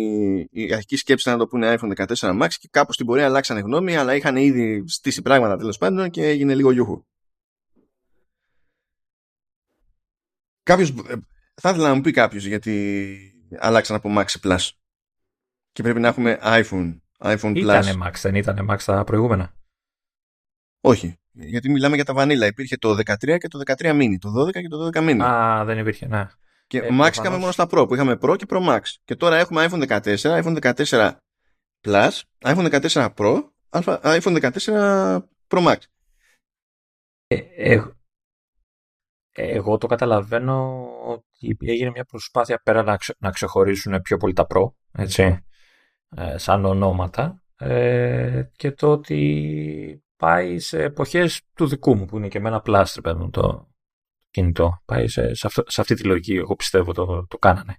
[0.50, 3.60] η αρχική σκέψη ήταν να το πούνε iPhone 14 Max και κάπου στην πορεία αλλάξανε
[3.60, 7.04] γνώμη αλλά είχαν ήδη στήσει πράγματα τέλος πάντων και έγινε λίγο γιούχου.
[10.62, 11.14] Κάποιος, ε,
[11.54, 13.16] θα ήθελα να μου πει κάποιος γιατί
[13.58, 14.70] αλλάξαν από Max σε Plus.
[15.72, 17.56] Και πρέπει να έχουμε iPhone, iPhone Plus.
[17.56, 19.54] Ήτανε Max, δεν ήταν Max τα προηγούμενα;
[20.80, 21.16] Όχι.
[21.32, 22.46] Γιατί μιλάμε για τα Vanilla.
[22.46, 24.14] Υπήρχε το 13 και το 13 mini.
[24.18, 25.22] Το 12 και το 12 mini.
[25.22, 26.26] Α, δεν υπήρχε, ναι.
[26.66, 28.80] Και ε, Max είχαμε μόνο στα Pro που είχαμε Pro και Pro Max.
[29.04, 31.12] Και τώρα έχουμε iPhone 14, iPhone 14
[31.84, 33.42] Plus, iPhone 14 Pro,
[34.02, 35.76] iPhone 14 Pro Max.
[37.26, 37.82] Ε, ε,
[39.32, 44.76] εγώ το καταλαβαίνω ότι έγινε μια προσπάθεια πέρα να, να ξεχωρίσουν πιο πολύ τα προ,
[44.92, 45.44] έτσι,
[46.16, 52.28] ε, σαν ονόματα ε, και το ότι πάει σε εποχές του δικού μου που είναι
[52.28, 53.70] και με ένα πλάστρι μου το
[54.30, 54.82] κινητό.
[54.84, 57.76] Πάει σε, σε, αυτό, σε αυτή τη λογική εγώ πιστεύω το, το κάνανε.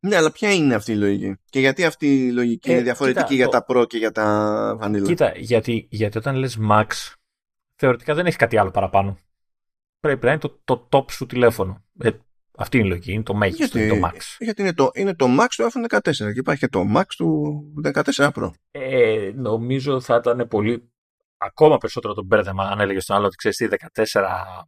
[0.00, 3.34] Ναι, αλλά ποια είναι αυτή η λογική και γιατί αυτή η λογική ε, είναι διαφορετική
[3.34, 5.04] για τα Pro και για τα Vanilla.
[5.04, 6.86] Κοίτα, γιατί, γιατί όταν λες Max
[7.74, 9.18] θεωρητικά δεν έχει κάτι άλλο παραπάνω
[10.00, 11.84] πρέπει να είναι το, το top σου τηλέφωνο.
[11.98, 12.10] Ε,
[12.56, 14.20] αυτή είναι η λογική, είναι το μέγιστο, είναι το max.
[14.38, 17.62] Γιατί είναι το, είναι το max του iPhone 14 και υπάρχει και το max του
[18.16, 18.50] 14 Pro.
[18.70, 20.92] Ε, νομίζω θα ήταν πολύ
[21.38, 24.20] ακόμα περισσότερο το μπέρδεμα αν έλεγες στον άλλο ότι ξέρεις τι 14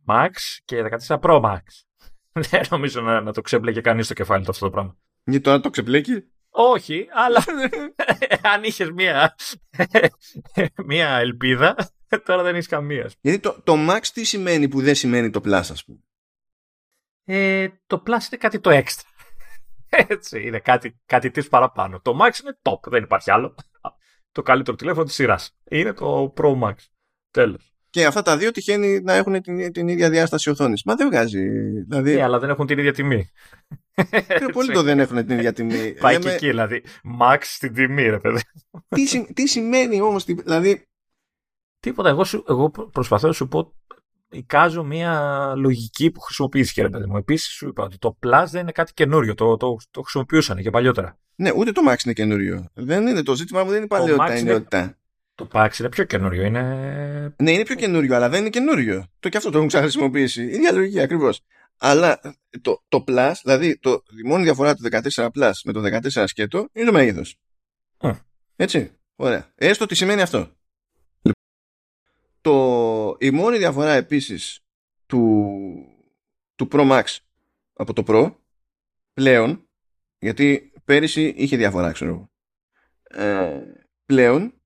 [0.07, 0.31] Max
[0.65, 1.61] και 14 Pro Max.
[2.51, 4.97] Δεν νομίζω να, να το ξέπλεκε κανείς στο κεφάλι του αυτό το πράγμα.
[5.25, 6.25] Γιατί τώρα το ξεπλέκει.
[6.51, 7.45] Όχι, αλλά
[8.55, 9.35] αν είχες μία,
[10.87, 11.77] μία ελπίδα,
[12.25, 13.11] τώρα δεν έχει καμία.
[13.21, 15.99] Γιατί το, το Max τι σημαίνει που δεν σημαίνει το Plus, ας πούμε;
[17.25, 19.09] Ε, το Plus είναι κάτι το έξτρα.
[19.91, 22.01] Έτσι, είναι κάτι, κάτι της παραπάνω.
[22.01, 23.55] Το Max είναι top, δεν υπάρχει άλλο.
[24.33, 25.57] Το καλύτερο τηλέφωνο της σειράς.
[25.71, 26.75] Είναι το Pro Max.
[27.31, 27.75] Τέλος.
[27.91, 30.83] Και αυτά τα δύο τυχαίνει να έχουν την, την ίδια διάσταση οθόνης.
[30.85, 31.49] Μα δεν βγάζει.
[31.89, 32.15] Δηλαδή...
[32.15, 33.31] Ναι, αλλά δεν έχουν την ίδια τιμή.
[34.53, 35.93] Πολύ το δεν έχουν την ίδια τιμή.
[36.01, 36.83] Πάει και εκεί, δηλαδή.
[37.21, 38.41] Max στην τιμή, ρε παιδί.
[38.89, 40.89] τι, τι σημαίνει όμως, δηλαδή.
[41.81, 42.09] Τίποτα.
[42.09, 43.75] Εγώ, σου, εγώ προσπαθώ να σου πω.
[44.31, 47.17] Εικάζω μια λογική που χρησιμοποιήθηκε, ρε παιδί μου.
[47.17, 49.35] Επίσης, σου είπα ότι το Plus δεν είναι κάτι καινούριο.
[49.35, 51.19] Το, το, το χρησιμοποιούσαν και παλιότερα.
[51.35, 52.69] Ναι, ούτε το Max είναι καινούριο.
[52.75, 54.99] Δεν είναι το ζήτημα μου, δεν είναι παλαιότητα, είναι ιδιότητα.
[55.35, 56.43] Το Pax είναι πιο καινούριο.
[56.43, 56.63] Είναι...
[57.43, 59.07] Ναι, είναι πιο καινούριο, αλλά δεν είναι καινούριο.
[59.21, 60.43] Το και αυτό το έχουν ξαναχρησιμοποιήσει.
[60.43, 61.41] Η ίδια λογική ακριβώς.
[61.77, 62.21] Αλλά
[62.61, 63.91] το, το Plus, δηλαδή το,
[64.25, 64.83] η μόνη διαφορά του
[65.15, 65.83] 14 Plus με το
[66.13, 67.37] 14 σκέτο είναι το μέγεθος.
[68.57, 68.91] Έτσι.
[69.17, 69.53] Ωραία.
[69.55, 70.51] Έστω τι σημαίνει αυτό.
[72.41, 74.65] Το, η μόνη διαφορά επίσης
[75.07, 75.47] του,
[76.55, 77.17] του Pro Max
[77.73, 78.35] από το Pro
[79.13, 79.69] πλέον,
[80.19, 82.31] γιατί πέρυσι είχε διαφορά, ξέρω εγώ.
[83.03, 83.61] Ε,
[84.05, 84.61] πλέον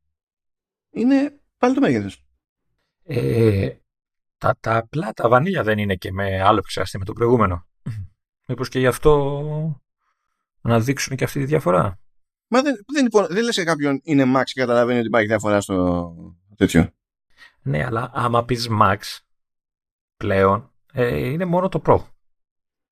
[0.91, 2.25] είναι πάλι το μέγεθος.
[3.03, 3.77] Ε,
[4.39, 7.67] τα, τα απλά τα βανίλια δεν είναι και με άλλο επεξεργαστή με το προηγούμενο.
[8.47, 9.83] Μήπως και γι' αυτό
[10.61, 11.99] να δείξουν και αυτή τη διαφορά;
[12.49, 16.15] Μα δεν, δεν, δεν λες σε κάποιον είναι Max και καταλαβαίνει ότι υπάρχει διαφορά στο
[16.57, 16.91] τέτοιο.
[17.65, 18.97] Ναι, αλλά άμα πεις Max
[20.16, 22.05] πλέον ε, είναι μόνο το Pro.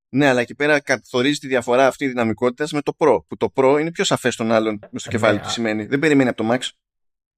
[0.09, 3.19] Ναι, αλλά εκεί πέρα καθορίζει τη διαφορά αυτή δυναμικότητας με το Pro.
[3.27, 5.86] Που το Pro είναι πιο σαφές των άλλων με στο ναι, κεφάλι τι σημαίνει.
[5.86, 6.61] Δεν περιμένει από το Max.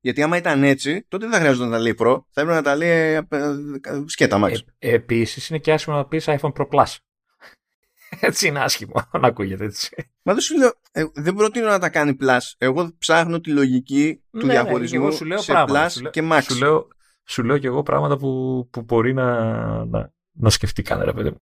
[0.00, 2.62] Γιατί άμα ήταν έτσι, τότε δεν θα χρειάζονταν να τα λέει Pro, θα έπρεπε να
[2.62, 4.52] τα λέει ε, ε, σκέτα Max.
[4.78, 6.96] Ε, Επίσης είναι και άσχημο να πεις iPhone Pro Plus.
[8.20, 9.94] Έτσι είναι άσχημο να ακούγεται έτσι.
[10.22, 12.38] Μα δεν σου λέω, ε, δεν προτείνω να τα κάνει Plus.
[12.58, 15.86] Εγώ ψάχνω τη λογική του Ναι, ναι, διαχωρισμού εγώ σου λέω σε πράγματα.
[15.86, 16.42] Plus Σου λέω- και Max.
[16.42, 16.88] Σου λέω,
[17.26, 21.38] σου λέω και εγώ πράγματα που, που μπορεί να, να, να σκεφτεί κανένα παιδί μου.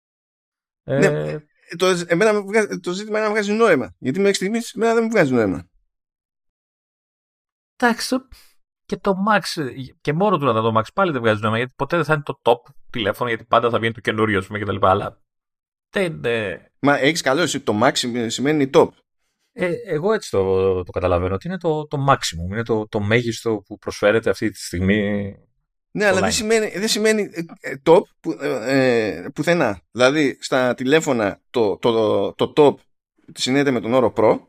[0.84, 1.06] Ε, Ναι.
[1.06, 3.96] Ε, το, εμένα με βγάζει- το ζήτημα είναι να βγάζει νόημα.
[3.98, 5.70] Γιατί μέχρι στιγμής εμένα δεν μου βγάζει νόημα.
[7.76, 8.28] Εντάξει, το-
[8.86, 9.68] και το Max,
[10.02, 12.14] και μόνο του να ήταν το Max πάλι δεν βγάζει νόημα, γιατί ποτέ δεν θα
[12.14, 14.86] είναι το top τηλέφωνο, γιατί πάντα θα βγαίνει το καινούριο, ας πούμε, κτλ.
[14.86, 15.22] Αλλά
[15.90, 18.88] δεν, ε, Μα έχεις καλό εσύ το Max σημαίνει- σημαίνει top.
[19.52, 23.62] ε, εγώ έτσι το, το καταλαβαίνω, ότι είναι το, το maximum, είναι το, το μέγιστο
[23.66, 25.36] που προσφέρεται αυτή τη στιγμή.
[25.98, 26.34] Ναι, αλλά δεν line.
[26.34, 29.82] σημαίνει, δεν σημαίνει ε, ε, top που, ε, ε, πουθενά.
[29.92, 32.76] Δηλαδή, στα τηλέφωνα το, το, το top
[33.34, 34.40] συνδέεται με τον όρο Pro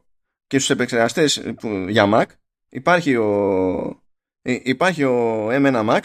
[0.47, 2.25] και στους επεξεργαστές που, για Mac
[2.69, 4.03] υπάρχει ο,
[4.43, 6.01] ε, υπάρχει ο M1 Max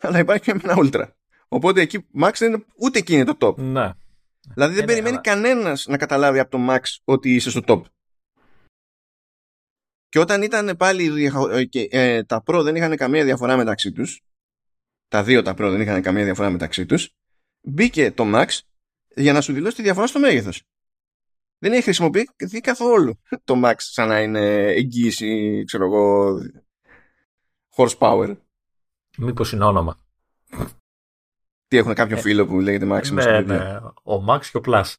[0.00, 1.08] αλλά υπάρχει και ο M1 Ultra.
[1.48, 3.56] Οπότε εκεί Max δεν είναι, ούτε εκεί είναι το top.
[3.56, 3.90] Ναι.
[4.54, 7.80] Δηλαδή δεν ναι, περιμένει αλλά- κανένας να καταλάβει από το Max ότι είσαι στο top.
[10.08, 13.92] Και όταν ήταν πάλι διαχω- ε, και, ε, τα Pro δεν είχαν καμία διαφορά μεταξύ
[13.92, 14.20] τους,
[15.08, 17.14] τα δύο τα Pro δεν είχαν καμία διαφορά μεταξύ τους,
[17.60, 18.46] μπήκε το Max
[19.14, 20.62] για να σου δηλώσει τη διαφορά στο μέγεθος.
[21.58, 26.36] Δεν έχει χρησιμοποιηθεί καθόλου το Max σαν να είναι εγγύηση, ξέρω εγώ,
[27.76, 28.36] horsepower.
[29.18, 30.00] Μήπως είναι όνομα.
[31.68, 33.12] Τι έχουν κάποιο Ε, φίλο που λέγεται Maximus.
[33.12, 33.76] ναι, στο ναι.
[34.02, 34.94] Ο Max και ο Plus.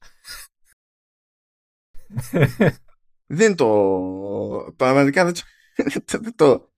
[3.25, 4.73] Δεν το.
[4.75, 6.71] Πραγματικά δεν το.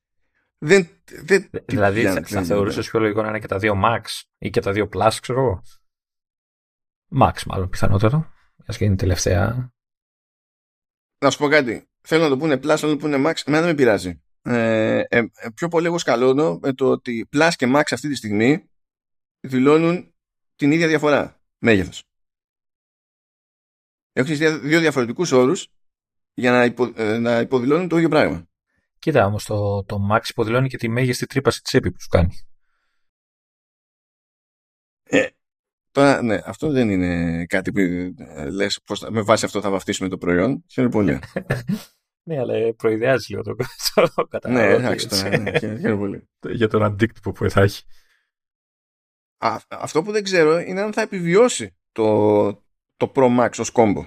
[0.66, 3.48] Δεν το δεν, δεν, δηλαδή δεν- θα, δεν- θα θεωρούσες πιο λογικό να είναι και
[3.48, 4.02] τα δύο Max
[4.38, 5.64] ή και τα δύο Plus, ξέρω εγώ.
[7.22, 8.34] Max μάλλον πιθανότερο.
[8.66, 9.74] Ας και είναι η τελευταία.
[11.22, 11.90] Να σου πω κάτι.
[12.02, 13.42] Θέλω να το πούνε Plus, να το πούνε Max.
[13.46, 14.22] Εμένα δεν με πειράζει.
[14.42, 18.16] Ε, ε, ε, πιο πολύ εγώ σκαλώνω με το ότι Plus και Max αυτή τη
[18.16, 18.70] στιγμή
[19.40, 20.14] δηλώνουν
[20.56, 22.04] την ίδια διαφορά μέγεθος.
[24.12, 25.68] Έχουν δύο διαφορετικούς όρους
[26.34, 28.49] για να, υπο, ε, να υποδηλώνουν το ίδιο πράγμα.
[29.00, 32.34] Κοίτα όμως το, το Max υποδηλώνει και τη μέγιστη τρύπα στη τσέπη που σου κάνει.
[35.92, 37.80] Τώρα, ναι, αυτό δεν είναι κάτι που
[38.24, 40.64] ε, λες πώς, θα- με βάση αυτό θα βαφτίσουμε το προϊόν.
[40.72, 41.20] Χαίρομαι πολύ.
[42.24, 44.28] Ναι, αλλά προειδεάζει λίγο το κόσμο.
[44.54, 46.30] ναι, εντάξει, τώρα, ναι, χαίρομαι πολύ.
[46.58, 47.84] Για τον αντίκτυπο που θα έχει.
[49.38, 52.52] Α, αυτό που δεν ξέρω είναι αν θα επιβιώσει το,
[52.98, 54.06] το Pro Max ως κόμπο.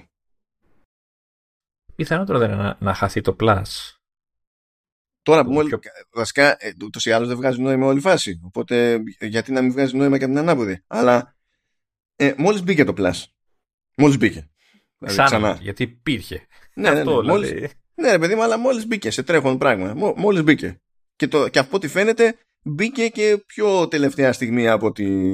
[1.95, 3.63] Πιθανότερο δεν είναι να, να χαθεί το Plus.
[5.23, 5.67] Τώρα που Το μόλι.
[5.69, 5.79] πιο-
[6.13, 8.39] Βασικά, ε, ούτως ή άλλως δεν βγάζει νόημα όλη η φάση.
[8.43, 10.83] Οπότε, γιατί να μην βγάζει νόημα και από την ανάποδη.
[10.87, 11.35] Αλλά
[12.15, 13.23] ε, μόλις μπήκε το Plus.
[13.97, 14.49] Μόλις μπήκε.
[14.97, 15.57] Δηλαδή, Σαν ξανά.
[15.61, 16.47] γιατί υπήρχε.
[16.73, 17.73] Ναι, ναι, ναι, Αυτό μόλις, δηλαδή.
[17.95, 20.13] ναι, ρε παιδί μου, αλλά μόλις μπήκε σε τρέχον πράγμα.
[20.15, 20.81] Μόλις μπήκε.
[21.15, 25.29] Και, το, και από ό,τι φαίνεται, μπήκε και πιο τελευταία στιγμή από ότι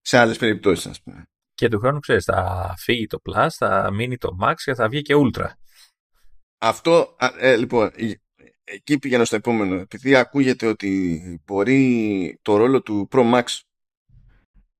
[0.00, 1.24] σε άλλες περιπτώσεις, ας πούμε.
[1.54, 5.02] Και του χρόνου ξέρεις, θα φύγει το Plus, θα μείνει το Max και θα βγει
[5.02, 5.46] και Ultra.
[6.58, 8.12] Αυτό, α, ε, λοιπόν, ε,
[8.64, 9.74] εκεί πήγαινα στο επόμενο.
[9.74, 13.44] Επειδή ακούγεται ότι μπορεί το ρόλο του Pro Max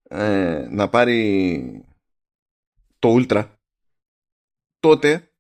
[0.03, 1.85] ε, να πάρει
[2.99, 3.51] το Ultra,
[4.79, 5.33] τότε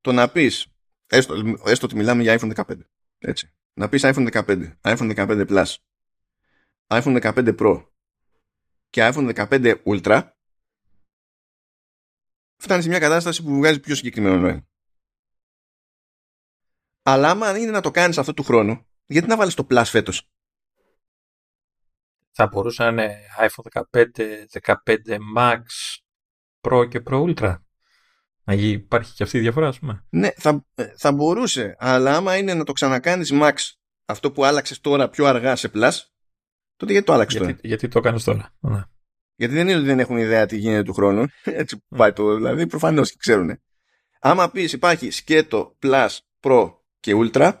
[0.00, 0.66] το να πεις,
[1.06, 2.78] έστω, έστω ότι μιλάμε για iPhone 15,
[3.18, 5.74] έτσι, να πεις iPhone 15, iPhone 15 Plus,
[6.86, 7.86] iPhone 15 Pro
[8.90, 10.30] και iPhone 15 Ultra,
[12.56, 14.69] φτάνει σε μια κατάσταση που βγάζει πιο συγκεκριμένο νόημα.
[17.02, 20.28] Αλλά άμα είναι να το κάνεις αυτό του χρόνου, γιατί να βάλεις το Plus φέτος;
[22.30, 25.60] Θα μπορούσε να είναι iPhone 15, 15 Max,
[26.60, 27.56] Pro και Pro Ultra.
[28.44, 30.04] Να γι- υπάρχει και αυτή η διαφορά, ας πούμε.
[30.10, 33.52] Ναι, θα, ε, θα μπορούσε, αλλά άμα είναι να το ξανακάνεις Max,
[34.04, 35.92] αυτό που άλλαξες τώρα πιο αργά σε Plus,
[36.76, 38.54] τότε γιατί το άλλαξες τώρα; Γιατί, γιατί το έκανε τώρα.
[38.60, 38.82] Ναι.
[39.34, 41.26] Γιατί δεν είναι ότι δεν έχουν ιδέα τι γίνεται του χρόνου.
[41.44, 42.34] Έτσι που πάει το.
[42.34, 43.60] Δηλαδή, προφανώς και ξέρουν.
[44.20, 46.08] Άμα πεις υπάρχει σκέτο, Plus,
[46.40, 47.58] Pro και Ultra,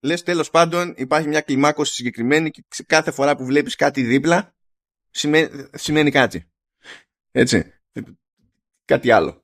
[0.00, 4.54] λες τέλος πάντων υπάρχει μια κλιμάκωση συγκεκριμένη και σε κάθε φορά που βλέπεις κάτι δίπλα
[5.10, 6.50] σημαίνει, σημαίνει κάτι.
[7.30, 7.72] Έτσι.
[8.84, 9.42] Κάτι άλλο.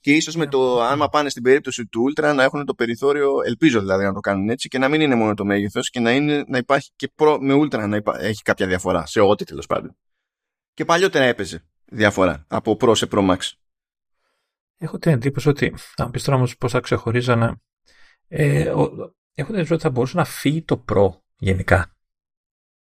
[0.00, 3.80] Και ίσως με το, άμα πάνε στην περίπτωση του Ultra, να έχουν το περιθώριο, ελπίζω
[3.80, 6.44] δηλαδή να το κάνουν έτσι και να μην είναι μόνο το μέγεθος και να, είναι,
[6.46, 9.06] να υπάρχει και Pro με Ultra να υπά, έχει κάποια διαφορά.
[9.06, 9.96] Σε ό,τι τέλος πάντων.
[10.74, 13.38] Και παλιότερα έπαιζε διαφορά από Pro σε Pro Max.
[14.78, 17.60] Έχω την εντύπωση ότι, αν πει τώρα όμως πώς θα ξεχωρίζανε,
[18.34, 21.96] ε, ο- έχω την εντύπωση ότι θα μπορούσε να φύγει το Pro γενικά.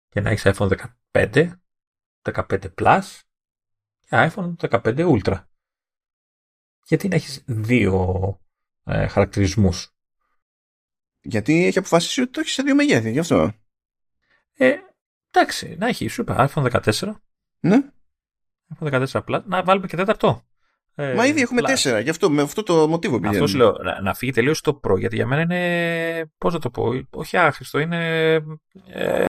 [0.09, 1.51] Και να έχεις iPhone 15,
[2.21, 3.19] 15 Plus
[3.99, 5.43] και iPhone 15 Ultra.
[6.85, 8.39] Γιατί να έχεις δύο
[8.83, 9.95] ε, χαρακτηρισμούς;
[11.21, 13.53] Γιατί έχει αποφασίσει ότι το έχεις σε δύο μεγέθη, γι' αυτό.
[14.53, 14.77] Ε,
[15.31, 17.13] εντάξει, να έχει, σου είπα, iPhone 14.
[17.59, 17.77] Ναι.
[18.75, 19.43] iPhone 14 Plus.
[19.45, 20.45] Να βάλουμε και τέταρτο.
[20.95, 23.43] Ε, Μα ήδη έχουμε τέσσερα, γι' αυτό με αυτό το μοτίβο πηγαίνουμε.
[23.43, 26.69] Αυτό λέω, να, να φύγει τελείως το Pro, γιατί για μένα είναι, πώς να το
[26.69, 28.33] πω, όχι άχρηστο, είναι
[28.87, 29.25] ε,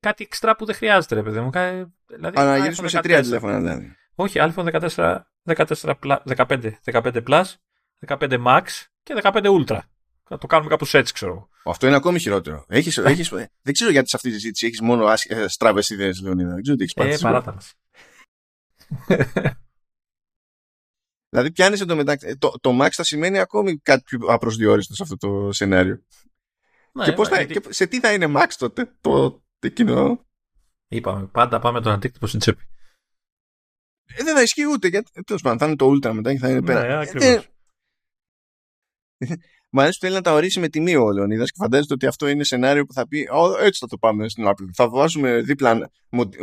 [0.00, 1.50] κάτι εξτρά που δεν χρειάζεται, ρε παιδί μου.
[1.50, 3.94] Δηλαδή, Αλλά να γυρίσουμε σε τρία τηλέφωνα, δηλαδή.
[4.14, 5.20] Όχι, iPhone 14,
[5.54, 5.94] 14
[6.36, 7.44] 15, 15 Plus,
[8.06, 8.62] 15 Max
[9.02, 9.78] και 15 Ultra.
[10.32, 11.48] Θα το κάνουμε κάπως έτσι, ξέρω.
[11.64, 12.64] Αυτό είναι ακόμη χειρότερο.
[12.68, 13.28] Έχεις, έχεις,
[13.62, 16.52] δεν ξέρω γιατί σε αυτή τη συζήτηση έχεις μόνο ε, στραβές ιδέες, Λεωνίδα.
[16.52, 17.60] Δεν ξέρω τι έχεις Ε, παράτανα.
[21.30, 22.26] Δηλαδή, πιάνεις εντωμεταξύ.
[22.28, 26.02] Ε, το, το Max θα σημαίνει ακόμη κάτι πιο απροσδιόριστο σε αυτό το σενάριο.
[26.92, 27.60] Ναι, και, πώς θα, γιατί...
[27.60, 30.26] και σε τι θα είναι Max τότε, το εκείνο;
[30.88, 32.62] Είπαμε, πάντα πάμε τον αντίκτυπο στην τσέπη.
[34.16, 35.22] Ε, δεν θα ισχύει ούτε γιατί.
[35.24, 37.04] Τέλος πάντων, θα είναι το Ultra μετά και θα είναι πέρα.
[37.14, 37.40] Ναι, ε,
[39.72, 42.28] Μου αρέσει που θέλει να τα ορίσει με τιμή ο Λεωνίδας και φαντάζεται ότι αυτό
[42.28, 43.28] είναι σενάριο που θα πει
[43.60, 44.68] Έτσι θα το πάμε στην Apple.
[44.74, 45.90] Θα βάζουμε δίπλα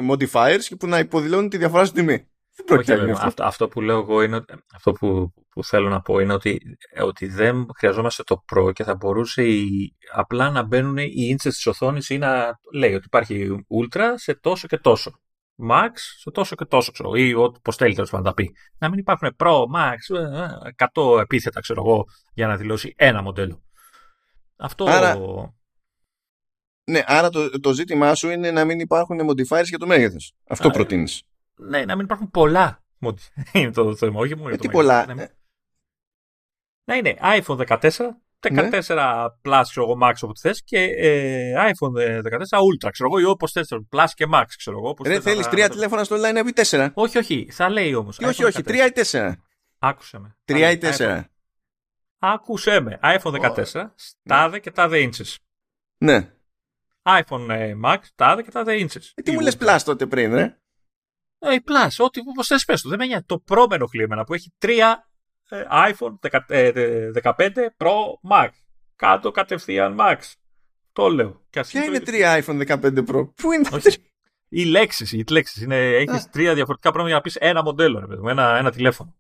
[0.09, 2.27] modifiers και που να υποδηλώνουν τη διαφορά στην τιμή.
[2.69, 3.67] Όχι, αυτό; αυτό.
[3.67, 4.43] που λέω εγώ είναι
[4.75, 6.61] αυτό που, που θέλω να πω είναι ότι,
[7.01, 11.65] ότι δεν χρειαζόμαστε το Pro και θα μπορούσε η, απλά να μπαίνουν οι ίντσες της
[11.65, 15.19] οθόνης ή να λέει ότι υπάρχει Ultra σε τόσο και τόσο.
[15.69, 15.89] Max
[16.19, 18.55] σε τόσο και τόσο, ξέρω, ή πώς θέλει τέλος πάντων να πει.
[18.77, 19.95] Να μην υπάρχουν Pro, Max,
[20.93, 23.61] 100 ε, ε, επίθετα, ξέρω εγώ, για να δηλώσει ένα μοντέλο.
[24.55, 24.85] Αυτό.
[24.85, 25.17] Άρα,
[26.83, 30.33] ναι, άρα το, το ζήτημά σου είναι να μην υπάρχουν modifiers για το μέγεθος.
[30.47, 31.23] Αυτό προτείνεις.
[31.57, 32.83] Ναι, να μην υπάρχουν πολλά.
[33.53, 35.05] είναι το θέμα, όχι μόνο για το πολλά.
[35.05, 35.29] Να,
[36.83, 37.89] να είναι iPhone 14,
[38.39, 38.69] 14 ναι.
[39.41, 43.51] Plus ξέρω εγώ Max όπως θες και ε, iPhone 14 Ultra ξέρω εγώ ή όπως
[43.51, 44.95] θες Plus και Max ξέρω εγώ.
[44.99, 46.89] Δεν θέλεις τρία τηλέφωνα στο line ή 4.
[46.93, 48.19] Όχι, όχι, θα λέει όμως.
[48.19, 49.37] όχι, όχι, τρία ή τέσσερα.
[49.79, 50.35] Άκουσε με.
[50.45, 51.29] Τρία ή τέσσερα.
[52.19, 52.99] Άκουσε με.
[53.03, 53.65] iPhone 14,
[54.23, 55.35] τάδε και τάδε inches.
[55.97, 56.31] Ναι.
[57.03, 59.11] iPhone ε, Max, τάδε και τάδε inches.
[59.15, 60.57] Ε, τι μου λες Plus τότε πριν, ρε.
[61.39, 62.89] Ε, Plus, ό,τι όπως θες πες το.
[62.89, 63.23] Δεν με νοιάζει.
[63.25, 65.09] Το πρόμενο χλίμενα που έχει τρία
[65.49, 66.71] ε, iPhone 15 ε,
[67.77, 67.95] Pro
[68.31, 68.49] Max.
[68.95, 70.17] Κάτω κατευθείαν Max.
[70.93, 71.45] Το λέω.
[71.49, 73.97] Ποια είναι τρία iPhone 15 Pro; Πού είναι Όχι,
[74.49, 75.17] Οι λέξει.
[75.17, 75.61] Οι λέξεις.
[75.61, 79.15] Είναι, έχεις τρία διαφορετικά πράγματα για να πεις ένα μοντέλο, ρε, ένα, ένα τηλέφωνο.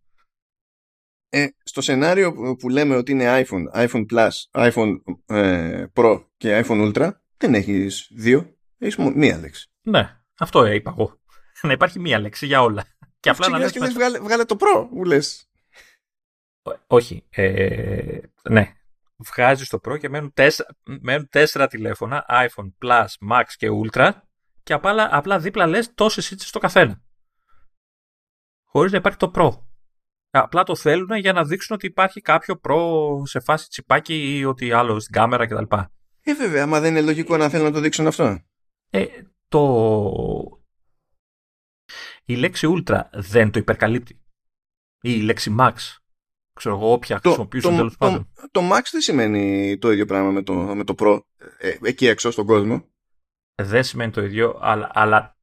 [1.29, 4.95] Ε, στο σενάριο που λέμε ότι είναι iPhone, iPhone Plus, iPhone
[5.25, 9.69] ε, Pro και iPhone Ultra, δεν έχεις δύο, έχεις μία λέξη.
[9.81, 11.19] Ναι, αυτό είπα εγώ.
[11.61, 12.85] Να υπάρχει μία λέξη για όλα.
[13.19, 15.49] Και απλά να λες, και λες βγάλε, βγάλε το Pro, μου λες.
[16.87, 17.25] Όχι.
[17.29, 18.19] Ε,
[18.49, 18.71] ναι.
[19.17, 20.69] Βγάζεις το Pro και μένουν τέσσερα,
[21.01, 24.11] μένουν τέσσερα τηλέφωνα, iPhone, Plus, Max και Ultra
[24.63, 27.01] και απλά, απλά δίπλα λες τόσες ίτσες στο καθένα.
[28.63, 29.49] Χωρίς να υπάρχει το Pro.
[30.29, 32.77] Απλά το θέλουν για να δείξουν ότι υπάρχει κάποιο Pro
[33.23, 35.75] σε φάση τσιπάκι ή ότι άλλο στην κάμερα κτλ.
[36.21, 38.39] Ε, βέβαια, άμα δεν είναι λογικό να θέλουν να το δείξουν αυτό.
[38.89, 39.05] Ε,
[39.47, 40.56] το...
[42.29, 44.21] Η λέξη Ultra δεν το υπερκαλύπτει.
[45.01, 45.73] Ή η λέξη Max
[46.53, 48.31] ξέρω εγώ, όποια το, χρησιμοποιήσουν τέλος πάντων.
[48.51, 51.19] Το Max δεν σημαίνει το ίδιο πράγμα με το, με το Pro
[51.57, 52.85] ε, εκεί έξω στον κόσμο.
[53.55, 55.37] Δεν σημαίνει το ίδιο, αλλά, αλλά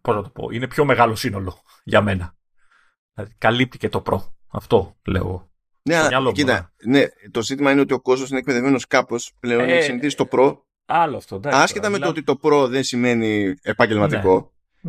[0.00, 2.36] πώς να το πω, είναι πιο μεγάλο σύνολο για μένα.
[3.14, 4.18] Δηλαδή, καλύπτει και το Pro.
[4.48, 5.50] Αυτό λέω.
[5.82, 9.60] Ναι, αλλά, κοίτα, ναι, το ζήτημα είναι ότι ο κόσμος είναι εκπαιδευμένος κάπως πλέον.
[9.60, 10.58] Ε, έχει συνηθίσει το Pro.
[10.86, 11.36] Άλλο αυτό.
[11.36, 14.46] Εντάξει, άσχετα με το ότι το Pro δεν σημαίνει επαγγελματικό ναι, ναι.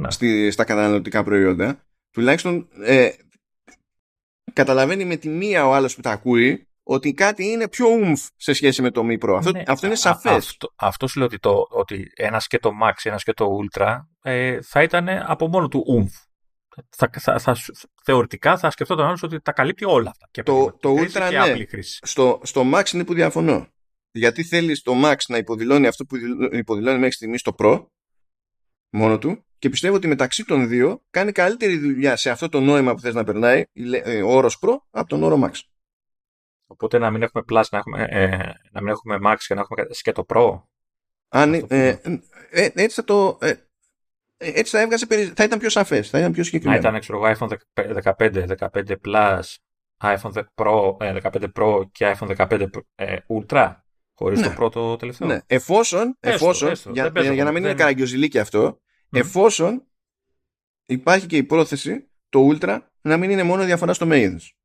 [0.07, 3.10] Στη, στα καταναλωτικά προϊόντα, τουλάχιστον ε,
[4.53, 8.53] καταλαβαίνει με τη μία ο άλλος που τα ακούει ότι κάτι είναι πιο ουμφ σε
[8.53, 9.36] σχέση με το Mi Pro.
[9.38, 10.32] Αυτό, ναι, αυτό είναι σαφές.
[10.32, 13.99] Αυτό, αυτό σου λέω ότι, το, ότι ένας και το Max, ένας και το Ultra
[14.22, 16.14] ε, θα ήταν από μόνο του ουμφ.
[16.90, 17.57] Θα, θα, θα,
[18.03, 20.28] θεωρητικά θα σκεφτόταν άλλος ότι τα καλύπτει όλα αυτά.
[20.32, 21.82] Και το, το Ultra ναι.
[21.82, 23.68] Στο, στο Max είναι που διαφωνώ.
[24.11, 26.16] Γιατί θέλεις το Max να υποδηλώνει αυτό που
[26.52, 27.86] υποδηλώνει μέχρι στιγμής στο Pro
[28.90, 32.94] μόνο του και πιστεύω ότι μεταξύ των δύο κάνει καλύτερη δουλειά σε αυτό το νόημα
[32.94, 33.64] που θες να περνάει
[34.03, 35.52] ε, ο όρος Pro από τον όρο Max.
[36.68, 38.30] Οπότε να μην έχουμε Plus, να, έχουμε, ε,
[38.72, 40.61] να μην έχουμε Max και να έχουμε και το Pro.
[41.30, 41.99] Αν, ε, ε,
[42.49, 43.38] ε, έτσι θα το...
[43.41, 43.53] Ε,
[44.38, 45.06] έτσι θα έβγαζε,
[45.36, 46.82] θα ήταν πιο σαφές, θα ήταν πιο συγκεκριμένο.
[46.82, 47.57] Να ήταν, ξέρω εγώ, iPhone
[48.18, 49.41] 15, 15 Plus,
[50.02, 52.68] iPhone Pro, 15 Pro και iPhone 15
[53.28, 53.74] Ultra,
[54.20, 54.48] χωρίς ναι.
[54.48, 55.28] το πρώτο τελευταίο.
[55.28, 55.40] Ναι.
[55.46, 57.72] Εφόσον, εφόσον έστω, για, για, για, να μην δεν...
[57.72, 58.80] είναι καραγκιοζηλίκι αυτό,
[59.10, 59.84] εφόσον
[60.86, 64.58] υπάρχει και η πρόθεση το Ultra να μην είναι μόνο διαφορά στο μέγεθος.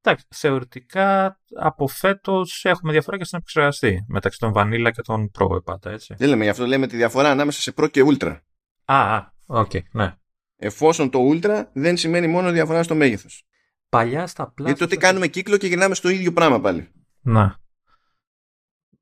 [0.00, 5.64] Εντάξει, θεωρητικά από φέτος έχουμε διαφορά και στον επεξεργαστή μεταξύ των Vanilla και των Pro
[5.64, 6.14] πάντα, έτσι.
[6.18, 8.40] Δεν λέμε γι' αυτό, λέμε τη διαφορά ανάμεσα σε Pro και Ultra.
[8.84, 10.14] Α, OK, okay, ναι.
[10.56, 13.46] Εφόσον το Ultra δεν σημαίνει μόνο διαφορά στο μέγεθος.
[13.88, 14.62] Παλιά στα πλάτη.
[14.62, 16.92] Γιατί τότε κάνουμε κύκλο και γυρνάμε στο ίδιο πράγμα πάλι.
[17.20, 17.62] Να.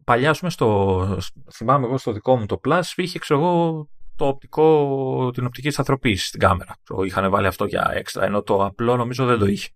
[0.04, 1.18] Παλιά, ας πούμε, στο,
[1.52, 6.26] θυμάμαι εγώ στο δικό μου το Plus, είχε, ξέρω εγώ, το οπτικό, την οπτική σταθεροποίηση
[6.26, 6.76] στην κάμερα.
[7.04, 9.68] Είχαν βάλει αυτό για έξτρα, ενώ το απλό νομίζω δεν το είχε.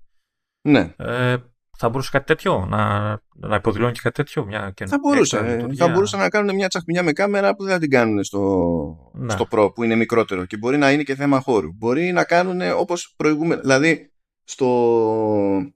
[0.68, 0.94] Ναι.
[0.96, 1.36] Ε,
[1.78, 4.44] θα μπορούσε κάτι τέτοιο να, να υποδηλώνει και κάτι τέτοιο.
[4.44, 5.38] Μια θα μπορούσε.
[5.38, 9.32] Ε, θα μπορούσαν να κάνουν μια τσαχμινιά με κάμερα που δεν την κάνουν στο, ναι.
[9.32, 11.72] στο Pro που είναι μικρότερο και μπορεί να είναι και θέμα χώρου.
[11.72, 13.60] Μπορεί να κάνουν όπως προηγούμενα.
[13.60, 14.12] Δηλαδή
[14.44, 15.72] στο,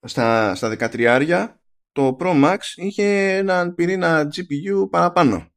[0.00, 1.46] στα, στα 13
[1.92, 5.50] το Pro Max είχε έναν πυρήνα GPU παραπάνω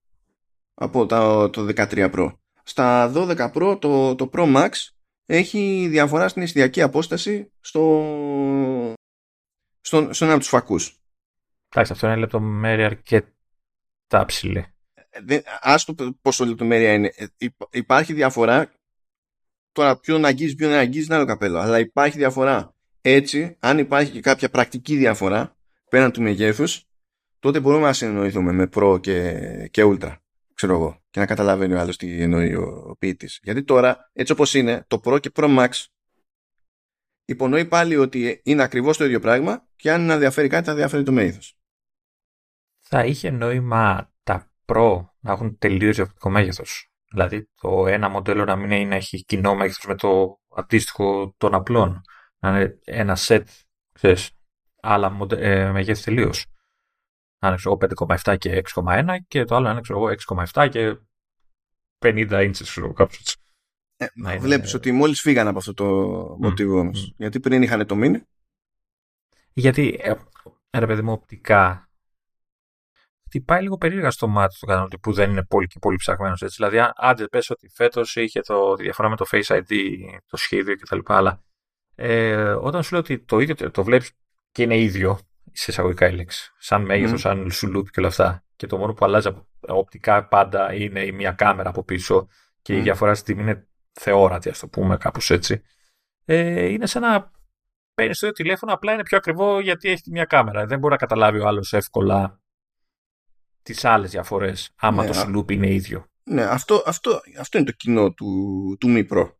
[0.73, 2.33] από το, το 13 Pro.
[2.63, 4.69] Στα 12 Pro το, το Pro Max
[5.25, 8.95] έχει διαφορά στην αισθητική απόσταση στο,
[9.81, 10.97] στον, στον ένα από τους φακούς.
[11.69, 14.65] Εντάξει, αυτό είναι λεπτομέρεια αρκετά ψηλή.
[15.27, 17.11] Ε, ας το πόσο λεπτομέρεια είναι.
[17.15, 18.71] Ε, υπάρχει διαφορά.
[19.71, 21.59] Τώρα ποιον αγγίζεις, ποιον δεν αγγίζεις είναι άλλο καπέλο.
[21.59, 22.75] Αλλά υπάρχει διαφορά.
[23.01, 25.52] Έτσι, αν υπάρχει και κάποια πρακτική διαφορά
[25.93, 26.85] πέραν του μεγέθους,
[27.39, 30.15] τότε μπορούμε να συνεννοηθούμε με Pro και, και Ultra.
[30.53, 31.01] Ξέρω εγώ.
[31.09, 33.39] Και να καταλαβαίνει ο άλλος τι εννοεί ο ποιητής.
[33.43, 35.69] Γιατί τώρα, έτσι όπως είναι, το Pro και Pro Max
[37.25, 41.03] υπονοεί πάλι ότι είναι ακριβώς το ίδιο πράγμα και αν να διαφέρει κάτι θα διαφέρει
[41.03, 41.57] το μέγεθος.
[42.79, 46.91] Θα είχε νόημα τα Pro να έχουν τελείως διαφορετικό μέγεθος.
[47.11, 51.53] Δηλαδή το ένα μοντέλο να μην είναι, να έχει κοινό μέγεθος με το αντίστοιχο των
[51.53, 52.01] απλών.
[52.39, 53.43] Να είναι ένα set,
[53.93, 54.31] ξέρεις,
[54.83, 56.45] άλλα μοντε, ε, μεγέθη τελείως.
[57.39, 60.09] Να είναι ξέρω, 5,7 και 6,1 και το άλλο να είναι ξέρω,
[60.53, 60.97] 6,7 και
[61.97, 63.37] 50 inches, ξέρω, κάπως έτσι.
[63.97, 65.85] Ε, ναι, βλέπεις ότι μόλις φύγανε από αυτό το
[66.21, 66.37] mm.
[66.39, 67.13] μοτίβο όμως.
[67.17, 68.21] Γιατί πριν είχαν το μήνυ;
[69.53, 70.13] Γιατί, ε,
[70.77, 71.89] ρε παιδί μου, οπτικά
[73.25, 76.55] χτυπάει λίγο περίεργα στο μάτι του καταναλωτή που δεν είναι πολύ και πολύ ψαγμένος έτσι.
[76.55, 79.73] Δηλαδή, άντε πες ότι φέτος είχε το, τη διαφορά με το Face ID,
[80.27, 80.99] το σχέδιο κτλ.
[81.05, 81.43] Αλλά
[81.95, 84.11] ε, όταν σου λέω ότι το ίδιο το βλέπεις
[84.53, 85.19] και είναι ίδιο,
[85.51, 87.23] σε εισαγωγικά η λέξη, σαν μέγεθος, mm.
[87.23, 91.31] σαν σουλούπ και όλα αυτά, και το μόνο που αλλάζει οπτικά πάντα είναι η μία
[91.31, 92.27] κάμερα από πίσω
[92.61, 92.77] και mm.
[92.77, 95.61] η διαφορά στη τιμή είναι θεόρατη, ας το πούμε κάπως έτσι.
[96.25, 97.31] Ε, είναι σαν να
[97.93, 100.65] παίρνεις το ίδιο τηλέφωνο, απλά είναι πιο ακριβό γιατί έχει μια κάμερα.
[100.65, 102.41] Δεν μπορεί να καταλάβει ο άλλος εύκολα
[103.63, 106.05] τις άλλες διαφορές, άμα ναι, το σλούπ είναι ίδιο.
[106.23, 109.31] Ναι, αυτό, αυτό, αυτό είναι το κοινό του, του Mi Pro.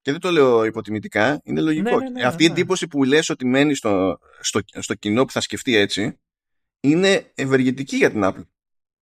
[0.00, 1.98] Και δεν το λέω υποτιμητικά, είναι λογικό.
[1.98, 5.32] Ναι, ναι, ναι Αυτή η εντύπωση που λες ότι μένει στο, στο, στο κοινό που
[5.32, 6.20] θα σκεφτεί έτσι,
[6.80, 8.46] είναι ευεργετική για την Apple.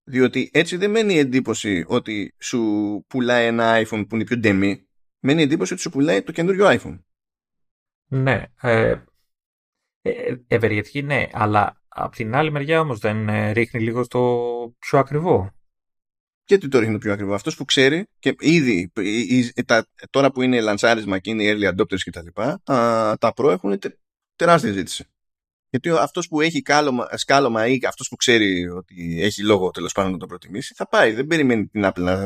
[0.04, 2.60] Διότι έτσι δεν μένει η εντύπωση ότι σου
[3.08, 4.86] πουλάει ένα iPhone που είναι πιο ντεμή.
[5.18, 6.98] Μένει η εντύπωση ότι σου πουλάει το καινούριο iPhone.
[8.08, 8.44] Ναι.
[8.60, 8.96] Ε,
[10.02, 14.20] ε, ευεργετική ναι, αλλά από την άλλη μεριά όμως δεν ε, ρίχνει λίγο το
[14.78, 15.55] πιο ακριβό.
[16.46, 17.34] Γιατί το ρίχνει πιο ακριβό.
[17.34, 18.92] Αυτός που ξέρει και ήδη
[19.66, 22.26] τα, τώρα που είναι λανσάρισμα και είναι οι early adopters κτλ.
[22.34, 23.78] Τα, τα, τα Pro έχουν
[24.36, 25.04] τεράστια ζήτηση.
[25.70, 30.12] Γιατί αυτός που έχει κάλωμα, σκάλωμα ή αυτός που ξέρει ότι έχει λόγο τέλος πάντων
[30.12, 31.12] να το προτιμήσει, θα πάει.
[31.12, 32.16] Δεν περιμένει την Apple να.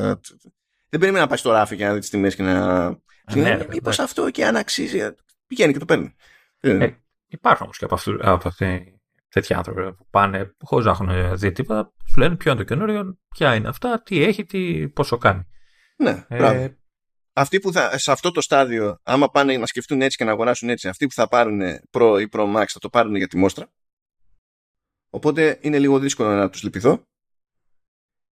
[0.88, 2.88] Δεν περιμένει να πάει στο ράφι και να δει τις τιμές και να.
[3.34, 5.00] Ναι, Μήπω αυτό και αν αξίζει.
[5.46, 6.14] Πηγαίνει και το παίρνει.
[6.60, 6.90] Ε,
[7.28, 8.99] υπάρχουν όμως και από, αυτού, από αυτή,
[9.30, 11.92] τέτοιοι άνθρωποι που πάνε χωρίς να έχουν δει τίποτα.
[12.08, 15.46] Σου λένε ποιο είναι το καινούριο, ποια είναι αυτά, τι έχει, τι, πόσο κάνει.
[15.96, 16.68] Ναι, ε,
[17.32, 20.68] αυτοί που θα, σε αυτό το στάδιο, άμα πάνε να σκεφτούν έτσι και να αγοράσουν
[20.68, 23.72] έτσι, αυτοί που θα πάρουν Pro ή Pro Max θα το πάρουν για τη μόστρα.
[25.10, 27.02] Οπότε είναι λίγο δύσκολο να τους λυπηθώ.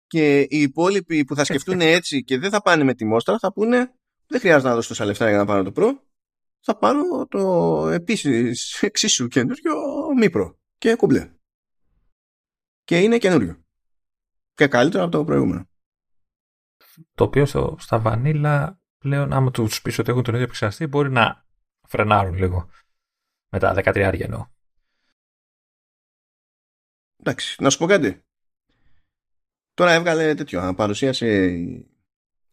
[0.07, 3.53] Και οι υπόλοιποι που θα σκεφτούν έτσι και δεν θα πάνε με τη μόστρα θα
[3.53, 3.93] πούνε
[4.27, 5.89] δεν χρειάζεται να δώσω τόσα λεφτά για να πάρω το Pro.
[6.59, 9.73] Θα πάρω το επίσης εξίσου καινούριο
[10.17, 10.53] μη Pro
[10.85, 11.33] και κουμπλέ.
[12.83, 13.63] Και είναι καινούριο.
[14.53, 15.69] Και καλύτερο από το προηγούμενο.
[17.13, 17.45] Το οποίο
[17.77, 21.45] στα βανίλα πλέον άμα τους πεις ότι έχουν τον ίδιο επεξεργαστή μπορεί να
[21.87, 22.69] φρενάρουν λίγο
[23.49, 24.47] με τα 13 εννοώ.
[27.17, 28.23] Εντάξει, να σου πω κάτι.
[29.73, 31.45] Τώρα έβγαλε τέτοιο, παρουσίασε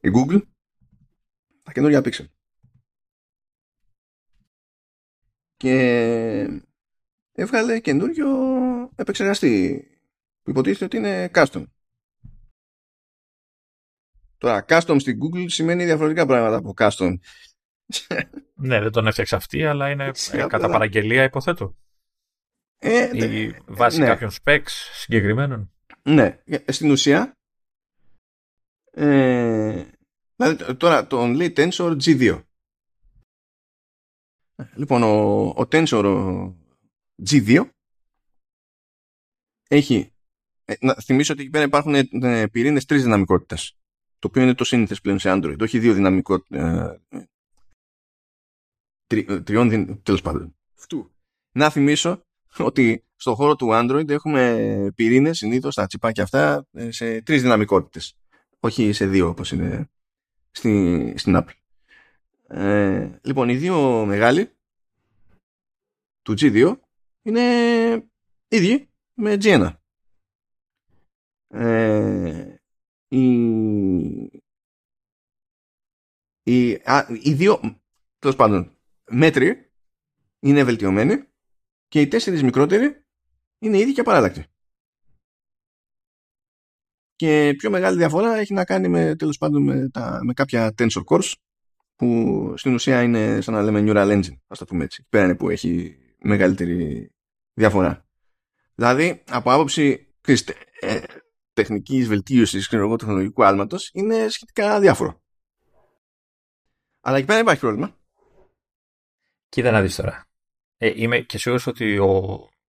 [0.00, 0.42] η Google
[1.62, 2.26] τα καινούργια Pixel.
[5.56, 6.64] Και
[7.32, 8.28] έβγαλε καινούριο
[8.94, 9.86] επεξεργαστή
[10.42, 11.64] που υποτίθεται ότι είναι custom.
[14.38, 17.14] Τώρα, custom στην Google σημαίνει διαφορετικά πράγματα από custom.
[18.54, 21.76] ναι, δεν τον έφτιαξε αυτή, αλλά είναι ε, κατά παραγγελία, υποθέτω.
[22.78, 24.06] Ε, Ή βάσει ναι.
[24.06, 25.72] κάποιων specs συγκεκριμένων.
[26.02, 27.36] Ναι, ε, στην ουσία.
[28.90, 29.84] Ε,
[30.36, 32.42] δηλαδή, τώρα τον λέει Tensor G2.
[34.56, 36.52] Ε, λοιπόν, ο, ο Tensor
[37.30, 37.68] G2
[39.68, 40.12] έχει.
[40.80, 41.94] να θυμίσω ότι εκεί πέρα υπάρχουν
[42.50, 43.76] πυρήνες τρεις δυναμικότητες
[44.22, 45.60] το οποίο είναι το σύνηθες πλέον σε Android.
[45.60, 46.44] Όχι δύο δυναμικό.
[46.50, 46.96] Ε,
[49.06, 50.56] τρι, ε, τριών τέλος πάντων.
[50.78, 51.10] Αυτού.
[51.52, 52.22] Να θυμίσω
[52.58, 58.14] ότι στον χώρο του Android έχουμε πυρήνες συνήθως τα τσιπάκια αυτά ε, σε τρεις δυναμικότητες.
[58.60, 59.90] Όχι σε δύο όπως είναι
[60.50, 61.56] στη, στην Apple.
[62.46, 64.50] Ε, λοιπόν, οι δύο μεγάλοι
[66.22, 66.76] του G2
[67.22, 67.42] είναι
[68.48, 69.74] ίδιοι με G1.
[71.48, 72.54] Ε,
[73.08, 73.22] οι,
[76.42, 77.80] οι, α, οι δύο,
[78.18, 78.76] τέλος πάντων,
[79.10, 79.70] μέτροι
[80.40, 81.24] είναι βελτιωμένοι
[81.88, 83.04] και οι τέσσερις μικρότεροι
[83.58, 84.44] είναι ήδη και απαράλλακτοι.
[87.16, 91.04] Και πιο μεγάλη διαφορά έχει να κάνει με, τέλος πάντων, με, τα, με κάποια tensor
[91.04, 91.32] cores
[91.96, 95.06] που στην ουσία είναι σαν να λέμε neural engine, ας το πούμε έτσι.
[95.08, 97.10] Πέρα είναι που έχει μεγαλύτερη
[97.52, 98.06] διαφορά.
[98.74, 100.14] Δηλαδή, από άποψη
[100.80, 101.00] ε,
[101.52, 105.22] τεχνικής βελτίωσης ξέρω τεχνολογικού άλματος, είναι σχετικά διάφορο.
[107.00, 107.96] Αλλά εκεί πέρα υπάρχει πρόβλημα.
[109.48, 110.26] Κοίτα να δεις τώρα.
[110.76, 112.08] Ε, είμαι και σίγουρος ότι ο,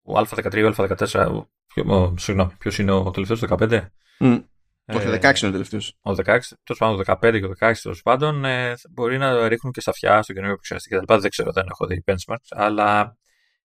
[0.02, 3.88] ο Α13 ή ο Α14, ποιο, συγγνώμη, ποιος είναι ο τελευταίος, 15?
[4.20, 4.44] Mm.
[4.86, 5.98] Ε, Όχι, ο 16 είναι ο τελευταίος.
[6.02, 9.74] Ο 16, τέλος πάντων, ο 15 και ο 16 τέλος πάντων ε, μπορεί να ρίχνουν
[9.74, 11.22] και στα αυτιά στο καινούργιο επεξεργαστή κτλ.
[11.22, 13.18] Δεν ξέρω, δεν έχω δει benchmarks, αλλά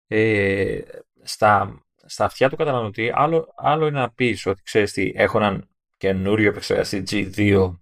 [0.08, 0.82] ε,
[1.24, 5.70] στα, στα αυτιά του καταναλωτή, άλλο, άλλο είναι να πεις ότι ξέρεις τι, έχω έναν
[5.98, 7.74] καινούριο επεξεργαστή G2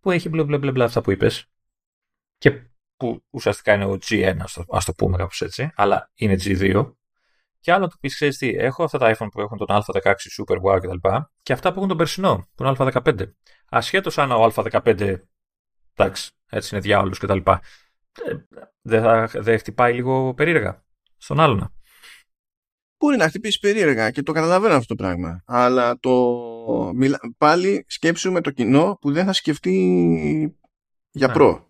[0.00, 1.46] που έχει μπλε μπλε μπλε, μπλε αυτά που είπες
[2.38, 2.62] και
[2.96, 4.36] που ουσιαστικά είναι ο G1,
[4.68, 6.92] ας το πούμε κάπως έτσι, αλλά είναι G2
[7.60, 10.60] και άλλο το πεις, ξέρεις τι, έχω αυτά τα iPhone που έχουν τον Α16 Super
[10.62, 11.08] Wow κτλ.
[11.08, 13.32] Και, και αυτά που έχουν τον περσινό, τον Α15.
[13.68, 15.18] Ασχέτως αν ο Α15,
[15.94, 17.36] εντάξει, έτσι είναι διάολος κτλ.
[17.36, 17.54] Ε,
[18.80, 20.84] δεν θα δεν χτυπάει λίγο περίεργα
[21.20, 21.74] στον άλλον.
[22.98, 25.42] Μπορεί να χτυπήσει περίεργα και το καταλαβαίνω αυτό το πράγμα.
[25.46, 26.12] Αλλά το
[27.38, 29.76] πάλι σκέψου με το κοινό που δεν θα σκεφτεί
[31.10, 31.32] για ναι.
[31.32, 31.68] προ.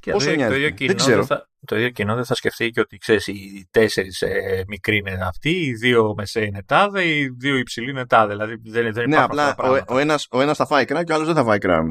[0.00, 1.24] Και Πόσο το, ίδιο κοινό δεν ξέρω.
[1.24, 5.18] Θα, το ίδιο κοινό δεν θα σκεφτεί και ότι ξέρεις, οι τέσσερις ε, μικροί είναι
[5.22, 8.32] αυτοί, οι δύο μεσαίοι είναι τάδε, οι δύο υψηλοί είναι τάδε.
[8.32, 11.14] Δηλαδή δεν, δεν ναι, απλά ο, ο ένα ο ένας θα φάει κρά και ο
[11.14, 11.82] άλλος δεν θα φάει κρά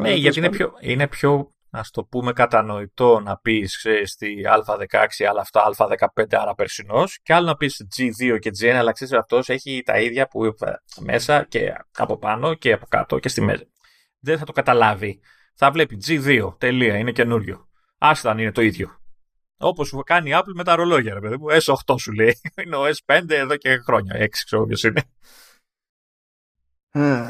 [0.00, 5.40] ναι, γιατί είναι πιο, είναι πιο ας το πούμε κατανοητό να πεις στη Α16, αλλά
[5.40, 9.82] αυτά Α15, άρα περσινός, και άλλο να πεις G2 και G1, αλλά ξέρεις αυτός έχει
[9.84, 10.54] τα ίδια που
[11.00, 13.72] μέσα και από πάνω και από κάτω και στη μέση.
[14.18, 15.20] Δεν θα το καταλάβει
[15.54, 17.68] θα βλέπει G2, τελεία, είναι καινούριο.
[17.98, 19.00] Άστα αν είναι το ίδιο.
[19.56, 21.46] Όπως κάνει η Apple με τα ρολόγια, ρε παιδί μου.
[21.50, 22.40] S8 σου λέει.
[22.64, 24.24] Είναι ο S5 εδώ και χρόνια.
[24.24, 25.02] 6 ξέρω ποιος είναι.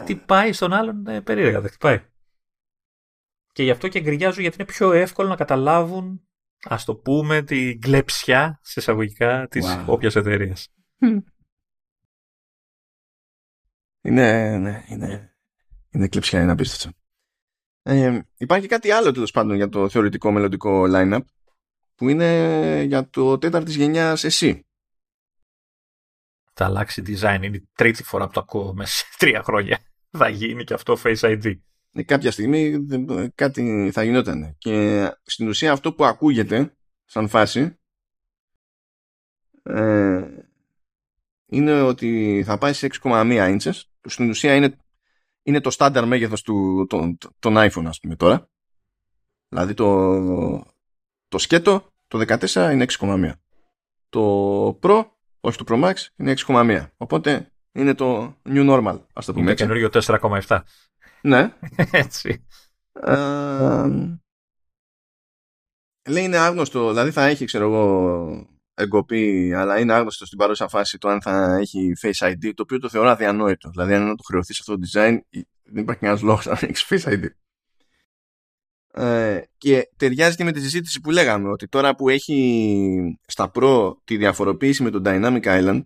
[0.05, 2.12] Τι πάει στον άλλον ε, περίεργα, δεν χτυπάει.
[3.53, 6.29] Και γι' αυτό και γκρινιάζω γιατί είναι πιο εύκολο να καταλάβουν,
[6.63, 9.85] ας το πούμε, την κλεψιά σε εισαγωγικά της wow.
[9.87, 10.69] όποιας εταιρείας.
[14.05, 15.37] Είναι, ναι, είναι,
[15.91, 16.99] είναι κλεψιά, είναι απίστευτο.
[17.83, 21.21] Ε, υπάρχει κάτι άλλο τέλος πάντων για το θεωρητικό μελλοντικό line-up
[21.95, 24.67] που είναι για το τέταρτης γενιάς εσύ.
[26.53, 27.41] Θα αλλάξει design.
[27.43, 29.79] Είναι η τρίτη φορά που το ακούω μέσα σε τρία χρόνια.
[30.11, 31.55] Θα γίνει και αυτό Face ID.
[31.93, 32.87] Ε, κάποια στιγμή
[33.35, 34.55] κάτι θα γινόταν.
[34.59, 37.79] Και στην ουσία αυτό που ακούγεται σαν φάση
[39.63, 40.25] ε,
[41.47, 44.77] είναι ότι θα πάει σε 6,1 inches που στην ουσία είναι
[45.43, 48.49] είναι το στάνταρ μέγεθος του, των, των iPhone ας πούμε τώρα.
[49.49, 50.67] Δηλαδή το,
[51.29, 53.33] το σκέτο το 14 είναι 6,1.
[54.09, 55.07] Το Pro,
[55.41, 56.87] όχι το Pro Max, είναι 6,1.
[56.97, 59.65] Οπότε είναι το new normal, ας το πούμε είναι έτσι.
[59.65, 60.61] καινούριο 4,7.
[61.23, 61.53] Ναι.
[61.91, 62.45] έτσι.
[66.09, 70.99] λέει είναι άγνωστο, δηλαδή θα έχει ξέρω εγώ εγκοπή, αλλά είναι άγνωστο στην παρούσα φάση
[70.99, 73.71] το αν θα έχει Face ID, το οποίο το θεωρώ αδιανόητο.
[73.71, 75.19] Δηλαδή, αν το χρεωθείς αυτό το design,
[75.63, 77.27] δεν υπάρχει κανένας λόγος να έχεις Face ID.
[78.95, 83.93] Ε, και ταιριάζει και με τη συζήτηση που λέγαμε ότι τώρα που έχει στα Pro
[84.05, 85.83] τη διαφοροποίηση με το Dynamic Island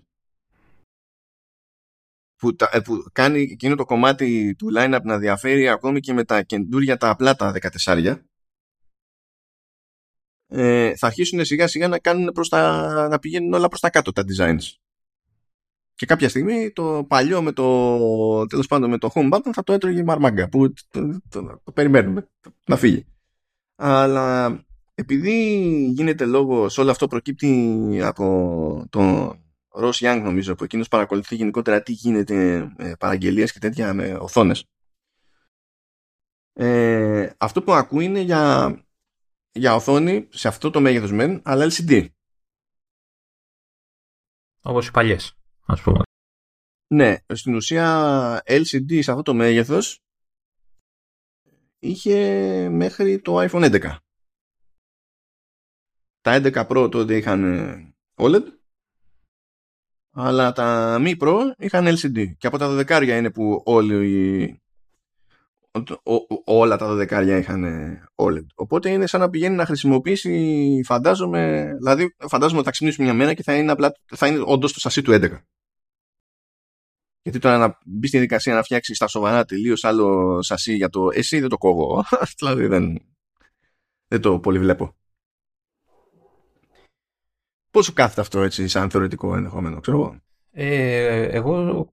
[2.46, 6.24] που, τα, ε, που κάνει εκείνο το κομμάτι του line-up να διαφέρει ακόμη και με
[6.24, 7.52] τα καινούρια τα απλά τα
[7.84, 8.16] 14
[10.48, 14.12] ε, θα αρχίσουν σιγά σιγά να, κάνουν προς τα, να πηγαίνουν όλα προς τα κάτω
[14.12, 14.74] τα designs.
[15.94, 19.72] Και κάποια στιγμή το παλιό με το, τέλος πάντων με το home button θα το
[19.72, 22.28] έτρωγε η μαρμάγκα που το, το, το, περιμένουμε
[22.66, 23.06] να φύγει.
[23.76, 24.58] Αλλά
[24.94, 25.32] επειδή
[25.94, 29.40] γίνεται λόγο, όλο αυτό προκύπτει από τον
[29.76, 34.64] Ross Young νομίζω που εκείνος παρακολουθεί γενικότερα τι γίνεται με παραγγελίες και τέτοια με οθόνες.
[36.52, 38.74] Ε, αυτό που ακούει είναι για
[39.52, 42.08] για οθόνη σε αυτό το μέγεθος μεν, αλλά LCD.
[44.62, 45.36] Όπως οι παλιές,
[45.66, 46.02] ας πούμε.
[46.86, 50.00] Ναι, στην ουσία LCD σε αυτό το μέγεθος
[51.78, 53.96] είχε μέχρι το iPhone 11.
[56.20, 58.55] Τα 11 Pro τότε είχαν OLED
[60.18, 64.60] αλλά τα Mi Pro είχαν LCD και από τα δεκάρια είναι που όλοι
[66.44, 67.64] όλα τα δεκάρια είχαν
[68.14, 68.46] OLED.
[68.54, 73.34] Οπότε είναι σαν να πηγαίνει να χρησιμοποιήσει, φαντάζομαι, δηλαδή φαντάζομαι ότι θα ξυπνήσει μια μέρα
[73.34, 75.38] και θα είναι, απλά, θα είναι όντως το σασί του 11.
[77.22, 81.08] Γιατί τώρα να μπεις στη δικασία να φτιάξεις στα σοβαρά τελείως άλλο σασί για το
[81.12, 82.04] εσύ δεν το κόβω.
[82.38, 82.98] δηλαδή δεν,
[84.08, 84.96] δεν το πολύ βλέπω.
[87.76, 90.20] Πώς σου κάθεται αυτό έτσι σαν θεωρητικό ενδεχόμενο, ξέρω εγώ;
[90.50, 91.92] Ε, εγώ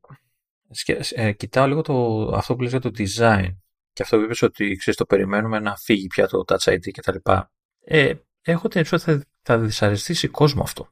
[1.15, 3.55] ε, κοιτάω λίγο το, αυτό που λες για το design
[3.93, 7.01] και αυτό που είπες ότι ξέρεις, το περιμένουμε να φύγει πια το Touch ID και
[7.01, 7.51] τα λοιπά.
[7.83, 10.89] Ε, έχω την ότι θα, θα δυσαρεστήσει κόσμο αυτό.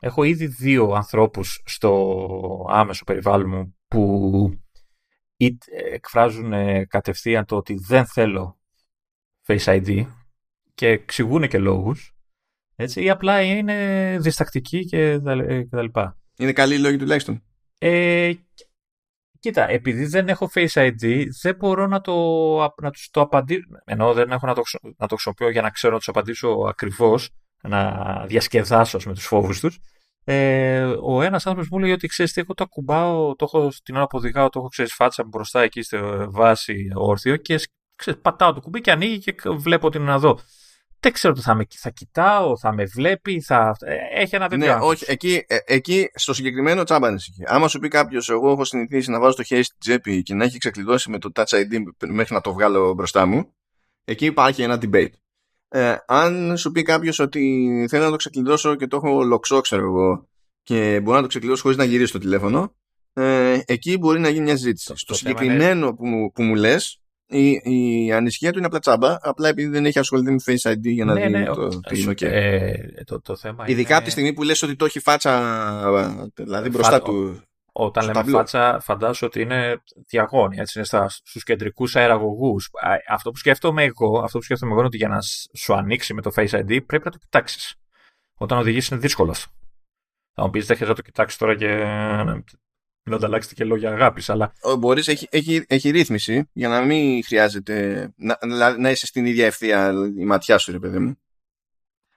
[0.00, 4.60] Έχω ήδη δύο ανθρώπους στο άμεσο περιβάλλον μου που
[5.90, 6.52] εκφράζουν
[6.86, 8.60] κατευθείαν το ότι δεν θέλω
[9.46, 10.06] Face ID
[10.74, 12.14] και εξηγούν και λόγους
[12.80, 15.18] έτσι, ή απλά είναι διστακτικοί και
[15.70, 16.18] τα λοιπά.
[16.36, 17.42] Είναι καλή λόγοι τουλάχιστον.
[17.78, 18.32] Ε,
[19.38, 22.14] κοίτα, επειδή δεν έχω Face ID, δεν μπορώ να το,
[22.82, 23.60] να τους το απαντήσω.
[23.84, 24.62] Ενώ δεν έχω να το,
[24.96, 27.30] να το χρησιμοποιώ για να ξέρω να τους απαντήσω ακριβώς,
[27.62, 29.78] να διασκεδάσω με τους φόβους τους.
[30.24, 33.96] Ε, ο ένας άνθρωπος μου λέει ότι ξέρεις τι, εγώ το ακουμπάω, το έχω στην
[33.96, 35.98] ώρα που οδηγάω, το έχω ξέρεις φάτσα μπροστά εκεί στη
[36.28, 37.60] βάση όρθιο και
[37.96, 40.38] ξέρεις, πατάω το κουμπί και ανοίγει και βλέπω ότι είναι να δω
[41.00, 43.76] δεν ξέρω τι θα με θα κοιτάω, θα με βλέπει, θα...
[43.80, 44.66] Ε, έχει ένα τέτοιο.
[44.66, 47.42] Ναι, όχι, εκεί, ε, εκεί στο συγκεκριμένο τσάμπα ανησυχεί.
[47.46, 50.44] Άμα σου πει κάποιος, εγώ έχω συνηθίσει να βάζω το χέρι στην τσέπη και να
[50.44, 53.52] έχει ξεκλειδώσει με το Touch ID μέχρι να το βγάλω μπροστά μου,
[54.04, 55.12] εκεί υπάρχει ένα debate.
[55.68, 59.82] Ε, αν σου πει κάποιος ότι θέλω να το ξεκλειδώσω και το έχω λοξό, ξέρω
[59.82, 60.28] εγώ,
[60.62, 62.74] και μπορώ να το ξεκλειδώσω χωρίς να γυρίσει το τηλέφωνο,
[63.12, 64.92] ε, εκεί μπορεί να γίνει μια συζήτηση.
[64.96, 66.99] Στο συγκεκριμένο που, μου, που μου λες,
[67.30, 70.80] η, η ανησυχία του είναι απλά τσάμπα, απλά επειδή δεν έχει ασχοληθεί με Face ID
[70.80, 73.96] για να ναι, δει ναι, το, τι είναι ε, το, το θέμα Ειδικά είναι...
[73.96, 75.42] από τη στιγμή που λες ότι το έχει φάτσα
[76.34, 77.02] δηλαδή μπροστά Φα...
[77.02, 77.42] του.
[77.72, 78.36] Όταν λέμε ταμπλό.
[78.36, 82.70] φάτσα, φαντάζομαι ότι είναι διαγώνια, έτσι είναι στα, στους κεντρικούς αεραγωγούς.
[83.08, 85.18] Αυτό που σκέφτομαι εγώ, αυτό που σκέφτομαι εγώ είναι ότι για να
[85.56, 87.74] σου ανοίξει με το Face ID πρέπει να το κοιτάξεις.
[88.34, 89.52] Όταν οδηγείς είναι δύσκολο αυτό.
[90.34, 91.66] Θα μου πεις, δεν χρειάζεται να το κοιτάξεις τώρα και
[93.10, 94.30] μην ανταλλάξετε και λόγια αγάπης.
[94.30, 94.52] Αλλά...
[94.78, 99.46] Μπορεί, έχει, έχει, έχει ρύθμιση για να μην χρειάζεται να, να, να είσαι στην ίδια
[99.46, 101.18] ευθεία η ματιά σου, ρε παιδί μου.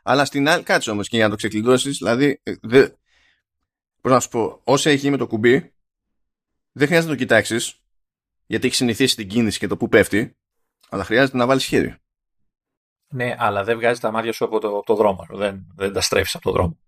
[0.03, 2.40] Αλλά στην άλλη, κάτσε όμως και για να το ξεκλειδώσεις, δηλαδή.
[2.44, 2.88] Ε, δε,
[4.02, 5.74] Πώς να σου πω, όσο έχει με το κουμπί,
[6.72, 7.82] δεν χρειάζεται να το κοιτάξεις,
[8.45, 10.38] γιατί έχει συνηθίσει την κίνηση και το που πέφτει,
[10.90, 11.95] αλλά χρειάζεται να βάλεις χέρι.
[13.07, 15.26] Ναι, αλλά δεν βγάζει τα μάτια σου από το, το δρόμο.
[15.30, 16.80] Δεν, δεν τα στρέφεις από το δρόμο.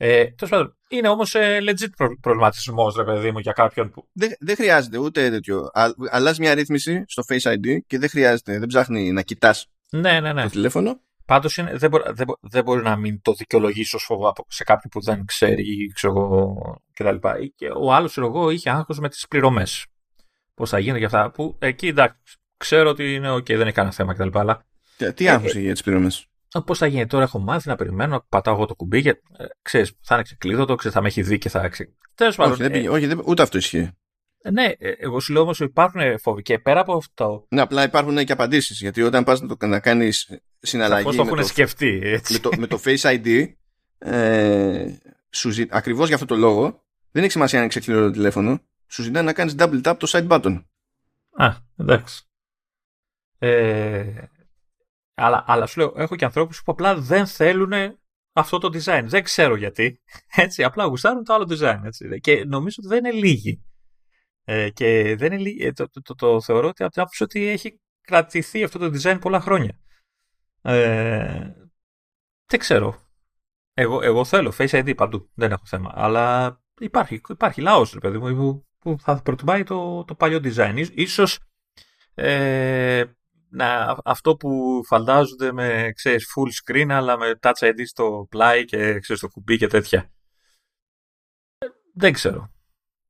[0.00, 4.08] Ε, πάντων, είναι όμως ε, legit προ, προβληματισμός, ρε παιδί μου, για κάποιον που.
[4.12, 5.68] Δεν, δεν χρειάζεται ούτε τέτοιο.
[5.72, 10.20] Α, αλλάζει μια ρύθμιση στο Face ID και δεν χρειάζεται, δεν ψάχνει να κοιτάς ναι,
[10.20, 10.42] ναι, ναι.
[10.42, 11.00] το τηλέφωνο.
[11.24, 15.00] Πάντως δεν, μπορεί, δεν, δεν μπορεί να μην το δικαιολογήσει ω φόβο σε κάποιον που
[15.00, 16.54] δεν ξέρει ξέρω,
[16.94, 17.16] κτλ.
[17.54, 19.86] Και ο άλλος, εγώ, είχε άγχος με τις πληρωμές.
[20.54, 21.30] Πώς θα γίνει και αυτά.
[21.30, 22.16] Που εκεί εντάξει,
[22.56, 24.38] ξέρω ότι είναι OK, δεν έχει κανένα θέμα κτλ.
[24.38, 24.66] Αλλά...
[25.14, 26.27] Τι ε, άγχο είχε για τις πληρωμές;
[26.64, 29.44] Πώς θα γίνει τώρα, έχω μάθει να περιμένω, να πατάω εγώ το κουμπί και ε,
[29.62, 31.70] ξέρεις, θα είναι ξεκλείδωτο, ξέρεις, θα με έχει δει και θα.
[32.14, 32.52] Τέλος πάντων.
[32.52, 33.90] Όχι, δεν πήγε, ε, όχι δεν, ούτε αυτό ισχύει.
[34.42, 37.46] Ε, ναι, ε, εγώ σου λέω όμως ότι υπάρχουν φόβοι και πέρα από αυτό.
[37.48, 38.80] Ναι, απλά υπάρχουν και απαντήσεις.
[38.80, 41.04] Γιατί όταν πας να, να κάνεις συναλλαγή.
[41.04, 42.32] Πώ το έχουν σκεφτεί, έτσι.
[42.32, 43.46] Με το, με το Face ID,
[43.98, 44.86] ε,
[45.68, 48.60] ακριβώς για αυτό το λόγο, δεν έχει σημασία αν είναι ξεκλείδωτο το τηλέφωνο.
[48.86, 50.62] Σου ζητάει να κάνεις double tap το side button.
[51.30, 52.22] Α, εντάξει.
[53.38, 54.04] Ε,
[55.18, 57.72] αλλά, αλλά σου λέω, έχω και ανθρώπους που απλά δεν θέλουν
[58.32, 59.04] αυτό το design.
[59.06, 60.02] Δεν ξέρω γιατί.
[60.44, 61.80] Έτσι, απλά γουστάρουν το άλλο design.
[61.84, 62.20] Έτσι.
[62.20, 63.62] Και νομίζω ότι δεν είναι λίγοι.
[64.44, 67.22] Ε, και δεν είναι λίγοι, ε, το, το, το, το, θεωρώ ότι από την άποψη
[67.22, 69.78] ότι έχει κρατηθεί αυτό το design πολλά χρόνια.
[70.62, 71.52] Ε,
[72.46, 73.06] δεν ξέρω.
[73.74, 75.30] Εγώ, εγώ θέλω Face ID παντού.
[75.34, 75.92] Δεν έχω θέμα.
[75.94, 80.86] Αλλά υπάρχει, υπάρχει λαός, παιδί μου, που, που θα προτιμάει το, το παλιό design.
[80.94, 81.38] Ίσως
[82.14, 83.04] ε,
[83.50, 88.98] να, αυτό που φαντάζονται με ξέρεις, full screen αλλά με touch ID στο πλάι και
[88.98, 90.10] ξέρεις, το κουμπί και τέτοια.
[91.94, 92.50] Δεν ξέρω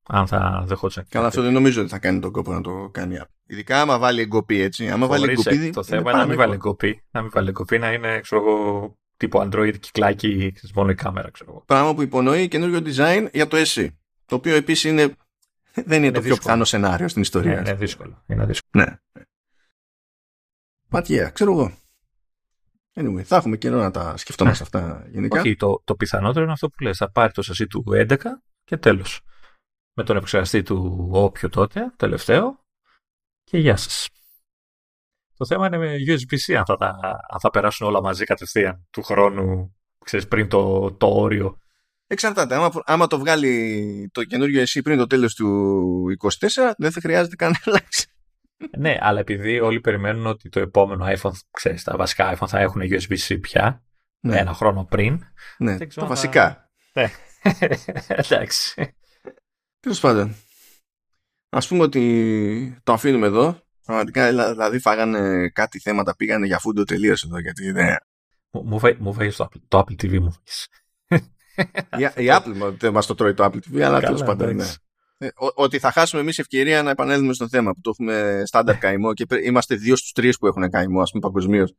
[0.08, 1.06] αν θα δεχόταν.
[1.08, 3.18] Καλά, αυτό δεν νομίζω ότι θα κάνει τον κόπο να το κάνει.
[3.46, 4.88] Ειδικά άμα βάλει εγκοπή έτσι.
[4.88, 5.70] Άμα βάλει εγκοπή.
[5.70, 7.02] Το θέμα είναι να μην βάλει εγκοπή.
[7.10, 11.30] Να μην βάλει εγκοπή, να είναι ξέρω εγώ, τύπου Android κυκλάκι, μόνο η κάμερα.
[11.30, 11.62] Ξέρω εγώ.
[11.66, 13.88] Πράγμα που υπονοεί καινούριο design για το SE.
[14.26, 15.16] Το οποίο επίσης είναι.
[15.84, 17.54] Δεν είναι, το πιο πιθανό σενάριο στην ιστορία.
[17.54, 18.22] Ναι, είναι δύσκολο.
[18.26, 18.84] Είναι δύσκολο.
[18.84, 18.98] Ναι.
[20.88, 21.72] Πατιέα, ξέρω εγώ.
[22.94, 25.40] Anyway, θα έχουμε καιρό να τα σκεφτόμαστε αυτά γενικά.
[25.40, 26.96] Όχι, το, το πιθανότερο είναι αυτό που λες.
[26.96, 28.16] Θα πάρει το σασί του 11
[28.64, 29.20] και τέλος.
[29.94, 32.64] Με τον επεξεργαστή του όποιο τότε, τελευταίο.
[33.44, 34.08] Και γεια σας.
[35.36, 36.76] Το θέμα είναι με USB-C αν θα,
[37.28, 39.78] αν θα περάσουν όλα μαζί κατευθείαν του χρόνου
[40.08, 41.58] ξέρεις, πριν το, το όριο.
[42.06, 42.54] Εξαρτάται.
[42.54, 47.36] Άμα, άμα το βγάλει το καινούριο εσύ πριν το τέλος του 24, δεν θα χρειάζεται
[47.36, 48.06] καν να αλλάξει.
[48.78, 52.82] ναι, αλλά επειδή όλοι περιμένουν ότι το επόμενο iPhone, ξέρεις, τα βασικά iPhone θα έχουν
[52.82, 53.82] USB-C πια,
[54.20, 54.38] ναι.
[54.38, 55.24] ένα χρόνο πριν.
[55.58, 56.70] Ναι, τα βασικά.
[56.92, 57.10] Ναι,
[58.30, 58.94] εντάξει.
[59.80, 60.34] Τέλος πάντων.
[61.48, 63.62] Α πούμε ότι το αφήνουμε εδώ.
[63.84, 67.38] Πραγματικά δηλαδή φάγανε κάτι θέματα, πήγανε για φούντο τελείω εδώ.
[67.38, 67.96] Γιατί δεν.
[68.98, 70.34] Μου φάγει το, το Apple TV μου.
[71.98, 74.56] η, η Apple δεν μας το τρώει το Apple TV, αλλά τέλος πάντων.
[74.56, 74.66] Ναι.
[75.18, 79.14] Ε, ότι θα χάσουμε εμείς ευκαιρία να επανέλθουμε στο θέμα που το έχουμε στάνταρ καημό
[79.14, 81.74] και είμαστε δύο στους τρεις που έχουν καημό, ας πούμε, παγκοσμίως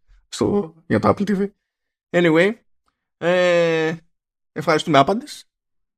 [0.88, 1.48] για το Apple TV.
[2.10, 2.52] Anyway,
[3.18, 3.96] ε,
[4.52, 5.46] ευχαριστούμε άπαντες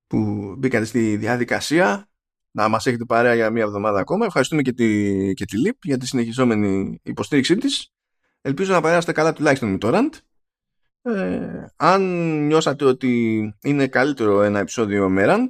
[0.07, 2.09] που μπήκατε στη διαδικασία
[2.51, 4.26] να μας έχετε παρέα για μία εβδομάδα ακόμα.
[4.26, 7.91] Ευχαριστούμε και τη, και τη LIP για τη συνεχιζόμενη υποστήριξή της.
[8.41, 10.18] Ελπίζω να περάσετε καλά τουλάχιστον με το RAND.
[11.01, 12.01] Ε, αν
[12.45, 15.47] νιώσατε ότι είναι καλύτερο ένα επεισόδιο με RAND,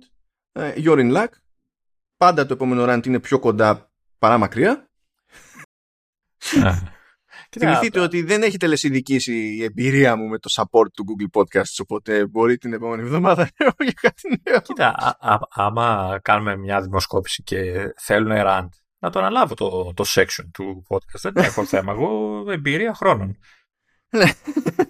[0.52, 1.28] ε, you're in luck.
[2.22, 4.90] Πάντα το επόμενο RAND είναι πιο κοντά παρά μακριά.
[7.58, 12.26] Θυμηθείτε ότι δεν έχει τελεσυνδικήσει η εμπειρία μου με το support του Google Podcasts, οπότε
[12.26, 14.62] μπορεί την επόμενη εβδομάδα να έχω για κάτι νέο.
[14.62, 15.18] Κοίτα,
[15.50, 18.70] άμα κάνουμε μια δημοσκόπηση και θέλουν rant,
[19.00, 21.32] να το αναλάβω το, το section του podcast.
[21.32, 21.92] Δεν έχω θέμα.
[21.92, 23.38] Εγώ εμπειρία χρόνων.
[24.10, 24.32] Ναι.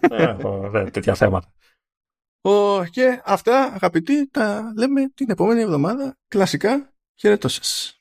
[0.10, 1.53] Δεν έχω τέτοια θέματα.
[2.41, 6.18] Ο, και αυτά, αγαπητοί, τα λέμε την επόμενη εβδομάδα.
[6.28, 6.90] Κλασικά,
[7.22, 8.01] χαιρετώ σας.